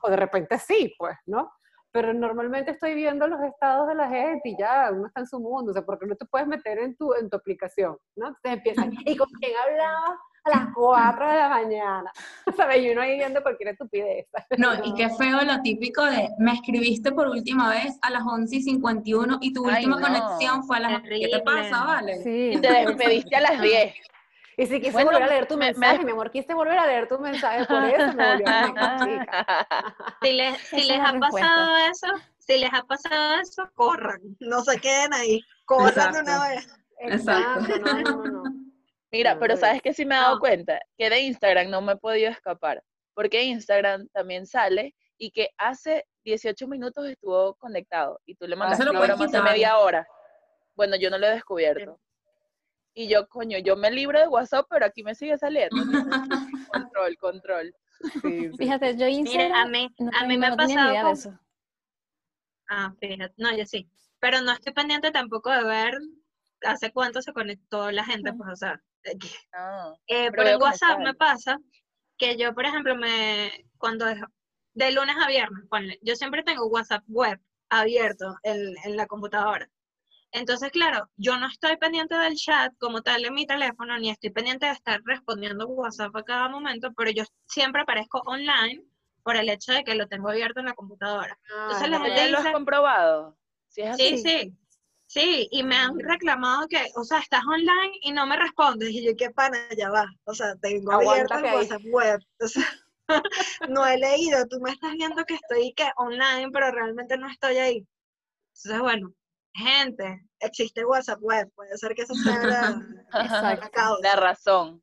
o 0.03 0.09
de 0.11 0.17
repente 0.17 0.59
sí, 0.59 0.95
pues, 0.99 1.17
¿no? 1.27 1.53
Pero 1.93 2.13
normalmente 2.15 2.71
estoy 2.71 2.95
viendo 2.95 3.27
los 3.27 3.41
estados 3.43 3.89
de 3.89 3.95
la 3.97 4.09
gente 4.09 4.49
y 4.51 4.57
ya, 4.59 4.91
uno 4.93 5.09
está 5.09 5.21
en 5.21 5.27
su 5.27 5.41
mundo, 5.41 5.71
o 5.71 5.75
sea, 5.75 5.83
porque 5.83 6.07
no 6.07 6.15
te 6.15 6.25
puedes 6.25 6.47
meter 6.47 6.79
en 6.79 6.97
tu, 6.97 7.15
en 7.15 7.29
tu 7.29 7.37
aplicación, 7.37 7.97
¿no? 8.17 8.29
Entonces 8.29 8.53
empiezan, 8.53 8.93
¿y 9.05 9.17
con 9.17 9.29
quién 9.41 9.53
hablaba 9.67 10.17
a 10.45 10.51
las 10.51 10.69
4 10.75 11.29
de 11.29 11.37
la 11.37 11.49
mañana? 11.49 12.13
¿Sabes? 12.57 12.83
Y 12.85 12.91
uno 12.91 13.01
ahí 13.03 13.17
viendo 13.19 13.43
cualquier 13.43 13.71
estupidez. 13.71 14.27
No, 14.57 14.73
y 14.85 14.95
qué 14.95 15.11
feo 15.11 15.43
lo 15.43 15.61
típico 15.63 16.05
de 16.05 16.29
me 16.39 16.53
escribiste 16.53 17.11
por 17.11 17.27
última 17.29 17.71
vez 17.71 17.99
a 18.03 18.11
las 18.11 18.23
11 18.25 18.57
y 18.57 18.63
51 18.63 19.39
y 19.41 19.53
tu 19.53 19.67
Ay, 19.69 19.75
última 19.85 19.97
no. 19.99 20.07
conexión 20.07 20.63
fue 20.65 20.77
a 20.77 20.81
las... 20.81 21.03
¿Qué 21.03 21.09
te 21.09 21.09
Terrible. 21.19 21.43
pasa, 21.45 21.85
vale? 21.85 22.23
Sí. 22.23 22.53
Y 22.55 22.61
te 22.61 22.69
despediste 22.73 23.35
a 23.37 23.41
las 23.41 23.61
10. 23.63 23.95
Y 24.61 24.67
si 24.67 24.79
quise 24.81 24.93
Bueno, 24.93 25.11
volver 25.13 25.23
a 25.23 25.27
leer 25.29 25.47
tu 25.47 25.57
me- 25.57 25.67
me- 25.73 25.73
mensaje, 25.73 26.05
mi 26.05 26.11
amor, 26.13 26.31
quise 26.31 26.53
volver 26.53 26.77
a 26.79 26.87
leer 26.87 27.09
tu 27.09 27.19
mensaje, 27.19 27.65
por 27.65 27.83
eso 27.85 28.13
me 28.15 28.29
volvió 28.31 28.47
a 28.47 28.61
conectar, 28.63 29.09
chica. 29.09 29.47
Si 30.23 30.33
les, 30.33 30.59
si 30.59 30.93
ha 30.93 31.13
pasado 31.19 31.77
eso, 31.91 32.07
si 32.39 32.59
les 32.59 32.71
ha 32.75 32.83
pasado 32.83 33.41
eso, 33.41 33.71
corran. 33.75 34.21
No 34.41 34.63
se 34.63 34.79
queden 34.79 35.15
ahí. 35.15 35.41
Corran 35.65 36.13
de 36.13 36.21
una 36.21 36.49
vez. 36.49 36.69
Exacto. 36.99 37.61
Exacto, 37.61 37.79
no, 37.79 38.03
no, 38.03 38.25
no. 38.27 38.43
Mira, 39.11 39.39
pero 39.39 39.57
¿sabes 39.57 39.77
es. 39.77 39.83
qué 39.83 39.95
sí 39.95 40.05
me 40.05 40.15
he 40.15 40.19
dado 40.19 40.35
No. 40.35 40.41
cuenta? 40.41 40.79
Que 40.99 41.09
de 41.09 41.21
Instagram 41.21 41.71
no 41.71 41.81
me 41.81 41.93
he 41.93 41.97
podido 41.97 42.31
escapar. 42.31 42.83
Porque 43.15 43.43
Instagram 43.43 44.09
también 44.13 44.47
sale 44.47 44.95
y 45.17 45.31
que 45.31 45.49
hace 45.57 46.05
18 46.25 46.69
minutos 46.69 47.09
estuvo 47.09 47.55
conectado 47.55 48.21
y 48.27 48.35
tú 48.35 48.47
le 48.47 48.57
mandaste 48.57 48.85
lo 48.85 48.91
una 48.93 49.15
hace 49.15 49.25
quitar. 49.27 49.43
media 49.43 49.79
hora. 49.79 50.07
Bueno, 50.75 50.97
yo 50.97 51.09
no 51.11 51.17
lo 51.19 51.27
he 51.27 51.31
descubierto. 51.31 51.99
Y 52.95 53.09
yo, 53.09 53.29
coño, 53.29 53.59
yo 53.59 53.77
me 53.77 53.91
libro 53.91 54.19
de 54.19 54.29
WhatsApp, 54.29 54.67
pero 54.69 54.85
aquí 54.87 55.03
me 55.03 55.15
sigue 55.15 55.39
saliendo. 55.39 55.77
control, 56.71 57.17
control. 57.19 57.75
Sí, 58.23 58.49
sí. 58.51 58.57
Fíjate, 58.59 58.97
yo 58.97 59.07
Mira, 59.07 59.63
a 59.63 59.67
mí, 59.67 59.89
no, 59.99 60.09
a 60.09 60.23
mí 60.23 60.29
tengo- 60.29 60.41
me 60.41 60.47
ha 60.49 60.57
pasado 60.57 60.91
idea 60.91 61.01
de 61.01 61.05
con- 61.05 61.13
eso. 61.13 61.41
Ah, 62.69 62.93
fíjate. 63.01 63.35
No, 63.37 63.57
yo 63.57 63.65
sí. 63.67 63.89
Pero 64.21 64.41
no 64.43 64.53
estoy 64.53 64.73
pendiente 64.73 65.11
tampoco 65.11 65.51
de 65.51 65.65
ver 65.65 65.99
hace 66.63 66.93
cuánto 66.93 67.23
se 67.23 67.33
conectó 67.33 67.91
la 67.91 68.05
gente, 68.05 68.33
pues, 68.33 68.51
o 68.53 68.57
sea. 68.57 68.81
eh, 69.05 69.17
Ah, 69.55 69.93
eh, 70.07 70.31
Pero 70.31 70.49
en 70.49 70.61
WhatsApp 70.63 70.99
me 71.01 71.15
pasa 71.15 71.59
que 72.19 72.37
yo, 72.37 72.55
por 72.55 72.67
ejemplo, 72.67 72.95
me 72.97 73.51
cuando 73.79 74.07
es 74.07 74.21
de 74.75 74.93
lunes 74.93 75.17
a 75.23 75.27
viernes, 75.27 75.65
ponle, 75.71 75.99
yo 76.03 76.15
siempre 76.17 76.43
tengo 76.43 76.67
WhatsApp 76.67 77.03
web 77.09 77.41
abierto 77.71 78.37
en, 78.43 78.75
en 78.85 78.97
la 78.97 79.07
computadora. 79.07 79.69
Entonces, 80.33 80.71
claro, 80.71 81.11
yo 81.17 81.37
no 81.39 81.49
estoy 81.49 81.77
pendiente 81.77 82.15
del 82.17 82.37
chat 82.37 82.73
como 82.79 83.03
tal 83.03 83.25
en 83.25 83.35
mi 83.35 83.47
teléfono, 83.47 83.99
ni 83.99 84.11
estoy 84.11 84.31
pendiente 84.31 84.67
de 84.67 84.73
estar 84.73 85.01
respondiendo 85.05 85.67
WhatsApp 85.69 86.15
a 86.17 86.23
cada 86.23 86.49
momento, 86.49 86.93
pero 86.97 87.11
yo 87.11 87.25
siempre 87.47 87.83
aparezco 87.83 88.21
online 88.27 88.85
por 89.23 89.37
el 89.37 89.49
hecho 89.49 89.73
de 89.73 89.85
que 89.85 89.95
lo 89.95 90.07
tengo 90.09 90.29
abierto 90.31 90.61
en 90.61 90.67
la 90.67 90.75
computadora. 90.75 91.39
Entonces, 91.63 91.89
la 91.91 91.99
¿Ya 91.99 92.05
gente 92.05 92.31
lo 92.31 92.39
has 92.39 92.53
comprobado? 92.53 93.37
Si 93.69 93.81
es 93.83 93.89
sí, 93.91 94.05
así. 94.05 94.23
sí, 94.23 94.59
sí, 95.07 95.49
y 95.51 95.63
me 95.65 95.77
han 95.77 95.99
reclamado 95.99 96.67
que, 96.69 96.79
o 96.97 97.05
sea, 97.05 97.19
estás 97.19 97.43
online 97.47 97.93
y 98.03 98.13
no 98.13 98.27
me 98.27 98.37
respondes, 98.37 98.91
y 98.91 99.05
yo, 99.05 99.13
qué 99.17 99.31
pana, 99.31 99.59
ya 99.77 99.91
va, 99.91 100.07
o 100.25 100.35
sea, 100.35 100.55
tengo 100.57 100.93
abierto 100.93 101.35
el. 101.39 101.55
WhatsApp 101.55 101.83
web, 101.85 102.21
o 102.41 102.49
sea, 102.49 102.65
no 103.69 103.87
he 103.87 103.99
leído, 103.99 104.47
tú 104.49 104.61
me 104.61 104.71
estás 104.71 104.93
viendo 104.95 105.25
que 105.25 105.35
estoy 105.35 105.73
que 105.75 105.91
online, 105.97 106.51
pero 106.53 106.71
realmente 106.71 107.17
no 107.19 107.29
estoy 107.29 107.59
ahí. 107.59 107.87
Entonces, 108.55 108.81
bueno, 108.83 109.15
gente, 109.55 110.27
existe 110.41 110.85
WhatsApp 110.85 111.19
web, 111.23 111.51
puede 111.55 111.77
ser 111.77 111.95
que 111.95 112.03
esa 112.03 112.15
sea 112.15 112.43
la, 112.45 112.83
la 113.13 113.71
causa, 113.71 114.01
La 114.03 114.17
razón. 114.17 114.83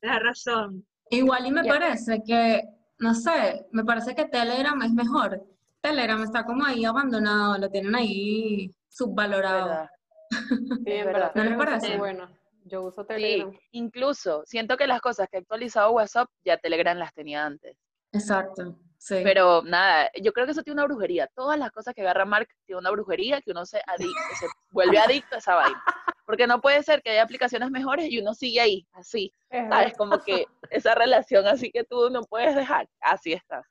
la 0.00 0.18
razón. 0.18 0.86
Igual 1.10 1.46
y 1.46 1.50
me 1.50 1.64
parece 1.64 2.22
que, 2.24 2.62
no 2.98 3.14
sé, 3.14 3.66
me 3.72 3.84
parece 3.84 4.14
que 4.14 4.26
Telegram 4.26 4.80
es 4.82 4.92
mejor. 4.92 5.42
Telegram 5.80 6.22
está 6.22 6.44
como 6.44 6.64
ahí 6.64 6.84
abandonado, 6.84 7.56
lo 7.58 7.70
tienen 7.70 7.94
ahí 7.94 8.70
subvalorado. 8.88 9.68
¿verdad? 9.68 9.88
Sí, 10.84 10.92
en 10.92 11.06
verdad. 11.06 11.32
¿No 11.34 11.42
les 11.44 11.52
es 11.52 11.58
parece? 11.58 11.88
muy 11.90 11.98
bueno. 11.98 12.28
Yo 12.64 12.82
uso 12.82 13.00
Sí, 13.02 13.08
Telegram. 13.08 13.52
incluso 13.72 14.42
siento 14.44 14.76
que 14.76 14.86
las 14.86 15.00
cosas 15.00 15.26
que 15.30 15.38
ha 15.38 15.40
actualizado 15.40 15.92
WhatsApp 15.92 16.28
ya 16.44 16.58
Telegram 16.58 16.98
las 16.98 17.14
tenía 17.14 17.46
antes. 17.46 17.76
Exacto, 18.12 18.76
sí. 18.98 19.20
Pero 19.22 19.62
nada, 19.62 20.10
yo 20.20 20.32
creo 20.32 20.46
que 20.46 20.52
eso 20.52 20.62
tiene 20.62 20.80
una 20.80 20.86
brujería. 20.86 21.28
Todas 21.34 21.58
las 21.58 21.70
cosas 21.70 21.94
que 21.94 22.02
agarra 22.02 22.24
Mark 22.24 22.48
tiene 22.66 22.80
una 22.80 22.90
brujería 22.90 23.40
que 23.40 23.50
uno 23.50 23.64
se, 23.64 23.78
se 23.78 24.46
vuelve 24.70 24.98
adicto 24.98 25.36
a 25.36 25.38
esa 25.38 25.54
vaina. 25.54 25.82
Porque 26.26 26.46
no 26.46 26.60
puede 26.60 26.82
ser 26.82 27.00
que 27.02 27.10
haya 27.10 27.22
aplicaciones 27.22 27.70
mejores 27.70 28.10
y 28.10 28.20
uno 28.20 28.34
sigue 28.34 28.60
ahí, 28.60 28.86
así. 28.92 29.32
Es 29.48 29.66
¿Sabes? 29.68 29.96
Como 29.96 30.22
que 30.22 30.46
esa 30.70 30.94
relación 30.94 31.46
así 31.46 31.70
que 31.70 31.84
tú 31.84 32.10
no 32.10 32.22
puedes 32.22 32.54
dejar. 32.54 32.86
Así 33.00 33.32
estás. 33.32 33.64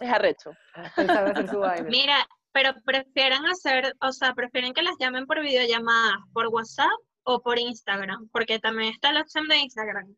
Es 0.00 0.10
arrecho. 0.10 0.52
Mira, 1.88 2.26
pero 2.52 2.72
prefieren 2.84 3.44
hacer, 3.46 3.94
o 4.00 4.12
sea, 4.12 4.34
prefieren 4.34 4.72
que 4.74 4.82
las 4.82 4.96
llamen 4.98 5.26
por 5.26 5.40
videollamadas, 5.40 6.16
por 6.32 6.48
WhatsApp 6.48 6.90
o 7.24 7.40
por 7.40 7.58
Instagram, 7.58 8.28
porque 8.32 8.58
también 8.58 8.92
está 8.92 9.12
la 9.12 9.20
opción 9.20 9.48
de 9.48 9.58
Instagram. 9.58 10.14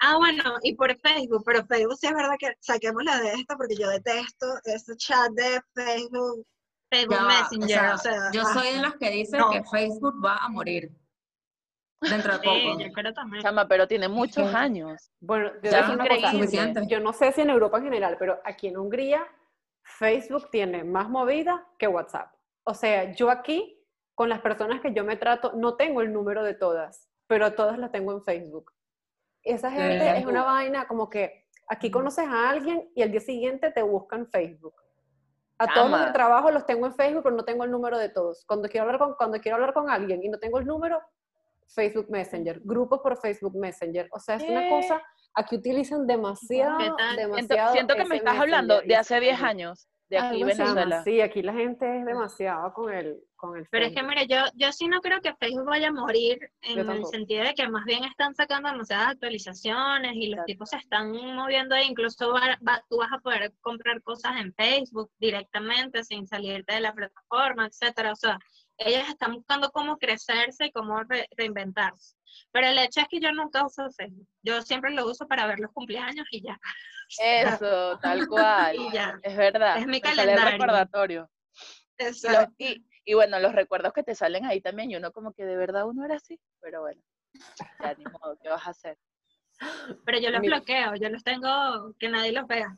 Ah, 0.00 0.16
bueno, 0.16 0.44
y 0.62 0.74
por 0.74 0.96
Facebook, 0.96 1.42
pero 1.44 1.66
Facebook 1.66 1.96
sí 1.98 2.06
es 2.06 2.14
verdad 2.14 2.36
que 2.38 2.52
saquémosla 2.60 3.20
de 3.20 3.32
esto 3.32 3.56
porque 3.56 3.74
yo 3.76 3.88
detesto 3.88 4.46
ese 4.64 4.96
chat 4.96 5.30
de 5.32 5.60
Facebook, 5.74 6.46
Facebook 6.88 7.16
Ya 7.16 7.22
va, 7.22 7.26
o 7.26 7.28
Messenger, 7.28 7.68
sea, 7.68 7.94
o 7.94 7.98
sea, 7.98 8.30
yo 8.32 8.42
ah, 8.42 8.54
soy 8.54 8.74
de 8.74 8.80
las 8.80 8.94
que 8.96 9.10
dice 9.10 9.36
no. 9.36 9.50
que 9.50 9.62
Facebook 9.64 10.24
va 10.24 10.36
a 10.36 10.48
morir 10.48 10.90
dentro 12.00 12.32
de 12.32 12.38
sí, 12.38 12.44
poco. 12.44 12.80
yo 12.80 12.92
creo 12.92 13.12
también. 13.12 13.42
Chama, 13.42 13.66
pero 13.66 13.88
tiene 13.88 14.08
muchos 14.08 14.54
años. 14.54 15.10
Bueno, 15.20 15.50
yo 15.62 15.70
Ya 15.70 15.82
cosa. 15.82 16.86
Yo 16.86 17.00
no 17.00 17.12
sé 17.12 17.32
si 17.32 17.40
en 17.40 17.50
Europa 17.50 17.78
en 17.78 17.84
general, 17.84 18.16
pero 18.18 18.40
aquí 18.44 18.68
en 18.68 18.76
Hungría, 18.76 19.26
Facebook 19.82 20.50
tiene 20.50 20.84
más 20.84 21.08
movida 21.08 21.66
que 21.78 21.88
WhatsApp. 21.88 22.32
O 22.64 22.74
sea, 22.74 23.12
yo 23.12 23.30
aquí, 23.30 23.82
con 24.14 24.28
las 24.28 24.40
personas 24.40 24.80
que 24.80 24.92
yo 24.92 25.04
me 25.04 25.16
trato, 25.16 25.52
no 25.56 25.74
tengo 25.74 26.02
el 26.02 26.12
número 26.12 26.44
de 26.44 26.54
todas, 26.54 27.08
pero 27.26 27.52
todas 27.54 27.78
las 27.78 27.90
tengo 27.90 28.12
en 28.12 28.22
Facebook. 28.22 28.72
Esa 29.42 29.70
gente 29.70 29.98
verdad. 29.98 30.16
es 30.18 30.26
una 30.26 30.44
vaina 30.44 30.86
como 30.86 31.08
que 31.08 31.46
aquí 31.68 31.90
conoces 31.90 32.26
a 32.26 32.50
alguien 32.50 32.90
y 32.94 33.02
al 33.02 33.10
día 33.10 33.20
siguiente 33.20 33.70
te 33.70 33.82
buscan 33.82 34.26
Facebook. 34.28 34.74
A 35.58 35.66
todos 35.66 35.90
los 35.90 35.98
Chama. 35.98 36.06
de 36.06 36.12
trabajo 36.12 36.50
los 36.50 36.64
tengo 36.66 36.86
en 36.86 36.94
Facebook, 36.94 37.22
pero 37.24 37.34
no 37.34 37.44
tengo 37.44 37.64
el 37.64 37.70
número 37.70 37.98
de 37.98 38.08
todos. 38.10 38.44
Cuando 38.46 38.68
quiero 38.68 38.86
hablar 38.86 38.98
con, 39.00 39.14
cuando 39.14 39.40
quiero 39.40 39.56
hablar 39.56 39.74
con 39.74 39.90
alguien 39.90 40.22
y 40.22 40.28
no 40.28 40.38
tengo 40.38 40.58
el 40.58 40.66
número, 40.66 41.00
Facebook 41.66 42.06
Messenger, 42.08 42.60
grupos 42.64 43.00
por 43.00 43.16
Facebook 43.20 43.56
Messenger. 43.56 44.08
O 44.12 44.18
sea, 44.20 44.36
es 44.36 44.42
una 44.44 44.60
¿Qué? 44.60 44.70
cosa, 44.70 45.02
aquí 45.34 45.56
utilizan 45.56 46.06
demasiado, 46.06 46.78
¿Qué 46.78 46.90
tal? 46.96 47.14
Siento, 47.16 47.36
demasiado. 47.36 47.72
siento 47.72 47.94
que 47.96 48.04
me 48.04 48.16
estás 48.16 48.38
hablando 48.38 48.74
Messenger 48.74 48.88
de 48.88 48.94
y 48.94 48.96
hace 48.96 49.20
10 49.20 49.32
Facebook. 49.32 49.48
años, 49.48 49.88
de 50.08 50.18
aquí 50.18 50.42
Venezuela. 50.42 51.02
Sí, 51.04 51.20
aquí 51.20 51.42
la 51.42 51.52
gente 51.52 51.98
es 51.98 52.04
demasiado 52.06 52.72
con 52.72 52.92
el, 52.92 53.18
con 53.36 53.56
el 53.56 53.66
Pero 53.70 53.86
es 53.86 53.94
que, 53.94 54.02
mire, 54.02 54.26
yo, 54.26 54.38
yo 54.54 54.72
sí 54.72 54.88
no 54.88 55.00
creo 55.00 55.20
que 55.20 55.34
Facebook 55.34 55.66
vaya 55.66 55.88
a 55.88 55.92
morir 55.92 56.38
en 56.62 56.78
el 56.88 57.04
sentido 57.06 57.44
de 57.44 57.54
que 57.54 57.68
más 57.68 57.84
bien 57.84 58.04
están 58.04 58.34
sacando 58.34 58.70
demasiadas 58.70 59.08
actualizaciones 59.08 60.12
y 60.14 60.28
los 60.28 60.38
Exacto. 60.38 60.44
tipos 60.46 60.70
se 60.70 60.76
están 60.78 61.12
moviendo 61.34 61.74
ahí. 61.74 61.86
Incluso 61.88 62.32
va- 62.32 62.58
va- 62.66 62.82
tú 62.88 62.96
vas 62.98 63.12
a 63.12 63.18
poder 63.18 63.52
comprar 63.60 64.02
cosas 64.02 64.32
en 64.40 64.54
Facebook 64.54 65.10
directamente 65.18 66.02
sin 66.04 66.26
salirte 66.26 66.74
de 66.74 66.80
la 66.80 66.94
plataforma, 66.94 67.66
etcétera. 67.66 68.12
O 68.12 68.16
sea, 68.16 68.38
ellos 68.78 69.08
están 69.08 69.34
buscando 69.34 69.70
cómo 69.70 69.98
crecerse 69.98 70.66
y 70.66 70.72
cómo 70.72 71.02
re- 71.04 71.28
reinventarse. 71.36 72.16
Pero 72.52 72.68
el 72.68 72.78
hecho 72.78 73.00
es 73.00 73.08
que 73.08 73.20
yo 73.20 73.32
nunca 73.32 73.64
uso 73.66 73.90
Facebook. 73.90 74.26
Yo 74.42 74.62
siempre 74.62 74.90
lo 74.92 75.06
uso 75.06 75.26
para 75.26 75.46
ver 75.46 75.58
los 75.60 75.72
cumpleaños 75.72 76.26
y 76.30 76.42
ya. 76.42 76.58
Eso, 77.20 77.98
tal 78.02 78.28
cual. 78.28 78.76
Y 78.76 78.92
ya. 78.92 79.18
Es 79.22 79.36
verdad. 79.36 79.78
Es 79.78 79.86
mi 79.86 79.98
sale 80.00 80.10
el 80.10 80.16
calendario. 80.28 80.52
recordatorio. 80.52 81.30
Exacto. 81.98 82.54
y, 82.58 82.84
y 83.04 83.14
bueno, 83.14 83.40
los 83.40 83.52
recuerdos 83.54 83.92
que 83.92 84.02
te 84.04 84.14
salen 84.14 84.44
ahí 84.46 84.60
también, 84.60 84.90
y 84.90 84.96
uno 84.96 85.10
como 85.12 85.32
que 85.32 85.44
de 85.44 85.56
verdad 85.56 85.86
uno 85.86 86.04
era 86.04 86.16
así, 86.16 86.38
pero 86.60 86.82
bueno, 86.82 87.02
ya 87.80 87.94
ni 87.94 88.04
modo, 88.04 88.38
¿qué 88.40 88.48
vas 88.50 88.66
a 88.66 88.70
hacer? 88.70 88.98
Pero 90.04 90.20
yo 90.20 90.30
los 90.30 90.40
Mira. 90.40 90.58
bloqueo, 90.58 90.94
yo 90.94 91.08
los 91.08 91.24
tengo 91.24 91.92
que 91.98 92.08
nadie 92.08 92.30
los 92.30 92.46
vea. 92.46 92.76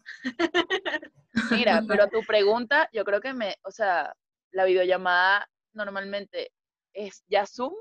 Mira, 1.50 1.82
pero 1.86 2.08
tu 2.12 2.22
pregunta, 2.22 2.88
yo 2.92 3.04
creo 3.04 3.20
que 3.20 3.34
me, 3.34 3.56
o 3.62 3.70
sea, 3.70 4.14
la 4.52 4.64
videollamada 4.64 5.46
normalmente 5.72 6.52
es 6.92 7.22
ya 7.28 7.46
Zoom, 7.46 7.74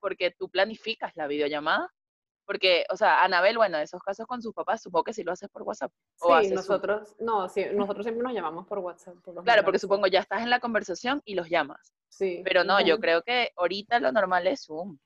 porque 0.00 0.30
tú 0.30 0.48
planificas 0.48 1.12
la 1.16 1.26
videollamada, 1.26 1.92
porque, 2.46 2.86
o 2.90 2.96
sea, 2.96 3.22
Anabel, 3.24 3.58
bueno, 3.58 3.76
esos 3.78 4.00
casos 4.00 4.26
con 4.26 4.40
sus 4.40 4.54
papás, 4.54 4.80
supongo 4.80 5.04
que 5.04 5.12
sí 5.12 5.22
lo 5.22 5.32
haces 5.32 5.50
por 5.50 5.62
WhatsApp. 5.62 5.92
O 6.20 6.28
Sí, 6.28 6.32
haces 6.32 6.48
Zoom. 6.48 6.56
nosotros, 6.56 7.14
no, 7.18 7.48
sí, 7.48 7.66
nosotros 7.74 8.04
siempre 8.06 8.22
nos 8.24 8.32
llamamos 8.32 8.66
por 8.66 8.78
WhatsApp. 8.78 9.16
por 9.22 9.44
Claro, 9.44 9.64
porque 9.64 9.78
supongo 9.78 10.06
ya 10.06 10.20
estás 10.20 10.42
en 10.42 10.48
la 10.50 10.58
conversación 10.60 11.20
y 11.26 11.34
los 11.34 11.48
llamas. 11.50 11.92
Sí. 12.08 12.40
Pero 12.44 12.64
no, 12.64 12.80
yo 12.80 12.98
creo 12.98 13.22
que 13.22 13.50
ahorita 13.56 14.00
lo 14.00 14.12
normal 14.12 14.46
es 14.46 14.64
Zoom, 14.64 14.98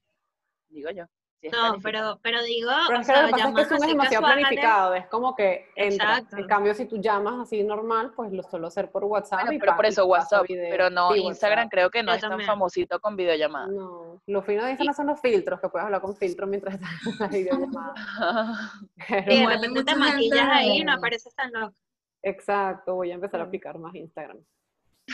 digo 0.68 0.90
yo. 0.90 1.06
Si 1.50 1.56
No, 1.56 1.76
pero, 1.82 2.18
pero 2.22 2.42
digo, 2.42 2.70
Pero 2.86 2.98
o 2.98 3.00
es 3.02 3.06
que 3.06 3.12
sea, 3.12 3.22
lo 3.22 3.26
que 3.28 3.32
pasa 3.32 3.48
es 3.48 3.54
que 3.54 3.64
Zoom 3.64 3.82
es 3.82 3.88
demasiado 3.88 4.22
casuales, 4.22 4.46
planificado, 4.46 4.94
es 4.94 5.06
como 5.08 5.34
que 5.34 5.70
entra. 5.76 6.18
Exacto. 6.18 6.36
En 6.38 6.46
cambio, 6.46 6.74
si 6.74 6.86
tú 6.86 6.96
llamas 7.00 7.40
así 7.40 7.62
normal, 7.64 8.12
pues 8.14 8.32
lo 8.32 8.42
suelo 8.44 8.68
hacer 8.68 8.90
por 8.90 9.04
WhatsApp. 9.04 9.40
Bueno, 9.40 9.52
y 9.52 9.58
pero 9.58 9.76
por 9.76 9.84
y 9.84 9.88
eso 9.88 10.06
WhatsApp, 10.06 10.46
video. 10.46 10.66
pero 10.70 10.88
no 10.90 11.14
Instagram 11.16 11.58
WhatsApp. 11.64 11.70
creo 11.72 11.90
que 11.90 12.02
no 12.02 12.12
Yo 12.12 12.16
es 12.16 12.20
tan 12.22 12.40
famosito 12.42 13.00
con 13.00 13.16
videollamada. 13.16 13.66
No, 13.68 14.22
lo 14.26 14.42
fino 14.42 14.64
de 14.64 14.70
Instagram 14.70 14.94
son 14.94 15.06
los 15.08 15.20
filtros, 15.20 15.60
que 15.60 15.68
puedes 15.68 15.84
hablar 15.84 16.00
con 16.00 16.16
filtros 16.16 16.48
mientras 16.48 16.74
estás 16.74 16.90
en 17.06 17.18
la 17.18 17.26
videollamada. 17.28 17.94
Pero- 19.08 19.32
Y 19.32 19.38
de 19.40 19.46
repente 19.46 19.84
te 19.84 19.94
maquillas 19.96 20.48
ahí 20.50 20.78
y 20.78 20.84
no 20.84 20.92
apareces 20.92 21.34
tan 21.34 21.52
loco. 21.52 21.74
Exacto, 22.22 22.94
voy 22.94 23.10
a 23.10 23.14
empezar 23.14 23.40
a 23.40 23.44
aplicar 23.44 23.78
más 23.78 23.94
Instagram. 23.94 24.38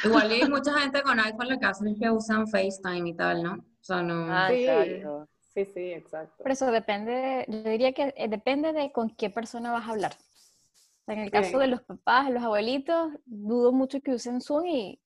Igual 0.05 0.31
hay 0.31 0.47
mucha 0.47 0.79
gente 0.79 1.03
con 1.03 1.19
iPhone 1.19 1.49
lo 1.49 1.59
que 1.59 1.64
hacen 1.67 1.88
es 1.88 1.99
que 1.99 2.11
usan 2.11 2.47
FaceTime 2.47 3.09
y 3.09 3.14
tal, 3.14 3.43
¿no? 3.43 3.55
O 3.55 3.64
sea, 3.83 4.03
no. 4.03 4.27
Ah, 4.31 4.49
Sí. 4.51 4.67
exacto. 4.67 5.27
Sí, 5.54 5.64
sí, 5.64 5.92
exacto. 5.92 6.34
Pero 6.38 6.52
eso 6.52 6.70
depende, 6.70 7.44
yo 7.48 7.62
diría 7.62 7.92
que 7.92 8.14
eh, 8.16 8.28
depende 8.28 8.72
de 8.72 8.92
con 8.92 9.11
qué 9.11 9.30
persona 9.30 9.72
vas 9.72 9.87
a 9.88 9.90
hablar. 9.92 10.12
O 10.12 11.04
sea, 11.04 11.14
en 11.14 11.20
el 11.20 11.30
caso 11.30 11.50
Sí. 11.52 11.58
de 11.58 11.66
los 11.68 11.82
papás, 11.82 12.30
los 12.30 12.42
abuelitos, 12.42 13.12
dudo 13.24 13.72
mucho 13.72 14.00
que 14.00 14.12
usen 14.12 14.40
Zoom 14.40 14.66
y 14.66 15.00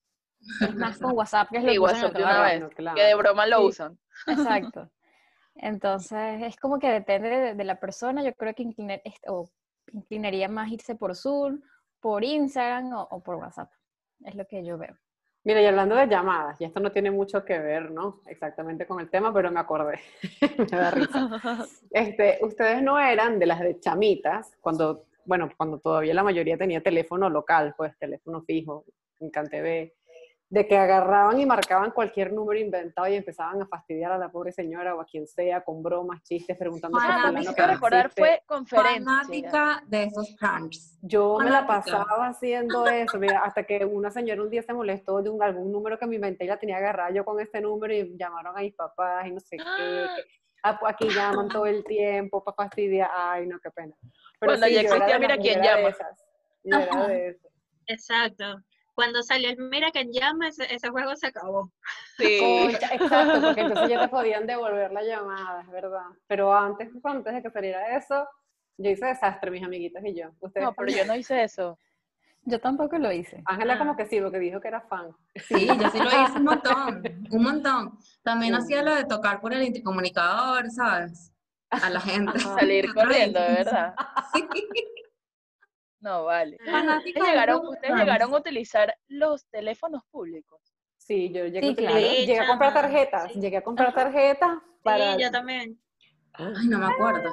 es 0.60 0.74
más 0.74 0.98
con 0.98 1.16
WhatsApp, 1.16 1.48
que 1.50 1.58
es 1.58 1.62
lo 1.64 1.68
Sí, 1.70 1.74
que 1.76 1.80
usan 1.80 1.96
WhatsApp 1.96 2.16
de 2.16 2.22
una 2.24 2.42
vez, 2.42 2.74
claro. 2.74 2.96
que 2.96 3.02
de 3.02 3.14
broma 3.14 3.46
lo 3.46 3.58
Sí. 3.58 3.64
usan. 3.66 3.98
Exacto. 4.26 4.90
Entonces, 5.54 6.42
es 6.42 6.56
como 6.56 6.78
que 6.78 6.88
depende 6.90 7.28
de, 7.28 7.54
de 7.54 7.64
la 7.64 7.78
persona. 7.78 8.22
Yo 8.24 8.34
creo 8.34 8.54
que 8.54 8.62
inclinar, 8.62 9.00
est- 9.04 9.24
o 9.28 9.48
inclinaría 9.92 10.48
más 10.48 10.70
irse 10.70 10.94
por 10.96 11.14
Zoom, 11.14 11.60
por 12.00 12.24
Instagram 12.24 12.92
o, 12.94 13.02
o 13.10 13.22
por 13.22 13.36
WhatsApp. 13.36 13.70
Es 14.24 14.34
lo 14.34 14.46
que 14.46 14.64
yo 14.64 14.78
veo. 14.78 14.96
Mira, 15.44 15.60
y 15.60 15.66
hablando 15.66 15.96
de 15.96 16.06
llamadas, 16.06 16.60
y 16.60 16.64
esto 16.64 16.78
no 16.78 16.92
tiene 16.92 17.10
mucho 17.10 17.44
que 17.44 17.58
ver, 17.58 17.90
¿no? 17.90 18.20
Exactamente 18.26 18.86
con 18.86 19.00
el 19.00 19.10
tema, 19.10 19.34
pero 19.34 19.50
me 19.50 19.58
acordé. 19.58 19.98
me 20.58 20.78
da 20.78 20.90
risa. 20.90 21.66
Este, 21.90 22.38
ustedes 22.42 22.80
no 22.82 22.98
eran 22.98 23.38
de 23.38 23.46
las 23.46 23.60
de 23.60 23.80
chamitas, 23.80 24.56
cuando, 24.60 25.06
bueno, 25.24 25.50
cuando 25.56 25.78
todavía 25.78 26.14
la 26.14 26.22
mayoría 26.22 26.56
tenía 26.56 26.80
teléfono 26.80 27.28
local, 27.28 27.74
pues 27.76 27.98
teléfono 27.98 28.42
fijo, 28.42 28.84
en 29.18 29.30
CanTV, 29.30 29.92
de 30.52 30.66
que 30.68 30.76
agarraban 30.76 31.40
y 31.40 31.46
marcaban 31.46 31.92
cualquier 31.92 32.30
número 32.30 32.60
inventado 32.60 33.08
y 33.08 33.14
empezaban 33.14 33.62
a 33.62 33.66
fastidiar 33.66 34.12
a 34.12 34.18
la 34.18 34.30
pobre 34.30 34.52
señora 34.52 34.94
o 34.94 35.00
a 35.00 35.06
quien 35.06 35.26
sea 35.26 35.62
con 35.64 35.82
bromas, 35.82 36.22
chistes, 36.24 36.58
preguntando 36.58 36.98
por 36.98 37.06
Ah, 37.10 37.32
que 37.56 37.66
recordar 37.66 38.10
fue 38.10 38.42
conferencia. 38.44 39.02
Fanática 39.02 39.82
de 39.86 40.02
esos 40.04 40.28
pranks. 40.38 40.98
Yo 41.00 41.38
me 41.38 41.48
la 41.48 41.66
pasaba 41.66 42.26
haciendo 42.26 42.86
eso, 42.86 43.18
mira, 43.18 43.38
hasta 43.42 43.62
que 43.64 43.82
una 43.86 44.10
señora 44.10 44.42
un 44.42 44.50
día 44.50 44.60
se 44.62 44.74
molestó 44.74 45.22
de 45.22 45.30
un, 45.30 45.42
algún 45.42 45.72
número 45.72 45.98
que 45.98 46.06
me 46.06 46.16
inventé 46.16 46.44
y 46.44 46.48
la 46.48 46.58
tenía 46.58 46.76
agarrada 46.76 47.10
yo 47.12 47.24
con 47.24 47.40
este 47.40 47.62
número 47.62 47.94
y 47.94 48.14
llamaron 48.18 48.54
a 48.54 48.60
mis 48.60 48.74
papás 48.74 49.26
y 49.26 49.30
no 49.32 49.40
sé 49.40 49.56
qué. 49.56 49.64
que, 49.64 50.06
"Ah, 50.64 50.78
aquí 50.86 51.08
llaman 51.08 51.48
todo 51.48 51.64
el 51.64 51.82
tiempo 51.82 52.44
para 52.44 52.56
fastidiar. 52.56 53.10
Ay, 53.16 53.46
no, 53.46 53.58
qué 53.58 53.70
pena. 53.70 53.94
Cuando 54.38 54.66
ya 54.66 54.82
yo 54.82 54.88
era 54.88 54.96
existía 54.96 55.18
Mira 55.18 55.36
quién 55.38 55.62
llama. 55.62 55.88
esas, 55.88 56.24
yo 56.62 56.76
era 56.78 57.06
de 57.06 57.28
esas. 57.28 57.52
Exacto. 57.86 58.62
Cuando 58.94 59.22
salió 59.22 59.48
el 59.50 59.56
Mira 59.58 59.90
que 59.90 60.04
llama, 60.12 60.48
ese, 60.48 60.72
ese 60.74 60.88
juego 60.90 61.16
se 61.16 61.28
acabó. 61.28 61.70
Sí. 62.18 62.38
Exacto, 62.92 63.40
porque 63.40 63.60
entonces 63.62 63.88
ya 63.88 64.00
te 64.02 64.08
podían 64.08 64.46
devolver 64.46 64.92
la 64.92 65.02
llamada, 65.02 65.62
es 65.62 65.70
verdad. 65.70 66.04
Pero 66.26 66.52
antes, 66.54 66.90
antes 67.02 67.32
de 67.34 67.42
que 67.42 67.50
saliera 67.50 67.96
eso, 67.96 68.28
yo 68.76 68.90
hice 68.90 69.06
desastre, 69.06 69.50
mis 69.50 69.62
amiguitas 69.64 70.04
y 70.04 70.14
yo. 70.14 70.28
Ustedes 70.40 70.66
No, 70.66 70.74
pero 70.74 70.90
yo 70.92 71.04
no 71.06 71.14
hice 71.16 71.42
eso. 71.42 71.78
Yo 72.44 72.60
tampoco 72.60 72.98
lo 72.98 73.12
hice. 73.12 73.40
Ángela 73.46 73.74
Ah. 73.74 73.78
como 73.78 73.96
que 73.96 74.04
sí, 74.06 74.20
porque 74.20 74.38
dijo 74.40 74.60
que 74.60 74.68
era 74.68 74.80
fan. 74.82 75.10
Sí, 75.36 75.66
yo 75.66 75.90
sí 75.90 75.98
lo 75.98 76.06
hice 76.24 76.32
un 76.38 76.44
montón, 76.44 77.02
un 77.30 77.42
montón. 77.42 77.98
También 78.22 78.54
Sí. 78.56 78.60
hacía 78.62 78.82
lo 78.82 78.94
de 78.94 79.04
tocar 79.04 79.40
por 79.40 79.54
el 79.54 79.62
intercomunicador, 79.62 80.68
¿sabes? 80.70 81.32
A 81.70 81.88
la 81.88 82.00
gente. 82.00 82.32
Ajá. 82.36 82.56
Salir 82.58 82.92
corriendo, 82.94 83.40
de 83.40 83.48
verdad. 83.48 83.94
Sí. 84.34 84.44
No, 86.02 86.24
vale. 86.24 86.58
Fanática 86.64 87.20
¿Ustedes 87.20 87.28
llegaron, 87.28 87.66
ustedes 87.66 87.90
Maps. 87.90 88.00
llegaron 88.02 88.34
a 88.34 88.36
utilizar 88.36 88.94
los 89.08 89.46
teléfonos 89.46 90.02
públicos? 90.10 90.60
Sí, 90.98 91.32
yo 91.32 91.46
llegué, 91.46 91.60
Sí, 91.60 91.66
a 91.68 91.70
utilizar- 91.72 91.92
claro. 91.92 92.16
llegué 92.26 92.40
a 92.40 92.46
comprar 92.48 92.74
tarjetas, 92.74 93.32
sí. 93.32 93.40
llegué 93.40 93.56
a 93.56 93.62
comprar 93.64 93.94
tarjetas 93.94 94.58
para... 94.82 95.14
Sí, 95.14 95.22
yo 95.22 95.30
también. 95.30 95.80
Ay, 96.34 96.66
no 96.68 96.78
me 96.78 96.86
acuerdo. 96.86 97.32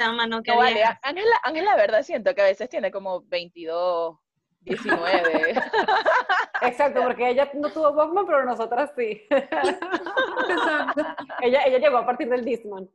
No, 0.00 0.26
No, 0.26 0.42
vale. 0.56 0.82
Ángela, 1.02 1.40
Ángela, 1.42 1.70
la 1.70 1.76
verdad, 1.76 2.02
siento 2.02 2.34
que 2.34 2.42
a 2.42 2.46
veces 2.46 2.68
tiene 2.68 2.90
como 2.90 3.22
22, 3.22 4.18
19. 4.60 5.54
Exacto, 6.62 7.02
porque 7.04 7.28
ella 7.30 7.48
no 7.54 7.70
tuvo 7.70 7.90
Walkman, 7.90 8.26
pero 8.26 8.44
nosotras 8.44 8.90
sí. 8.96 9.22
Exacto. 9.30 11.02
ella, 11.42 11.62
ella 11.62 11.78
llegó 11.78 11.98
a 11.98 12.06
partir 12.06 12.28
del 12.28 12.44
Disman. 12.44 12.90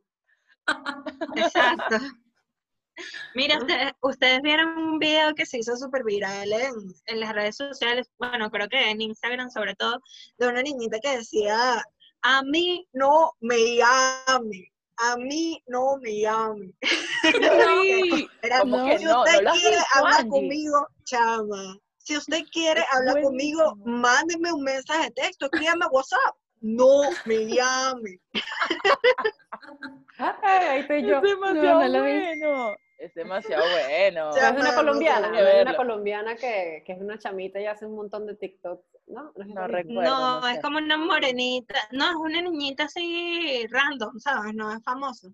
Exacto. 1.36 1.96
Mira, 3.34 3.58
ustedes, 3.58 3.92
ustedes 4.00 4.42
vieron 4.42 4.76
un 4.78 4.98
video 4.98 5.34
que 5.34 5.46
se 5.46 5.58
hizo 5.58 5.76
súper 5.76 6.04
viral 6.04 6.52
en, 6.52 6.74
en 7.06 7.20
las 7.20 7.32
redes 7.34 7.56
sociales, 7.56 8.08
bueno, 8.18 8.50
creo 8.50 8.68
que 8.68 8.90
en 8.90 9.00
Instagram 9.00 9.50
sobre 9.50 9.74
todo, 9.74 10.00
de 10.38 10.48
una 10.48 10.62
niñita 10.62 10.98
que 11.00 11.18
decía, 11.18 11.82
a 12.22 12.42
mí 12.42 12.86
no 12.92 13.32
me 13.40 13.76
llame, 13.76 14.72
a 14.98 15.16
mí 15.16 15.62
no 15.66 15.96
me 16.00 16.20
llame. 16.20 16.72
Sí. 17.24 18.28
Era, 18.42 18.60
¿Cómo 18.60 18.76
No. 18.78 18.86
que 18.86 18.98
si 18.98 19.06
usted 19.06 19.32
¿No 19.36 19.42
lo 19.42 19.50
has 19.50 19.58
quiere 19.60 19.76
hablar 19.94 20.28
conmigo, 20.28 20.88
chama. 21.04 21.78
Si 21.98 22.16
usted 22.18 22.42
quiere 22.52 22.80
Es 22.80 22.86
hablar 22.92 23.22
conmigo, 23.22 23.76
mándeme 23.84 24.52
un 24.52 24.62
mensaje 24.62 25.04
de 25.04 25.10
texto, 25.12 25.46
escríbame 25.46 25.86
WhatsApp. 25.90 26.36
No 26.60 27.00
me 27.24 27.46
llame. 27.46 28.20
Ay, 30.18 30.66
ahí 30.66 30.80
estoy 30.80 31.06
yo. 31.06 31.16
Es 31.16 31.22
demasiado 31.22 31.80
no 31.80 31.88
lo 31.88 32.00
bueno. 32.00 32.74
Es 32.98 33.14
demasiado 33.14 33.62
bueno. 33.62 34.30
Es 34.36 34.50
una 34.52 34.74
colombiana, 34.74 35.38
es 35.40 35.62
una 35.62 35.76
colombiana 35.76 36.36
que, 36.36 36.82
que 36.86 36.92
es 36.92 37.00
una 37.00 37.18
chamita 37.18 37.60
y 37.60 37.66
hace 37.66 37.86
un 37.86 37.96
montón 37.96 38.26
de 38.26 38.36
TikToks, 38.36 38.84
¿no? 39.08 39.32
¿No 39.36 39.42
es 39.42 39.48
No 39.48 39.66
recuerdo. 39.66 40.02
No, 40.10 40.40
no 40.40 40.48
es 40.48 40.56
sé. 40.56 40.62
como 40.62 40.78
una 40.78 40.96
morenita. 40.96 41.74
No, 41.92 42.08
es 42.10 42.16
una 42.16 42.40
niñita 42.40 42.84
así 42.84 43.66
random, 43.70 44.18
¿sabes? 44.20 44.54
No 44.54 44.72
es 44.72 44.82
famoso. 44.82 45.28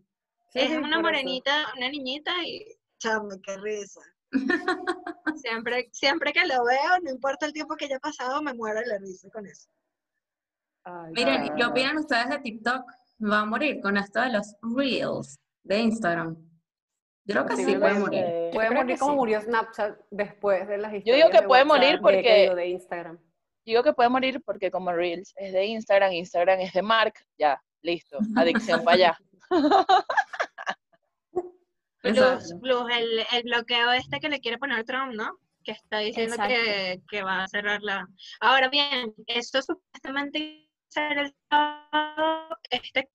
Sí, 0.52 0.60
es 0.60 0.70
una 0.70 0.96
eso. 0.96 1.02
morenita, 1.02 1.66
una 1.76 1.88
niñita 1.88 2.32
y 2.44 2.66
chama, 2.98 3.36
qué 3.42 3.56
risa. 3.58 4.00
Siempre, 5.36 5.88
siempre 5.92 6.32
que 6.32 6.46
lo 6.46 6.64
veo, 6.64 6.98
no 7.02 7.10
importa 7.10 7.46
el 7.46 7.52
tiempo 7.52 7.74
que 7.76 7.86
haya 7.86 7.98
pasado, 7.98 8.42
me 8.42 8.52
muero 8.54 8.80
de 8.80 8.86
la 8.86 8.98
risa 8.98 9.28
con 9.30 9.46
eso. 9.46 9.68
Ay, 10.84 11.12
Miren. 11.12 11.54
¿qué 11.56 11.64
opinan 11.64 11.98
ustedes 11.98 12.28
de 12.28 12.38
TikTok? 12.38 12.84
¿Va 13.30 13.40
a 13.40 13.44
morir 13.44 13.80
con 13.80 13.96
esto 13.96 14.20
de 14.20 14.30
los 14.32 14.54
Reels 14.62 15.38
de 15.62 15.78
Instagram? 15.78 16.49
Yo 17.24 17.34
creo 17.34 17.46
que 17.46 17.56
sí, 17.56 17.76
puede 17.76 17.94
morir. 17.94 18.24
Puede 18.52 18.70
morir 18.70 18.98
como 18.98 19.12
sí. 19.12 19.16
murió 19.16 19.40
Snapchat 19.40 19.98
después 20.10 20.66
de 20.68 20.78
las 20.78 20.90
Yo 20.92 20.98
historias 20.98 21.16
digo 21.18 21.30
que 21.30 21.40
de 21.42 21.46
puede 21.46 21.62
WhatsApp, 21.62 21.76
morir 21.78 21.92
de- 21.96 22.00
porque- 22.02 22.22
que 22.22 22.42
digo, 22.42 22.54
de 22.54 22.66
Instagram. 22.68 23.18
Digo 23.66 23.82
que 23.82 23.92
puede 23.92 24.08
morir 24.08 24.42
porque 24.44 24.70
como 24.70 24.92
Reels 24.92 25.32
es 25.36 25.52
de 25.52 25.66
Instagram, 25.66 26.12
Instagram 26.12 26.60
es 26.60 26.72
de 26.72 26.82
Mark, 26.82 27.14
ya, 27.38 27.62
listo, 27.82 28.18
adicción 28.36 28.82
para 28.84 28.94
allá. 28.94 29.18
Plus, 32.02 32.16
Exacto. 32.16 32.60
plus 32.60 32.82
el, 32.96 33.26
el 33.34 33.42
bloqueo 33.42 33.92
este 33.92 34.20
que 34.20 34.30
le 34.30 34.40
quiere 34.40 34.56
poner 34.56 34.84
Trump, 34.84 35.12
¿no? 35.12 35.36
Que 35.62 35.72
está 35.72 35.98
diciendo 35.98 36.34
que, 36.48 37.02
que 37.10 37.22
va 37.22 37.44
a 37.44 37.48
cerrar 37.48 37.82
la... 37.82 38.08
Ahora 38.40 38.68
bien, 38.70 39.12
esto 39.26 39.60
supuestamente 39.60 40.38
iba 40.38 40.64
a 40.64 40.88
ser 40.88 41.18
el 41.18 41.34
este 42.70 43.10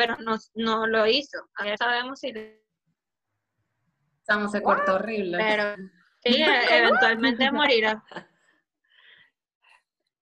pero 0.00 0.16
no, 0.16 0.38
no 0.54 0.86
lo 0.86 1.06
hizo. 1.06 1.36
Ya 1.62 1.76
sabemos 1.76 2.20
si... 2.20 2.32
Estamos, 4.18 4.50
se 4.50 4.62
cortó 4.62 4.94
horrible. 4.94 5.36
Pero 5.36 5.74
sí, 6.24 6.42
e- 6.42 6.78
eventualmente 6.78 7.50
morirá. 7.52 8.02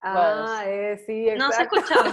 Ah, 0.01 0.63
eh, 0.67 1.01
sí, 1.07 1.27
No 1.37 1.53
se 1.53 1.63
exacto. 1.63 1.79
escuchó. 1.79 2.01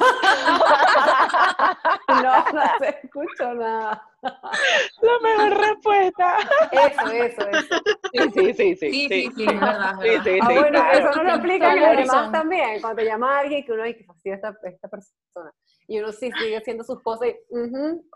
No, 2.08 2.51
no 2.51 2.62
se 2.80 2.99
escuchó 3.04 3.54
nada. 3.56 4.08
La 4.21 5.19
mejor 5.23 5.58
respuesta. 5.60 6.38
Eso, 6.71 7.08
eso, 7.12 7.47
eso. 7.47 7.84
Sí, 8.12 8.30
sí, 8.32 8.54
sí, 8.54 8.75
sí. 8.75 8.91
Sí, 8.91 9.08
sí, 9.10 9.32
sí, 9.36 9.43
es 9.43 9.60
verdad, 9.60 9.95
Sí, 10.01 10.10
sí. 10.23 10.39
Ah, 10.41 10.47
sí, 10.47 10.54
bueno, 10.54 10.69
claro. 10.69 10.99
eso 10.99 11.12
no 11.15 11.23
lo 11.23 11.32
aplica 11.34 11.73
en 11.73 11.82
los 11.82 11.97
demás 11.97 12.32
también. 12.32 12.82
Cuando 12.82 13.01
te 13.01 13.06
llama 13.06 13.39
alguien 13.39 13.65
que 13.65 13.71
uno 13.71 13.84
dice, 13.84 14.04
fastidia 14.04 14.36
esta, 14.36 14.56
esta 14.63 14.88
persona. 14.88 15.51
Y 15.88 16.00
uno 16.00 16.12
sí 16.12 16.32
sigue 16.32 16.58
haciendo 16.58 16.84
sus 16.84 17.00
cosas 17.02 17.28
y, 17.30 17.36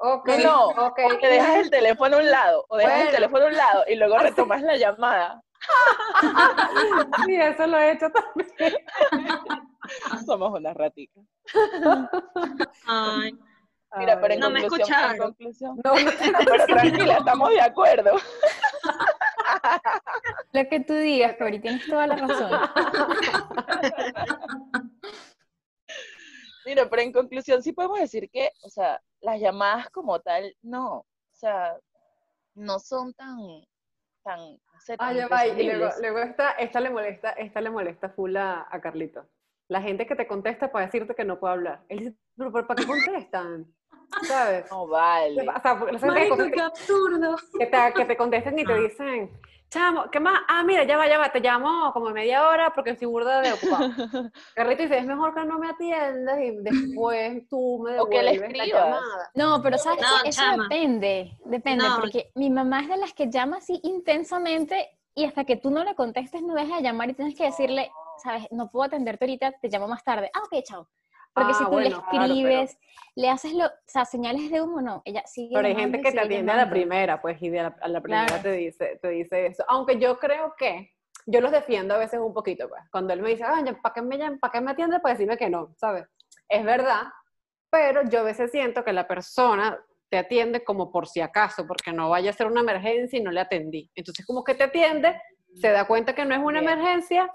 ok, 0.01 0.27
No, 0.43 0.73
no, 0.73 0.87
ok. 0.87 0.99
o 1.13 1.17
que 1.19 1.27
dejas 1.27 1.55
el 1.57 1.69
teléfono 1.69 2.17
a 2.17 2.19
un 2.19 2.29
lado, 2.31 2.65
o 2.67 2.77
dejas 2.77 3.01
el 3.01 3.11
teléfono 3.11 3.45
a 3.45 3.47
un 3.47 3.55
lado 3.55 3.83
y 3.87 3.95
luego 3.95 4.17
retomas 4.17 4.61
la 4.63 4.75
llamada. 4.75 5.41
Sí, 7.25 7.35
eso 7.35 7.67
lo 7.67 7.77
he 7.77 7.91
hecho 7.91 8.07
también. 8.09 8.73
Somos 10.25 10.51
unas 10.59 10.75
raticas. 10.75 11.23
Ay, 12.87 13.37
Mira, 13.97 14.21
pero 14.21 14.33
en 14.35 14.39
No 14.39 14.49
me 14.51 14.61
conclusión, 14.61 14.99
en 14.99 15.05
escucharon. 15.05 15.17
conclusión. 15.17 15.79
No, 15.83 15.95
no 15.95 16.11
Pero 16.45 16.65
tranquila, 16.65 17.17
estamos 17.17 17.49
de 17.49 17.61
acuerdo. 17.61 18.11
Lo 20.53 20.69
que 20.69 20.79
tú 20.81 20.93
digas, 20.93 21.35
Cori, 21.37 21.59
tienes 21.59 21.85
toda 21.87 22.05
la 22.07 22.15
razón. 22.15 22.51
Mira, 26.69 26.87
pero 26.87 27.01
en 27.01 27.11
conclusión 27.11 27.63
sí 27.63 27.73
podemos 27.73 27.99
decir 27.99 28.29
que, 28.29 28.51
o 28.63 28.69
sea, 28.69 29.01
las 29.21 29.39
llamadas 29.39 29.89
como 29.89 30.19
tal, 30.19 30.55
no, 30.61 30.97
o 30.97 31.05
sea, 31.33 31.75
no 32.53 32.77
son 32.77 33.11
tan, 33.15 33.37
tan, 34.23 34.39
no 34.51 34.79
sé, 34.79 34.93
Ah, 34.93 35.07
tan 35.07 35.15
ya 35.15 35.27
va, 35.27 35.47
y 35.47 35.63
luego, 35.63 35.89
luego 35.99 36.19
esta, 36.19 36.51
esta 36.51 36.79
le 36.79 36.91
molesta, 36.91 37.31
esta 37.31 37.59
le 37.59 37.71
molesta 37.71 38.09
full 38.09 38.35
a, 38.37 38.67
a 38.69 38.81
Carlito. 38.81 39.27
La 39.67 39.81
gente 39.81 40.05
que 40.05 40.15
te 40.15 40.27
contesta 40.27 40.71
para 40.71 40.85
decirte 40.85 41.15
que 41.15 41.25
no 41.25 41.39
puede 41.39 41.53
hablar. 41.53 41.83
Él 41.89 41.99
dice, 41.99 42.15
pero 42.37 42.67
¿para 42.67 42.75
qué 42.75 42.85
contestan? 42.87 43.73
¿Sabes? 44.23 44.65
No 44.71 44.87
vale. 44.87 45.41
O 45.49 45.61
sea, 45.61 45.77
porque 45.79 45.93
la 45.93 45.99
gente 45.99 46.13
que, 46.13 46.19
Marico, 46.19 46.35
contesta- 46.37 46.55
qué 46.55 46.61
absurdo. 46.61 47.35
que 47.57 47.65
te, 47.65 47.93
que 47.95 48.05
te 48.05 48.17
contesten 48.17 48.59
y 48.59 48.65
te 48.65 48.75
dicen, 48.81 49.31
chamo, 49.69 50.09
¿qué 50.11 50.19
más? 50.19 50.39
Ah, 50.47 50.63
mira, 50.63 50.83
ya 50.83 50.97
va, 50.97 51.07
ya 51.07 51.17
va, 51.19 51.31
te 51.31 51.39
llamo 51.39 51.91
como 51.93 52.09
media 52.09 52.47
hora 52.47 52.71
porque 52.73 52.91
estoy 52.91 53.07
burda 53.07 53.41
de 53.41 53.53
ocupado. 53.53 53.89
Carlito 54.55 54.81
dice, 54.83 54.97
es 54.97 55.05
mejor 55.05 55.33
que 55.35 55.43
no 55.45 55.59
me 55.59 55.69
atiendas 55.69 56.39
y 56.39 56.51
después 56.57 57.47
tú 57.49 57.79
me 57.83 57.99
O 57.99 58.09
que 58.09 58.23
le 58.23 58.31
devuelves 58.33 58.57
la 58.57 58.65
llamada. 58.65 59.31
No, 59.35 59.61
pero 59.61 59.77
¿sabes 59.77 60.01
No? 60.01 60.27
Eso 60.29 60.41
chama. 60.41 60.63
depende, 60.63 61.37
depende, 61.45 61.83
No. 61.87 61.97
porque 61.99 62.31
mi 62.35 62.49
mamá 62.49 62.81
es 62.81 62.89
de 62.89 62.97
las 62.97 63.13
que 63.13 63.29
llama 63.29 63.57
así 63.57 63.79
intensamente 63.83 64.89
y 65.15 65.25
hasta 65.25 65.43
que 65.43 65.55
tú 65.57 65.69
no 65.69 65.83
le 65.83 65.95
contestes 65.95 66.41
no 66.41 66.53
deja 66.55 66.77
de 66.77 66.81
llamar 66.83 67.09
y 67.09 67.13
tienes 67.13 67.35
que 67.35 67.43
decirle, 67.43 67.91
sabes, 68.23 68.47
no 68.51 68.69
puedo 68.71 68.85
atenderte 68.85 69.25
ahorita, 69.25 69.51
te 69.61 69.67
llamo 69.69 69.87
más 69.87 70.03
tarde. 70.03 70.31
Ah, 70.33 70.39
ok, 70.43 70.63
chao. 70.63 70.87
Porque 71.39 71.53
Ah, 71.53 71.57
si 71.57 71.63
tú 71.65 71.69
bueno, 71.71 71.89
le 71.89 71.89
claro, 71.95 72.05
pero- 72.11 72.23
escribes, 72.33 72.79
le 73.15 73.29
haces 73.29 73.53
lo, 73.53 73.65
o 73.65 73.71
sea, 73.85 74.05
señales 74.05 74.51
de 74.51 74.61
humo, 74.61 74.81
no, 74.81 75.01
ella 75.05 75.23
sigue 75.25 75.51
Pero 75.55 75.67
hay 75.67 75.75
gente 75.75 76.01
que 76.01 76.11
te 76.11 76.19
atiende 76.19 76.51
a 76.51 76.55
la 76.57 76.69
primera, 76.69 77.21
pues, 77.21 77.41
y 77.41 77.49
de 77.49 77.63
la- 77.63 77.75
a 77.81 77.87
la 77.87 78.01
primera 78.01 78.25
Claro. 78.27 78.43
te, 78.43 78.51
dice, 78.53 78.99
te 79.01 79.09
dice 79.09 79.47
eso. 79.47 79.63
Aunque 79.67 79.97
yo 79.99 80.19
creo 80.19 80.53
que, 80.57 80.93
yo 81.25 81.41
los 81.41 81.51
defiendo 81.51 81.93
a 81.95 81.97
veces 81.97 82.19
un 82.19 82.33
poquito, 82.33 82.69
pues. 82.69 82.81
Cuando 82.91 83.13
él 83.13 83.21
me 83.21 83.29
dice, 83.29 83.43
ay, 83.45 83.63
¿para 83.81 83.93
qué 83.93 84.01
me, 84.01 84.37
¿para 84.37 84.51
qué 84.51 84.61
me 84.61 84.71
atiende? 84.71 84.99
Para 84.99 85.13
decirme 85.15 85.37
que 85.37 85.49
no, 85.49 85.73
¿sabes? 85.77 86.05
Es 86.47 86.63
verdad, 86.63 87.03
pero 87.69 88.03
yo 88.09 88.19
a 88.21 88.23
veces 88.23 88.51
siento 88.51 88.83
que 88.83 88.93
la 88.93 89.07
persona 89.07 89.79
te 90.09 90.17
atiende 90.17 90.63
como 90.63 90.91
por 90.91 91.07
si 91.07 91.21
acaso, 91.21 91.67
porque 91.67 91.91
no 91.91 92.09
vaya 92.09 92.31
a 92.31 92.33
ser 92.33 92.47
una 92.47 92.61
emergencia 92.61 93.19
y 93.19 93.21
no 93.21 93.31
le 93.31 93.41
atendí. 93.41 93.91
Entonces, 93.95 94.25
como 94.25 94.43
que 94.43 94.55
te 94.55 94.63
atiende, 94.63 95.21
se 95.55 95.69
da 95.69 95.85
cuenta 95.85 96.15
que 96.15 96.25
no 96.25 96.33
es 96.33 96.41
una 96.41 96.61
Bien. 96.61 96.71
emergencia 96.73 97.31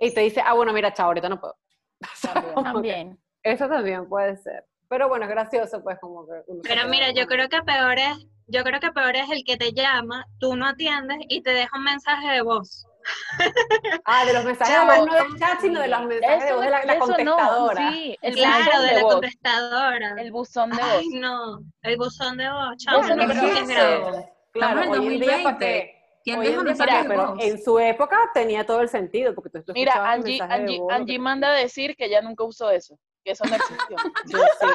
y 0.00 0.12
te 0.12 0.22
dice, 0.22 0.40
ah, 0.44 0.54
bueno, 0.54 0.72
mira, 0.72 0.92
chao, 0.92 1.06
ahorita 1.06 1.28
no 1.28 1.38
puedo. 1.40 1.56
También. 2.64 3.18
Eso 3.46 3.68
también 3.68 4.08
puede 4.08 4.36
ser. 4.38 4.64
Pero 4.88 5.08
bueno, 5.08 5.24
es 5.24 5.30
gracioso, 5.30 5.80
pues, 5.82 5.98
como 6.00 6.26
que... 6.26 6.42
Pero 6.64 6.88
mira, 6.88 7.12
yo 7.12 7.26
creo 7.26 7.48
que 7.48 7.62
peor 7.62 7.96
es, 7.96 8.26
yo 8.48 8.64
creo 8.64 8.80
que 8.80 8.90
peor 8.90 9.14
es 9.14 9.30
el 9.30 9.44
que 9.44 9.56
te 9.56 9.72
llama, 9.72 10.26
tú 10.40 10.56
no 10.56 10.66
atiendes 10.66 11.18
y 11.28 11.42
te 11.42 11.50
deja 11.50 11.76
un 11.76 11.84
mensaje 11.84 12.28
de 12.28 12.42
voz. 12.42 12.86
Ah, 14.04 14.24
de 14.24 14.32
los 14.32 14.44
mensajes 14.44 14.74
Chavo, 14.74 14.92
de 14.92 14.98
voz, 14.98 15.06
no 15.06 15.14
del 15.14 15.38
chat, 15.38 15.60
sino 15.60 15.80
de 15.80 15.88
los 15.88 16.06
mensajes 16.06 16.44
de 16.44 16.52
voz 16.54 16.64
de 16.64 16.70
la, 16.70 16.84
la 16.84 16.92
eso 16.94 17.06
no, 17.06 17.36
contestadora. 17.36 17.92
sí, 17.92 18.16
el 18.20 18.34
claro, 18.34 18.82
de 18.82 18.88
de 18.88 18.94
la 18.94 19.02
voz, 19.02 19.12
contestadora. 19.12 20.14
el 20.18 20.32
buzón 20.32 20.70
de 20.70 20.76
voz. 20.76 20.98
Ay, 20.98 21.08
no, 21.10 21.60
el 21.82 21.96
buzón 21.96 22.36
de 22.36 22.50
voz, 22.50 22.76
chamo, 22.78 23.06
no 23.06 23.16
no 23.16 23.26
creo 23.28 23.42
que 23.42 23.60
es 23.60 23.68
grave. 23.68 24.32
Claro, 24.52 24.82
en 24.82 24.90
hoy 24.90 25.06
en 25.06 25.20
día 25.20 25.38
para 25.44 25.56
2020. 25.56 25.58
qué, 25.58 25.96
¿Quién 26.24 26.40
de 26.40 27.04
pero 27.08 27.36
en 27.38 27.62
su 27.62 27.78
época 27.78 28.18
tenía 28.34 28.66
todo 28.66 28.80
el 28.80 28.88
sentido, 28.88 29.32
porque 29.32 29.60
tú, 29.60 29.72
Mira, 29.72 30.10
Angie, 30.10 30.42
Angie, 30.42 30.80
Angie 30.90 31.20
manda 31.20 31.52
a 31.52 31.54
decir 31.54 31.94
que 31.94 32.06
ella 32.06 32.20
nunca 32.20 32.42
usó 32.42 32.72
eso, 32.72 32.98
que 33.26 33.32
eso 33.32 33.44
no 33.44 33.56
existió. 33.56 33.96
Yo 34.26 34.38
sí, 34.60 34.66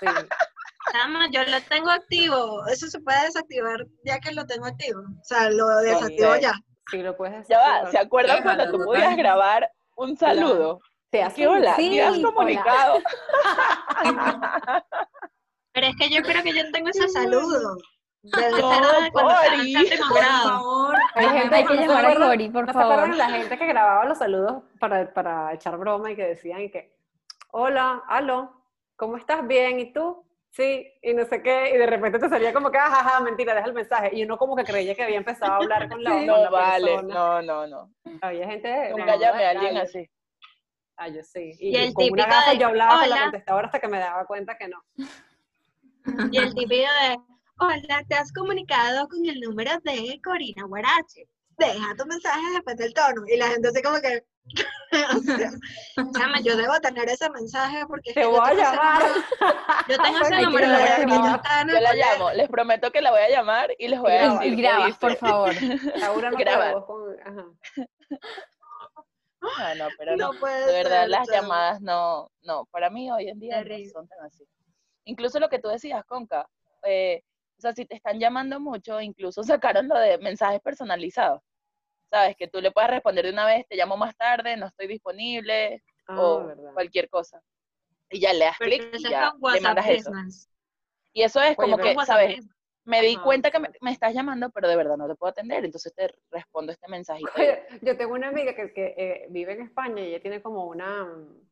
sí. 0.00 0.06
Chama, 0.92 1.28
yo 1.32 1.42
lo 1.44 1.60
tengo 1.68 1.90
activo. 1.90 2.64
Eso 2.68 2.86
se 2.86 3.00
puede 3.00 3.20
desactivar 3.24 3.84
ya 4.04 4.20
que 4.20 4.30
lo 4.32 4.46
tengo 4.46 4.66
activo. 4.66 5.00
O 5.00 5.24
sea, 5.24 5.50
lo 5.50 5.66
desactivo 5.78 6.36
ya. 6.36 6.52
Sí, 6.88 7.02
lo 7.02 7.16
puedes 7.16 7.34
hacer. 7.34 7.46
Ya 7.48 7.58
va, 7.58 7.90
¿se 7.90 7.98
acuerdan 7.98 8.36
Déjalo, 8.36 8.56
cuando 8.56 8.64
tú 8.72 8.78
total. 8.84 8.86
podías 8.86 9.16
grabar 9.16 9.68
un 9.96 10.16
saludo? 10.16 10.80
Te 11.10 11.20
hace 11.24 11.36
¿Qué 11.42 11.48
hola? 11.48 11.74
Sí, 11.74 11.90
¿Te 11.90 12.02
has 12.02 12.14
hola. 12.16 12.28
comunicado? 12.32 12.98
Pero 15.72 15.86
es 15.88 15.96
que 15.96 16.08
yo 16.08 16.22
creo 16.22 16.42
que 16.44 16.52
yo 16.54 16.70
tengo 16.72 16.88
ese 16.88 17.08
saludo. 17.08 17.76
Debe 18.22 18.50
No, 18.60 18.72
ser 18.74 19.02
de 19.04 19.10
cuando 19.12 19.30
estaba 19.32 19.46
en 19.46 19.58
Cori. 19.58 19.72
séptimo 19.88 20.08
Por 20.08 20.18
grado. 20.18 20.48
favor. 20.48 20.96
Hay 21.14 21.28
gente 21.28 21.54
Hay 21.56 21.66
que 21.66 21.74
¿no 21.74 21.80
llamar 21.80 22.06
a 22.06 22.14
Cori, 22.14 22.48
por 22.50 22.66
¿No 22.66 22.72
se 22.72 22.78
acuerdan 22.78 23.00
favor. 23.10 23.16
la 23.16 23.28
gente 23.30 23.58
que 23.58 23.66
grababa 23.66 24.04
los 24.04 24.18
saludos 24.18 24.62
para, 24.80 25.12
para 25.12 25.52
echar 25.54 25.76
broma 25.76 26.10
y 26.12 26.16
que 26.16 26.24
decían 26.26 26.70
que, 26.70 26.95
hola, 27.48 28.02
aló, 28.08 28.64
¿cómo 28.96 29.16
estás? 29.16 29.46
Bien, 29.46 29.78
¿y 29.80 29.92
tú? 29.92 30.24
Sí, 30.50 30.86
y 31.02 31.12
no 31.12 31.24
sé 31.26 31.42
qué, 31.42 31.70
y 31.74 31.76
de 31.76 31.86
repente 31.86 32.18
te 32.18 32.28
salía 32.30 32.52
como 32.54 32.70
que, 32.70 32.78
ajaja, 32.78 33.20
mentira, 33.20 33.54
deja 33.54 33.66
el 33.66 33.74
mensaje. 33.74 34.10
Y 34.14 34.24
uno 34.24 34.38
como 34.38 34.56
que 34.56 34.64
creía 34.64 34.94
que 34.94 35.02
había 35.02 35.18
empezado 35.18 35.52
a 35.52 35.56
hablar 35.56 35.88
con 35.88 36.02
la, 36.02 36.10
con 36.16 36.26
No 36.26 36.36
la 36.44 36.50
vale, 36.50 36.86
persona. 36.86 37.14
no, 37.14 37.42
no, 37.42 37.66
no. 37.66 37.92
Había 38.22 38.46
gente... 38.48 38.90
Nunca 38.90 39.16
no, 39.16 39.20
llamé 39.20 39.44
a 39.44 39.50
ay, 39.50 39.56
alguien 39.56 39.74
yo- 39.74 39.82
así. 39.82 40.10
Ah, 40.98 41.08
yo 41.08 41.22
sí. 41.22 41.52
Y 41.58 41.70
Y, 41.70 41.76
el 41.76 41.92
con 41.92 42.10
una 42.10 42.24
gafa 42.24 42.52
de, 42.52 42.58
yo 42.58 42.68
hablaba 42.68 43.00
con 43.00 43.10
la 43.10 43.22
contestadora 43.24 43.66
hasta 43.66 43.80
que 43.80 43.88
me 43.88 43.98
daba 43.98 44.24
cuenta 44.24 44.56
que 44.56 44.68
no. 44.68 44.82
Y 46.32 46.38
el 46.38 46.54
típico 46.54 46.86
de, 47.02 47.18
hola, 47.58 48.02
te 48.08 48.14
has 48.14 48.32
comunicado 48.32 49.06
con 49.08 49.26
el 49.26 49.40
número 49.40 49.72
de 49.84 50.18
Corina 50.24 50.64
Guarache. 50.64 51.28
Deja 51.58 51.94
tu 51.98 52.06
mensaje 52.06 52.40
después 52.52 52.76
del 52.78 52.94
tono. 52.94 53.22
Y 53.26 53.36
la 53.36 53.48
gente 53.48 53.68
así 53.68 53.82
como 53.82 54.00
que... 54.00 54.24
o 55.14 55.18
sea, 55.20 55.50
chama, 56.16 56.40
yo 56.40 56.56
debo 56.56 56.78
tener 56.80 57.08
ese 57.08 57.28
mensaje 57.30 57.84
porque... 57.86 58.12
Te 58.12 58.24
voy 58.24 58.40
a 58.40 58.54
llamar. 58.54 59.02
Yo 59.88 59.98
tengo 59.98 60.18
ese 60.20 60.42
número 60.42 60.66
llamar 60.66 60.82
a 61.44 61.64
desde 61.64 61.66
que 61.66 61.74
yo 61.74 61.80
la 61.80 61.94
llamo, 61.94 62.30
les 62.32 62.48
prometo 62.48 62.90
que 62.90 63.02
la 63.02 63.10
voy 63.10 63.20
a 63.20 63.28
llamar 63.30 63.70
y 63.78 63.88
les 63.88 64.00
voy 64.00 64.12
a 64.12 64.32
decir. 64.32 64.52
Y 64.52 64.56
grabas, 64.56 64.98
por 64.98 65.16
favor. 65.16 65.52
Laura 65.96 66.30
no. 66.30 66.86
Ajá. 67.24 67.46
Ah, 69.58 69.74
no, 69.76 69.86
pero 69.96 70.16
no. 70.16 70.32
No 70.32 70.40
puede 70.40 70.66
De 70.66 70.72
verdad, 70.72 71.02
ser, 71.02 71.10
las 71.10 71.28
chama. 71.28 71.40
llamadas 71.40 71.80
no, 71.80 72.30
no, 72.42 72.64
para 72.66 72.90
mí 72.90 73.10
hoy 73.12 73.28
en 73.28 73.38
día 73.38 73.62
no 73.62 73.76
son 73.92 74.08
tan 74.08 74.24
así. 74.24 74.44
Incluso 75.04 75.38
lo 75.38 75.48
que 75.48 75.60
tú 75.60 75.68
decías, 75.68 76.04
Conca, 76.04 76.48
eh, 76.82 77.22
o 77.56 77.60
sea, 77.60 77.72
si 77.72 77.86
te 77.86 77.94
están 77.96 78.18
llamando 78.18 78.60
mucho, 78.60 79.00
incluso 79.00 79.42
sacaron 79.82 79.88
lo 79.88 79.98
de 79.98 80.18
mensajes 80.18 80.60
personalizados. 80.60 81.40
Sabes, 82.10 82.36
que 82.36 82.46
tú 82.48 82.60
le 82.60 82.70
puedes 82.70 82.90
responder 82.90 83.24
de 83.24 83.32
una 83.32 83.46
vez, 83.46 83.66
te 83.68 83.76
llamo 83.76 83.96
más 83.96 84.16
tarde, 84.16 84.56
no 84.56 84.66
estoy 84.66 84.86
disponible, 84.86 85.82
Ah, 86.08 86.20
o 86.20 86.46
verdad. 86.46 86.72
cualquier 86.74 87.08
cosa. 87.08 87.42
Y 88.10 88.20
ya 88.20 88.32
le 88.32 88.44
das 88.44 88.58
clic 88.58 88.88
y 88.94 89.02
ya 89.02 89.32
le 89.52 89.60
mandas 89.60 89.86
eso. 89.88 90.12
Y 91.12 91.22
eso 91.22 91.40
es 91.40 91.56
Oye, 91.56 91.56
como 91.56 91.78
que, 91.78 91.88
WhatsApp 91.94 92.06
¿sabes? 92.06 92.36
Business. 92.36 92.56
Me 92.84 93.02
di 93.02 93.16
Ajá, 93.16 93.24
cuenta 93.24 93.50
que 93.50 93.58
me, 93.58 93.68
me 93.80 93.90
estás 93.90 94.14
llamando, 94.14 94.50
pero 94.50 94.68
de 94.68 94.76
verdad 94.76 94.96
no 94.96 95.08
te 95.08 95.16
puedo 95.16 95.30
atender, 95.32 95.64
entonces 95.64 95.92
te 95.92 96.08
respondo 96.30 96.70
este 96.70 96.86
mensajito. 96.88 97.32
Oye, 97.36 97.64
yo 97.82 97.96
tengo 97.96 98.14
una 98.14 98.28
amiga 98.28 98.54
que, 98.54 98.72
que, 98.72 98.94
eh, 98.96 99.26
vive 99.30 99.52
en 99.54 99.62
España 99.62 100.00
y 100.02 100.06
ella 100.10 100.20
tiene 100.20 100.40
como 100.40 100.66
una... 100.66 101.04
mm, 101.04 101.46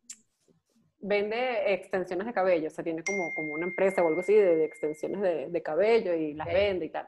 Vende 1.07 1.75
extensiones 1.75 2.27
de 2.27 2.33
cabello, 2.33 2.69
o 2.69 2.71
sea, 2.71 2.83
tiene 2.83 3.03
como, 3.05 3.35
como 3.35 3.53
una 3.53 3.67
empresa 3.67 4.03
o 4.03 4.09
algo 4.09 4.21
así 4.21 4.33
de, 4.33 4.57
de 4.57 4.65
extensiones 4.65 5.21
de, 5.21 5.49
de 5.51 5.63
cabello 5.63 6.15
y 6.15 6.33
las 6.33 6.47
Ok. 6.47 6.55
vende 6.55 6.87
y 6.87 6.91
tal. 6.91 7.07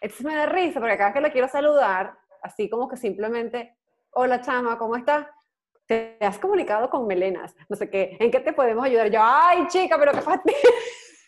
Entonces 0.00 0.26
me 0.26 0.34
da 0.34 0.46
risa 0.46 0.80
porque 0.80 0.96
cada 0.96 1.10
vez 1.10 1.14
que 1.14 1.20
la 1.20 1.30
quiero 1.32 1.46
saludar, 1.48 2.18
así 2.42 2.68
como 2.68 2.88
que 2.88 2.96
simplemente, 2.96 3.76
hola 4.10 4.40
chama, 4.40 4.78
¿cómo 4.78 4.96
estás? 4.96 5.26
Te 5.86 6.18
has 6.20 6.38
comunicado 6.38 6.90
con 6.90 7.06
Melenas, 7.06 7.54
no 7.68 7.76
sé 7.76 7.88
qué, 7.88 8.16
¿en 8.20 8.30
qué 8.30 8.40
te 8.40 8.52
podemos 8.52 8.84
ayudar? 8.84 9.10
Yo, 9.10 9.20
ay 9.22 9.66
chica, 9.68 9.98
pero 9.98 10.12
qué 10.12 10.20
fastidio. 10.20 10.58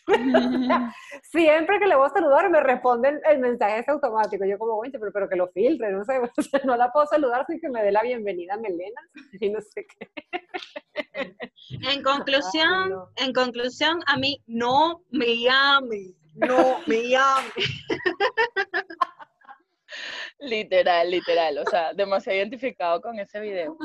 Siempre 1.23 1.79
que 1.79 1.87
le 1.87 1.95
voy 1.95 2.07
a 2.07 2.09
saludar 2.09 2.49
me 2.49 2.59
responden 2.61 3.19
el 3.29 3.39
mensaje 3.39 3.79
ese 3.79 3.91
automático. 3.91 4.45
Yo 4.45 4.57
como, 4.57 4.77
oye, 4.77 4.91
pero, 4.91 5.11
pero 5.11 5.29
que 5.29 5.35
lo 5.35 5.47
filtre, 5.49 5.91
no 5.91 6.03
sé, 6.03 6.19
o 6.37 6.41
sea, 6.41 6.61
no 6.63 6.75
la 6.75 6.91
puedo 6.91 7.05
saludar 7.07 7.45
sin 7.47 7.59
que 7.59 7.69
me 7.69 7.83
dé 7.83 7.91
la 7.91 8.03
bienvenida 8.03 8.55
a 8.55 8.57
Melena 8.57 9.01
y 9.39 9.49
no 9.49 9.61
sé 9.61 9.85
qué. 9.87 10.11
En 11.89 12.03
conclusión, 12.03 12.89
no. 12.89 13.09
en 13.15 13.33
conclusión, 13.33 14.01
a 14.07 14.17
mí 14.17 14.41
no 14.47 15.01
me 15.09 15.37
llame, 15.37 16.15
no 16.35 16.79
me 16.85 17.09
llame. 17.09 17.51
Literal, 20.39 21.09
literal, 21.09 21.57
o 21.59 21.65
sea, 21.65 21.93
demasiado 21.93 22.37
identificado 22.37 23.01
con 23.01 23.19
ese 23.19 23.39
video. 23.39 23.77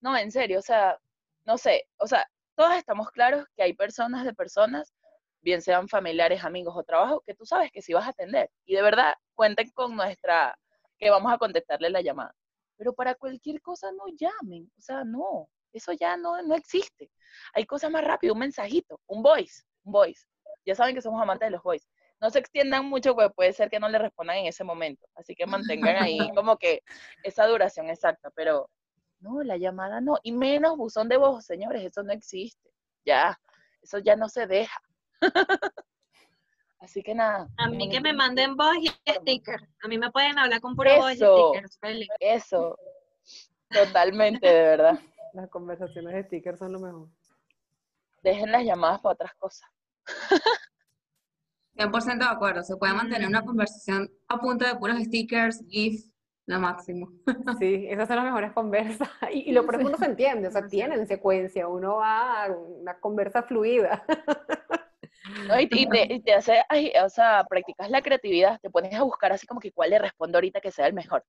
No, 0.00 0.16
en 0.16 0.30
serio, 0.30 0.58
o 0.58 0.62
sea, 0.62 0.98
no 1.44 1.58
sé, 1.58 1.88
o 1.98 2.06
sea, 2.06 2.26
todos 2.54 2.74
estamos 2.74 3.10
claros 3.10 3.46
que 3.56 3.62
hay 3.62 3.72
personas 3.72 4.24
de 4.24 4.34
personas, 4.34 4.92
bien 5.40 5.62
sean 5.62 5.88
familiares, 5.88 6.44
amigos 6.44 6.74
o 6.76 6.82
trabajo, 6.82 7.22
que 7.26 7.34
tú 7.34 7.44
sabes 7.46 7.70
que 7.72 7.82
sí 7.82 7.92
vas 7.92 8.06
a 8.06 8.10
atender. 8.10 8.50
Y 8.64 8.74
de 8.74 8.82
verdad, 8.82 9.14
cuenten 9.34 9.70
con 9.70 9.96
nuestra, 9.96 10.58
que 10.98 11.10
vamos 11.10 11.32
a 11.32 11.38
contestarle 11.38 11.90
la 11.90 12.00
llamada. 12.00 12.34
Pero 12.76 12.92
para 12.92 13.14
cualquier 13.14 13.60
cosa 13.60 13.90
no 13.92 14.04
llamen, 14.16 14.70
o 14.76 14.80
sea, 14.80 15.04
no, 15.04 15.48
eso 15.72 15.92
ya 15.92 16.16
no, 16.16 16.40
no 16.42 16.54
existe. 16.54 17.10
Hay 17.52 17.66
cosas 17.66 17.90
más 17.90 18.04
rápidas, 18.04 18.34
un 18.34 18.40
mensajito, 18.40 19.00
un 19.06 19.22
voice, 19.22 19.62
un 19.84 19.92
voice. 19.92 20.26
Ya 20.64 20.74
saben 20.74 20.94
que 20.94 21.02
somos 21.02 21.20
amantes 21.20 21.46
de 21.46 21.50
los 21.50 21.62
voice 21.62 21.86
no 22.24 22.30
se 22.30 22.38
extiendan 22.38 22.86
mucho, 22.86 23.14
pues 23.14 23.30
puede 23.36 23.52
ser 23.52 23.68
que 23.68 23.78
no 23.78 23.86
le 23.86 23.98
respondan 23.98 24.38
en 24.38 24.46
ese 24.46 24.64
momento. 24.64 25.06
Así 25.14 25.34
que 25.34 25.44
mantengan 25.44 26.02
ahí 26.02 26.16
como 26.34 26.56
que 26.56 26.80
esa 27.22 27.46
duración 27.46 27.90
exacta, 27.90 28.30
pero 28.34 28.70
no, 29.20 29.42
la 29.42 29.58
llamada 29.58 30.00
no. 30.00 30.16
Y 30.22 30.32
menos 30.32 30.78
buzón 30.78 31.10
de 31.10 31.18
voz, 31.18 31.44
señores, 31.44 31.84
eso 31.84 32.02
no 32.02 32.14
existe. 32.14 32.70
Ya, 33.04 33.38
eso 33.82 33.98
ya 33.98 34.16
no 34.16 34.30
se 34.30 34.46
deja. 34.46 34.80
Así 36.80 37.02
que 37.02 37.14
nada. 37.14 37.46
A 37.58 37.68
mí 37.68 37.90
que 37.90 38.00
me 38.00 38.14
manden 38.14 38.56
voz 38.56 38.74
y 38.80 38.88
sticker. 39.20 39.60
A 39.82 39.88
mí 39.88 39.98
me 39.98 40.10
pueden 40.10 40.38
hablar 40.38 40.62
con 40.62 40.74
puro 40.74 40.96
voz 40.96 41.12
y 41.12 41.14
Eso. 41.16 41.50
stickers. 41.50 41.78
feliz. 41.78 42.08
Eso, 42.20 42.78
totalmente, 43.68 44.46
de 44.46 44.62
verdad. 44.62 44.98
Las 45.34 45.50
conversaciones 45.50 46.14
de 46.14 46.24
stickers 46.24 46.58
son 46.58 46.72
lo 46.72 46.80
mejor. 46.80 47.08
Dejen 48.22 48.50
las 48.50 48.64
llamadas 48.64 49.02
para 49.02 49.12
otras 49.12 49.34
cosas. 49.34 49.68
100% 51.76 52.18
de 52.18 52.30
acuerdo. 52.30 52.62
Se 52.62 52.76
puede 52.76 52.94
mantener 52.94 53.28
una 53.28 53.44
conversación 53.44 54.10
a 54.28 54.38
punto 54.38 54.64
de 54.64 54.74
puros 54.76 54.98
stickers, 55.02 55.62
GIF, 55.68 56.04
lo 56.46 56.60
máximo. 56.60 57.12
Sí, 57.60 57.86
esas 57.88 58.06
son 58.08 58.16
las 58.16 58.24
mejores 58.26 58.52
conversas. 58.52 59.08
Y, 59.32 59.50
y 59.50 59.52
lo 59.52 59.62
peor 59.62 59.76
es 59.76 59.80
que 59.80 59.86
uno 59.86 59.98
se 59.98 60.04
entiende, 60.06 60.48
o 60.48 60.50
sea, 60.50 60.66
tienen 60.68 61.06
secuencia, 61.06 61.68
uno 61.68 61.96
va 61.96 62.44
a 62.44 62.50
una 62.52 62.98
conversa 62.98 63.42
fluida. 63.42 64.04
¿no? 65.48 65.58
Y, 65.58 65.66
te, 65.68 66.14
y 66.14 66.20
te 66.20 66.34
hace, 66.34 66.62
ay, 66.68 66.92
o 67.02 67.08
sea, 67.08 67.44
practicas 67.48 67.90
la 67.90 68.02
creatividad, 68.02 68.60
te 68.60 68.70
pones 68.70 68.94
a 68.94 69.02
buscar 69.02 69.32
así 69.32 69.46
como 69.46 69.58
que 69.60 69.72
cuál 69.72 69.90
le 69.90 69.98
respondo 69.98 70.36
ahorita 70.36 70.60
que 70.60 70.70
sea 70.70 70.86
el 70.86 70.92
mejor. 70.92 71.24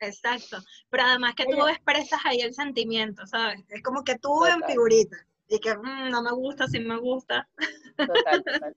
Exacto. 0.00 0.58
Pero 0.90 1.04
además 1.04 1.34
que 1.36 1.44
tú 1.44 1.66
expresas 1.68 2.20
ahí 2.24 2.40
el 2.40 2.52
sentimiento, 2.54 3.26
¿sabes? 3.26 3.60
Es 3.68 3.82
como 3.82 4.02
que 4.02 4.18
tú 4.18 4.44
en 4.46 4.62
figurita. 4.64 5.16
Y 5.48 5.58
que 5.60 5.76
"Mm, 5.76 6.10
no 6.10 6.22
me 6.22 6.32
gusta, 6.32 6.66
sí 6.68 6.80
me 6.80 6.96
gusta. 6.98 7.48
Total, 7.96 8.42
total. 8.44 8.76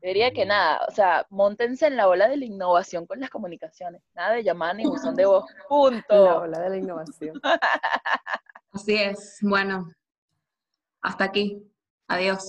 Yo 0.00 0.08
diría 0.08 0.32
que 0.32 0.46
nada, 0.46 0.80
o 0.88 0.92
sea, 0.92 1.26
montense 1.28 1.86
en 1.86 1.96
la 1.96 2.08
ola 2.08 2.28
de 2.28 2.36
la 2.36 2.44
innovación 2.44 3.04
con 3.06 3.18
las 3.18 3.30
comunicaciones. 3.30 4.00
Nada 4.14 4.34
de 4.34 4.44
llamada 4.44 4.74
ni 4.74 4.84
buzón 4.86 5.14
de 5.16 5.26
voz. 5.26 5.44
La 5.58 5.68
Punto. 5.68 6.38
ola 6.42 6.60
de 6.60 6.70
la 6.70 6.76
innovación. 6.76 7.40
Así 8.72 8.94
es. 8.94 9.38
Bueno, 9.42 9.90
hasta 11.02 11.24
aquí. 11.24 11.62
Adiós. 12.06 12.46